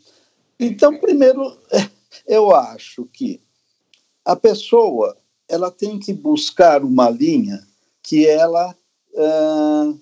Então, 0.60 0.98
primeiro, 0.98 1.56
eu 2.26 2.54
acho 2.54 3.06
que 3.06 3.40
a 4.24 4.36
pessoa 4.36 5.16
ela 5.48 5.70
tem 5.70 5.98
que 5.98 6.12
buscar 6.12 6.84
uma 6.84 7.08
linha 7.08 7.66
que 8.02 8.26
ela 8.26 8.76
uh, 9.14 9.98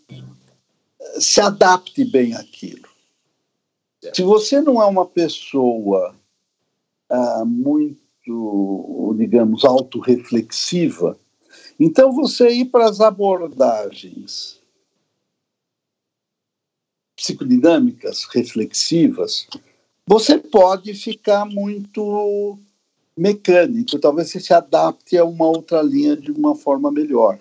se 1.21 1.41
adapte 1.41 2.05
bem 2.05 2.35
àquilo. 2.35 2.89
Se 4.13 4.23
você 4.23 4.61
não 4.61 4.83
é 4.83 4.87
uma 4.87 5.07
pessoa 5.07 6.15
uh, 7.11 7.47
muito, 7.47 9.15
digamos, 9.17 9.65
autorreflexiva, 9.65 11.19
então 11.79 12.13
você 12.13 12.49
ir 12.51 12.67
para 12.67 12.89
as 12.89 13.01
abordagens 13.01 14.61
psicodinâmicas, 17.17 18.25
reflexivas, 18.25 19.47
você 20.07 20.39
pode 20.39 20.93
ficar 20.95 21.47
muito 21.47 22.59
mecânico, 23.17 23.99
talvez 23.99 24.31
você 24.31 24.39
se 24.39 24.53
adapte 24.53 25.17
a 25.17 25.25
uma 25.25 25.47
outra 25.47 25.81
linha 25.83 26.17
de 26.17 26.31
uma 26.31 26.55
forma 26.55 26.93
melhor. 26.93 27.39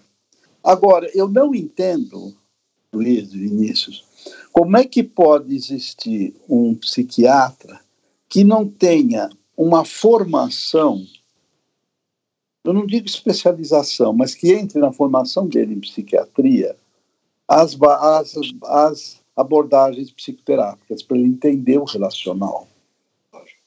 Agora, 0.64 1.10
eu 1.14 1.28
não 1.28 1.54
entendo, 1.54 2.34
Luiz 2.94 3.34
Vinícius, 3.34 4.06
como 4.52 4.78
é 4.78 4.86
que 4.86 5.04
pode 5.04 5.54
existir 5.54 6.34
um 6.50 6.74
psiquiatra 6.76 7.80
que 8.30 8.44
não 8.44 8.68
tenha 8.68 9.30
uma 9.56 9.86
formação, 9.86 11.06
eu 12.66 12.74
não 12.74 12.86
digo 12.86 13.06
especialização, 13.06 14.12
mas 14.12 14.34
que 14.34 14.52
entre 14.52 14.80
na 14.80 14.92
formação 14.92 15.48
dele 15.48 15.76
em 15.76 15.80
psiquiatria 15.80 16.76
as, 17.48 17.78
as, 17.82 18.34
as 18.64 19.22
abordagens 19.36 20.12
psicoterápicas 20.12 21.04
para 21.04 21.18
ele 21.18 21.28
entender 21.28 21.78
o 21.78 21.84
relacional. 21.84 22.68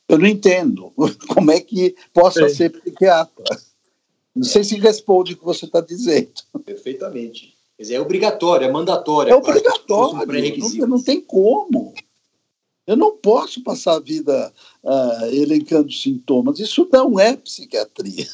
Eu 0.08 0.18
não 0.18 0.26
entendo 0.26 0.92
como 1.28 1.50
é 1.50 1.60
que 1.60 1.94
possa 2.12 2.48
Sim. 2.48 2.54
ser 2.54 2.70
psiquiatra. 2.70 3.58
Não 4.34 4.44
sei 4.44 4.64
se 4.64 4.76
responde 4.76 5.34
o 5.34 5.36
que 5.36 5.44
você 5.44 5.66
está 5.66 5.80
dizendo. 5.80 6.32
Perfeitamente. 6.64 7.54
Quer 7.76 7.82
dizer, 7.82 7.94
é 7.94 8.00
obrigatório, 8.00 8.66
é 8.66 8.72
mandatório. 8.72 9.32
É 9.32 9.36
obrigatório, 9.36 10.58
não, 10.78 10.88
não 10.88 11.02
tem 11.02 11.20
como. 11.20 11.94
Eu 12.86 12.96
não 12.96 13.16
posso 13.16 13.62
passar 13.62 13.96
a 13.96 14.00
vida 14.00 14.52
uh, 14.82 15.26
elencando 15.26 15.92
sintomas. 15.92 16.58
Isso 16.58 16.88
não 16.90 17.20
é 17.20 17.36
psiquiatria. 17.36 18.26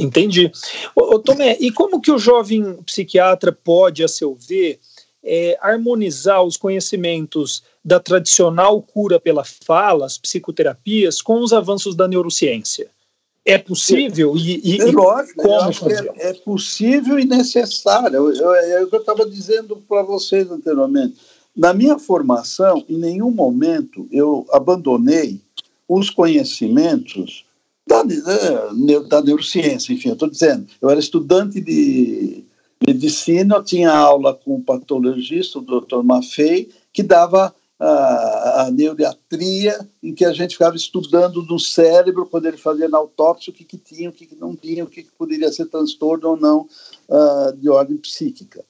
Entendi. 0.00 0.50
Ô, 0.94 1.14
ô, 1.14 1.18
Tomé, 1.18 1.56
e 1.60 1.70
como 1.70 2.00
que 2.00 2.10
o 2.10 2.18
jovem 2.18 2.82
psiquiatra 2.84 3.52
pode, 3.52 4.02
a 4.02 4.08
seu 4.08 4.34
ver, 4.34 4.78
é, 5.22 5.58
harmonizar 5.60 6.42
os 6.42 6.56
conhecimentos 6.56 7.62
da 7.84 8.00
tradicional 8.00 8.80
cura 8.82 9.20
pela 9.20 9.44
fala, 9.44 10.06
as 10.06 10.18
psicoterapias, 10.18 11.20
com 11.20 11.40
os 11.40 11.52
avanços 11.52 11.94
da 11.94 12.08
neurociência? 12.08 12.88
É 13.44 13.56
possível? 13.56 14.36
E, 14.36 14.76
e, 14.76 14.80
é 14.80 14.84
lógico, 14.86 15.42
como 15.42 15.72
fazer? 15.72 16.12
É, 16.16 16.30
é, 16.30 16.34
possível 16.34 17.18
e 17.18 17.24
necessário. 17.24 18.16
É 18.16 18.82
o 18.82 18.86
que 18.86 18.96
eu 18.96 19.00
estava 19.00 19.28
dizendo 19.28 19.76
para 19.88 20.02
vocês 20.02 20.50
anteriormente. 20.50 21.16
Na 21.56 21.72
minha 21.72 21.98
formação, 21.98 22.84
em 22.88 22.96
nenhum 22.96 23.30
momento 23.30 24.06
eu 24.12 24.46
abandonei 24.52 25.40
os 25.88 26.10
conhecimentos 26.10 27.44
da, 27.90 29.00
da 29.08 29.22
neurociência, 29.22 29.92
enfim, 29.92 30.10
eu 30.10 30.14
estou 30.14 30.30
dizendo, 30.30 30.66
eu 30.80 30.88
era 30.88 31.00
estudante 31.00 31.60
de 31.60 32.44
medicina, 32.86 33.56
eu 33.56 33.64
tinha 33.64 33.90
aula 33.90 34.32
com 34.32 34.54
o 34.54 34.62
patologista, 34.62 35.58
o 35.58 35.62
Dr. 35.62 36.02
Maffei, 36.02 36.70
que 36.92 37.02
dava 37.02 37.54
a, 37.80 38.66
a 38.66 38.70
em 40.02 40.14
que 40.14 40.24
a 40.24 40.32
gente 40.32 40.52
ficava 40.52 40.76
estudando 40.76 41.42
no 41.42 41.58
cérebro, 41.58 42.26
quando 42.26 42.46
ele 42.46 42.58
fazia 42.58 42.88
na 42.88 42.98
autópsia, 42.98 43.50
o 43.50 43.54
que, 43.54 43.64
que 43.64 43.78
tinha, 43.78 44.10
o 44.10 44.12
que, 44.12 44.26
que 44.26 44.36
não 44.36 44.54
tinha, 44.54 44.84
o 44.84 44.86
que, 44.86 45.02
que 45.02 45.12
poderia 45.12 45.50
ser 45.50 45.66
transtorno 45.66 46.28
ou 46.28 46.36
não 46.36 46.68
uh, 47.08 47.56
de 47.56 47.68
ordem 47.68 47.96
psíquica. 47.96 48.64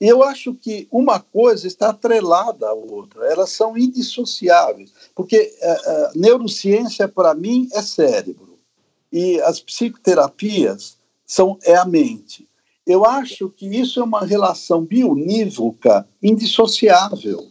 E 0.00 0.06
eu 0.06 0.22
acho 0.22 0.54
que 0.54 0.86
uma 0.90 1.20
coisa 1.20 1.66
está 1.66 1.90
atrelada 1.90 2.68
à 2.68 2.72
outra, 2.72 3.26
elas 3.26 3.50
são 3.50 3.76
indissociáveis, 3.76 4.92
porque 5.14 5.52
uh, 5.62 6.16
uh, 6.16 6.20
neurociência, 6.20 7.08
para 7.08 7.34
mim, 7.34 7.68
é 7.72 7.82
cérebro, 7.82 8.49
e 9.12 9.40
as 9.40 9.60
psicoterapias 9.60 10.98
são, 11.26 11.58
é 11.62 11.74
a 11.76 11.84
mente. 11.84 12.48
Eu 12.86 13.04
acho 13.04 13.48
que 13.50 13.66
isso 13.66 14.00
é 14.00 14.04
uma 14.04 14.24
relação 14.24 14.84
bionívoca 14.84 16.08
indissociável. 16.22 17.48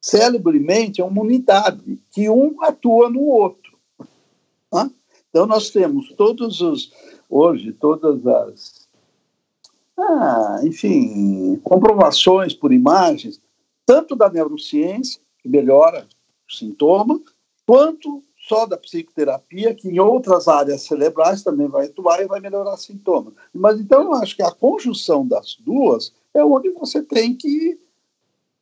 Cérebro 0.00 0.54
e 0.54 0.60
mente 0.60 1.00
é 1.00 1.04
uma 1.04 1.22
unidade, 1.22 1.98
que 2.10 2.28
um 2.28 2.62
atua 2.62 3.08
no 3.08 3.22
outro. 3.22 3.78
Então, 5.34 5.46
nós 5.46 5.70
temos 5.70 6.12
todos 6.12 6.60
os, 6.60 6.92
hoje, 7.28 7.72
todas 7.72 8.24
as, 8.24 8.88
ah, 9.98 10.60
enfim, 10.62 11.56
comprovações 11.64 12.54
por 12.54 12.72
imagens, 12.72 13.40
tanto 13.84 14.14
da 14.14 14.30
neurociência, 14.30 15.20
que 15.42 15.48
melhora 15.48 16.06
o 16.48 16.54
sintoma, 16.54 17.20
quanto 17.66 18.22
só 18.48 18.66
da 18.66 18.76
psicoterapia, 18.76 19.74
que 19.74 19.88
em 19.88 19.98
outras 19.98 20.48
áreas 20.48 20.82
cerebrais 20.82 21.42
também 21.42 21.66
vai 21.66 21.86
atuar 21.86 22.20
e 22.20 22.26
vai 22.26 22.40
melhorar 22.40 22.76
sintomas. 22.76 23.32
Mas 23.52 23.80
então 23.80 24.02
eu 24.02 24.14
acho 24.14 24.36
que 24.36 24.42
a 24.42 24.52
conjunção 24.52 25.26
das 25.26 25.56
duas 25.60 26.12
é 26.34 26.44
onde 26.44 26.70
você 26.70 27.02
tem 27.02 27.34
que 27.34 27.78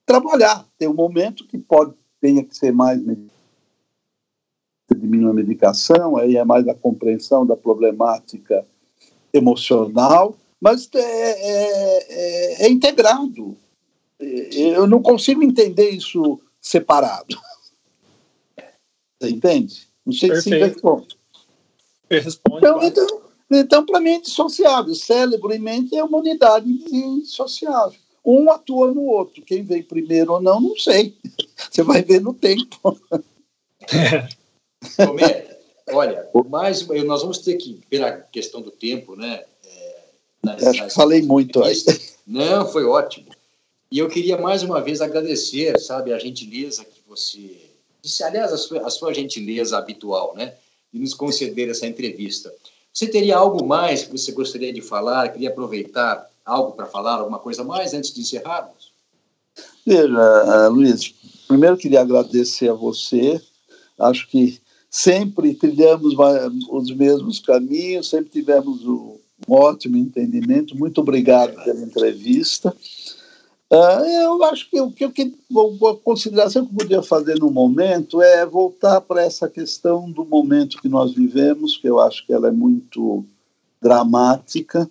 trabalhar. 0.07 0.67
Tem 0.79 0.89
um 0.89 0.95
momento 0.95 1.47
que 1.47 1.59
pode 1.59 1.95
tenha 2.21 2.45
que 2.45 2.57
ser 2.57 2.73
mais 2.73 3.01
diminuir 4.97 5.31
a 5.31 5.35
medicação, 5.35 6.17
aí 6.17 6.37
é 6.37 6.45
mais 6.45 6.69
a 6.69 6.75
compreensão 6.75 7.45
da 7.45 7.57
problemática 7.57 8.65
emocional, 9.33 10.37
mas 10.61 10.89
é, 10.95 11.01
é, 11.01 12.63
é, 12.63 12.67
é 12.67 12.71
integrado. 12.71 13.57
Eu 14.21 14.87
não 14.87 15.03
consigo 15.03 15.43
entender 15.43 15.91
isso 15.91 16.39
separado. 16.61 17.37
Você 19.23 19.31
entende? 19.31 19.87
Não 20.05 20.13
sei 20.13 20.31
Perfeito. 20.31 20.59
se 20.59 20.71
responde. 20.73 21.17
Responde. 22.11 22.59
Então, 22.59 22.83
então, 22.83 23.23
então 23.53 23.87
para 23.87 24.01
mim 24.01 24.11
é 24.11 24.15
indissociável. 24.17 24.95
Cérebro 24.97 25.55
e 25.55 25.61
mente 25.61 25.97
é 25.97 26.03
uma 26.03 26.19
unidade 26.19 26.69
indissociável. 26.69 27.99
Um 28.25 28.51
atua 28.51 28.93
no 28.93 29.03
outro. 29.03 29.43
Quem 29.43 29.63
veio 29.63 29.85
primeiro 29.85 30.33
ou 30.33 30.43
não, 30.43 30.61
não 30.61 30.77
sei. 30.77 31.17
Você 31.71 31.85
vai 31.85 32.03
ver 32.03 32.21
no 32.21 32.35
tempo. 32.35 32.99
Tomé, 34.97 35.59
olha, 35.91 36.29
mais 36.49 36.85
nós 37.05 37.23
vamos 37.23 37.39
ter 37.39 37.55
que, 37.55 37.81
pela 37.89 38.11
questão 38.11 38.61
do 38.61 38.73
tempo, 38.73 39.15
né? 39.15 39.45
É, 39.65 40.01
nas, 40.43 40.67
Acho 40.67 40.85
que 40.85 40.91
falei 40.91 41.23
muito 41.23 41.63
aí. 41.63 41.77
Não, 42.27 42.67
foi 42.67 42.85
ótimo. 42.85 43.27
E 43.89 44.01
eu 44.01 44.09
queria 44.09 44.37
mais 44.37 44.65
uma 44.65 44.81
vez 44.81 45.01
agradecer, 45.01 45.79
sabe, 45.79 46.13
a 46.13 46.19
gentileza 46.19 46.85
que 46.85 47.01
você 47.07 47.72
aliás, 48.23 48.53
a 48.53 48.57
sua, 48.57 48.87
a 48.87 48.91
sua 48.91 49.15
gentileza 49.15 49.79
habitual, 49.79 50.35
né, 50.35 50.55
de 50.93 51.01
nos 51.01 51.15
conceder 51.15 51.69
essa 51.69 51.87
entrevista. 51.87 52.53
Você 52.93 53.07
teria 53.07 53.37
algo 53.37 53.65
mais 53.65 54.03
que 54.03 54.13
você 54.13 54.33
gostaria 54.33 54.73
de 54.73 54.83
falar? 54.83 55.31
Queria 55.31 55.49
aproveitar 55.49 56.29
algo 56.45 56.73
para 56.73 56.87
falar, 56.87 57.15
alguma 57.15 57.39
coisa 57.39 57.65
mais 57.65 57.95
antes 57.95 58.13
de 58.13 58.21
encerrarmos? 58.21 58.93
Veja, 59.87 60.69
Luiz, 60.69 61.15
primeiro 61.49 61.77
queria 61.77 62.03
agradecer 62.03 62.69
a 62.69 62.75
você. 62.75 63.41
Acho 63.99 64.29
que 64.29 64.61
sempre 64.91 65.55
trilhamos 65.55 66.15
os 66.71 66.95
mesmos 66.95 67.41
caminhos, 67.41 68.11
sempre 68.11 68.31
tivemos 68.31 68.85
um 68.85 69.19
ótimo 69.49 69.97
entendimento. 69.97 70.77
Muito 70.77 71.01
obrigado 71.01 71.55
pela 71.65 71.81
entrevista. 71.81 72.75
Uh, 73.73 74.05
eu 74.05 74.45
acho 74.45 74.69
que 74.69 74.79
o 74.79 74.91
que, 74.91 75.09
que 75.09 75.35
a 75.51 75.97
consideração 76.05 76.67
que 76.67 76.73
eu 76.73 76.77
podia 76.77 77.03
fazer 77.03 77.39
no 77.39 77.51
momento 77.51 78.21
é 78.21 78.45
voltar 78.45 79.01
para 79.01 79.23
essa 79.23 79.49
questão 79.49 80.11
do 80.11 80.27
momento 80.27 80.77
que 80.77 80.91
nós 80.91 81.15
vivemos, 81.15 81.79
que 81.79 81.89
eu 81.89 81.99
acho 81.99 82.27
que 82.27 82.35
ela 82.35 82.49
é 82.49 82.51
muito 82.51 83.25
dramática, 83.81 84.87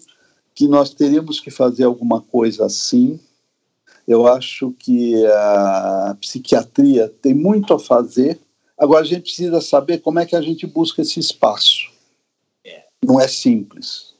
que 0.55 0.67
nós 0.67 0.89
teríamos 0.95 1.39
que 1.39 1.51
fazer 1.51 1.83
alguma 1.83 2.21
coisa 2.21 2.65
assim. 2.65 3.19
Eu 4.07 4.25
acho 4.25 4.71
que 4.79 5.23
a 5.27 6.17
psiquiatria 6.19 7.07
tem 7.21 7.35
muito 7.35 7.75
a 7.75 7.79
fazer. 7.79 8.39
Agora 8.75 9.01
a 9.01 9.07
gente 9.07 9.21
precisa 9.21 9.61
saber 9.61 9.99
como 9.99 10.17
é 10.17 10.25
que 10.25 10.35
a 10.35 10.41
gente 10.41 10.65
busca 10.65 11.03
esse 11.03 11.19
espaço. 11.19 11.91
É. 12.65 12.85
Não 13.05 13.21
é 13.21 13.27
simples. 13.27 14.15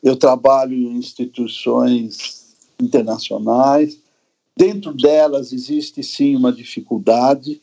Eu 0.00 0.14
trabalho 0.14 0.74
em 0.76 0.98
instituições 0.98 2.37
internacionais. 2.80 3.98
Dentro 4.56 4.92
delas 4.92 5.52
existe 5.52 6.02
sim 6.02 6.36
uma 6.36 6.52
dificuldade 6.52 7.60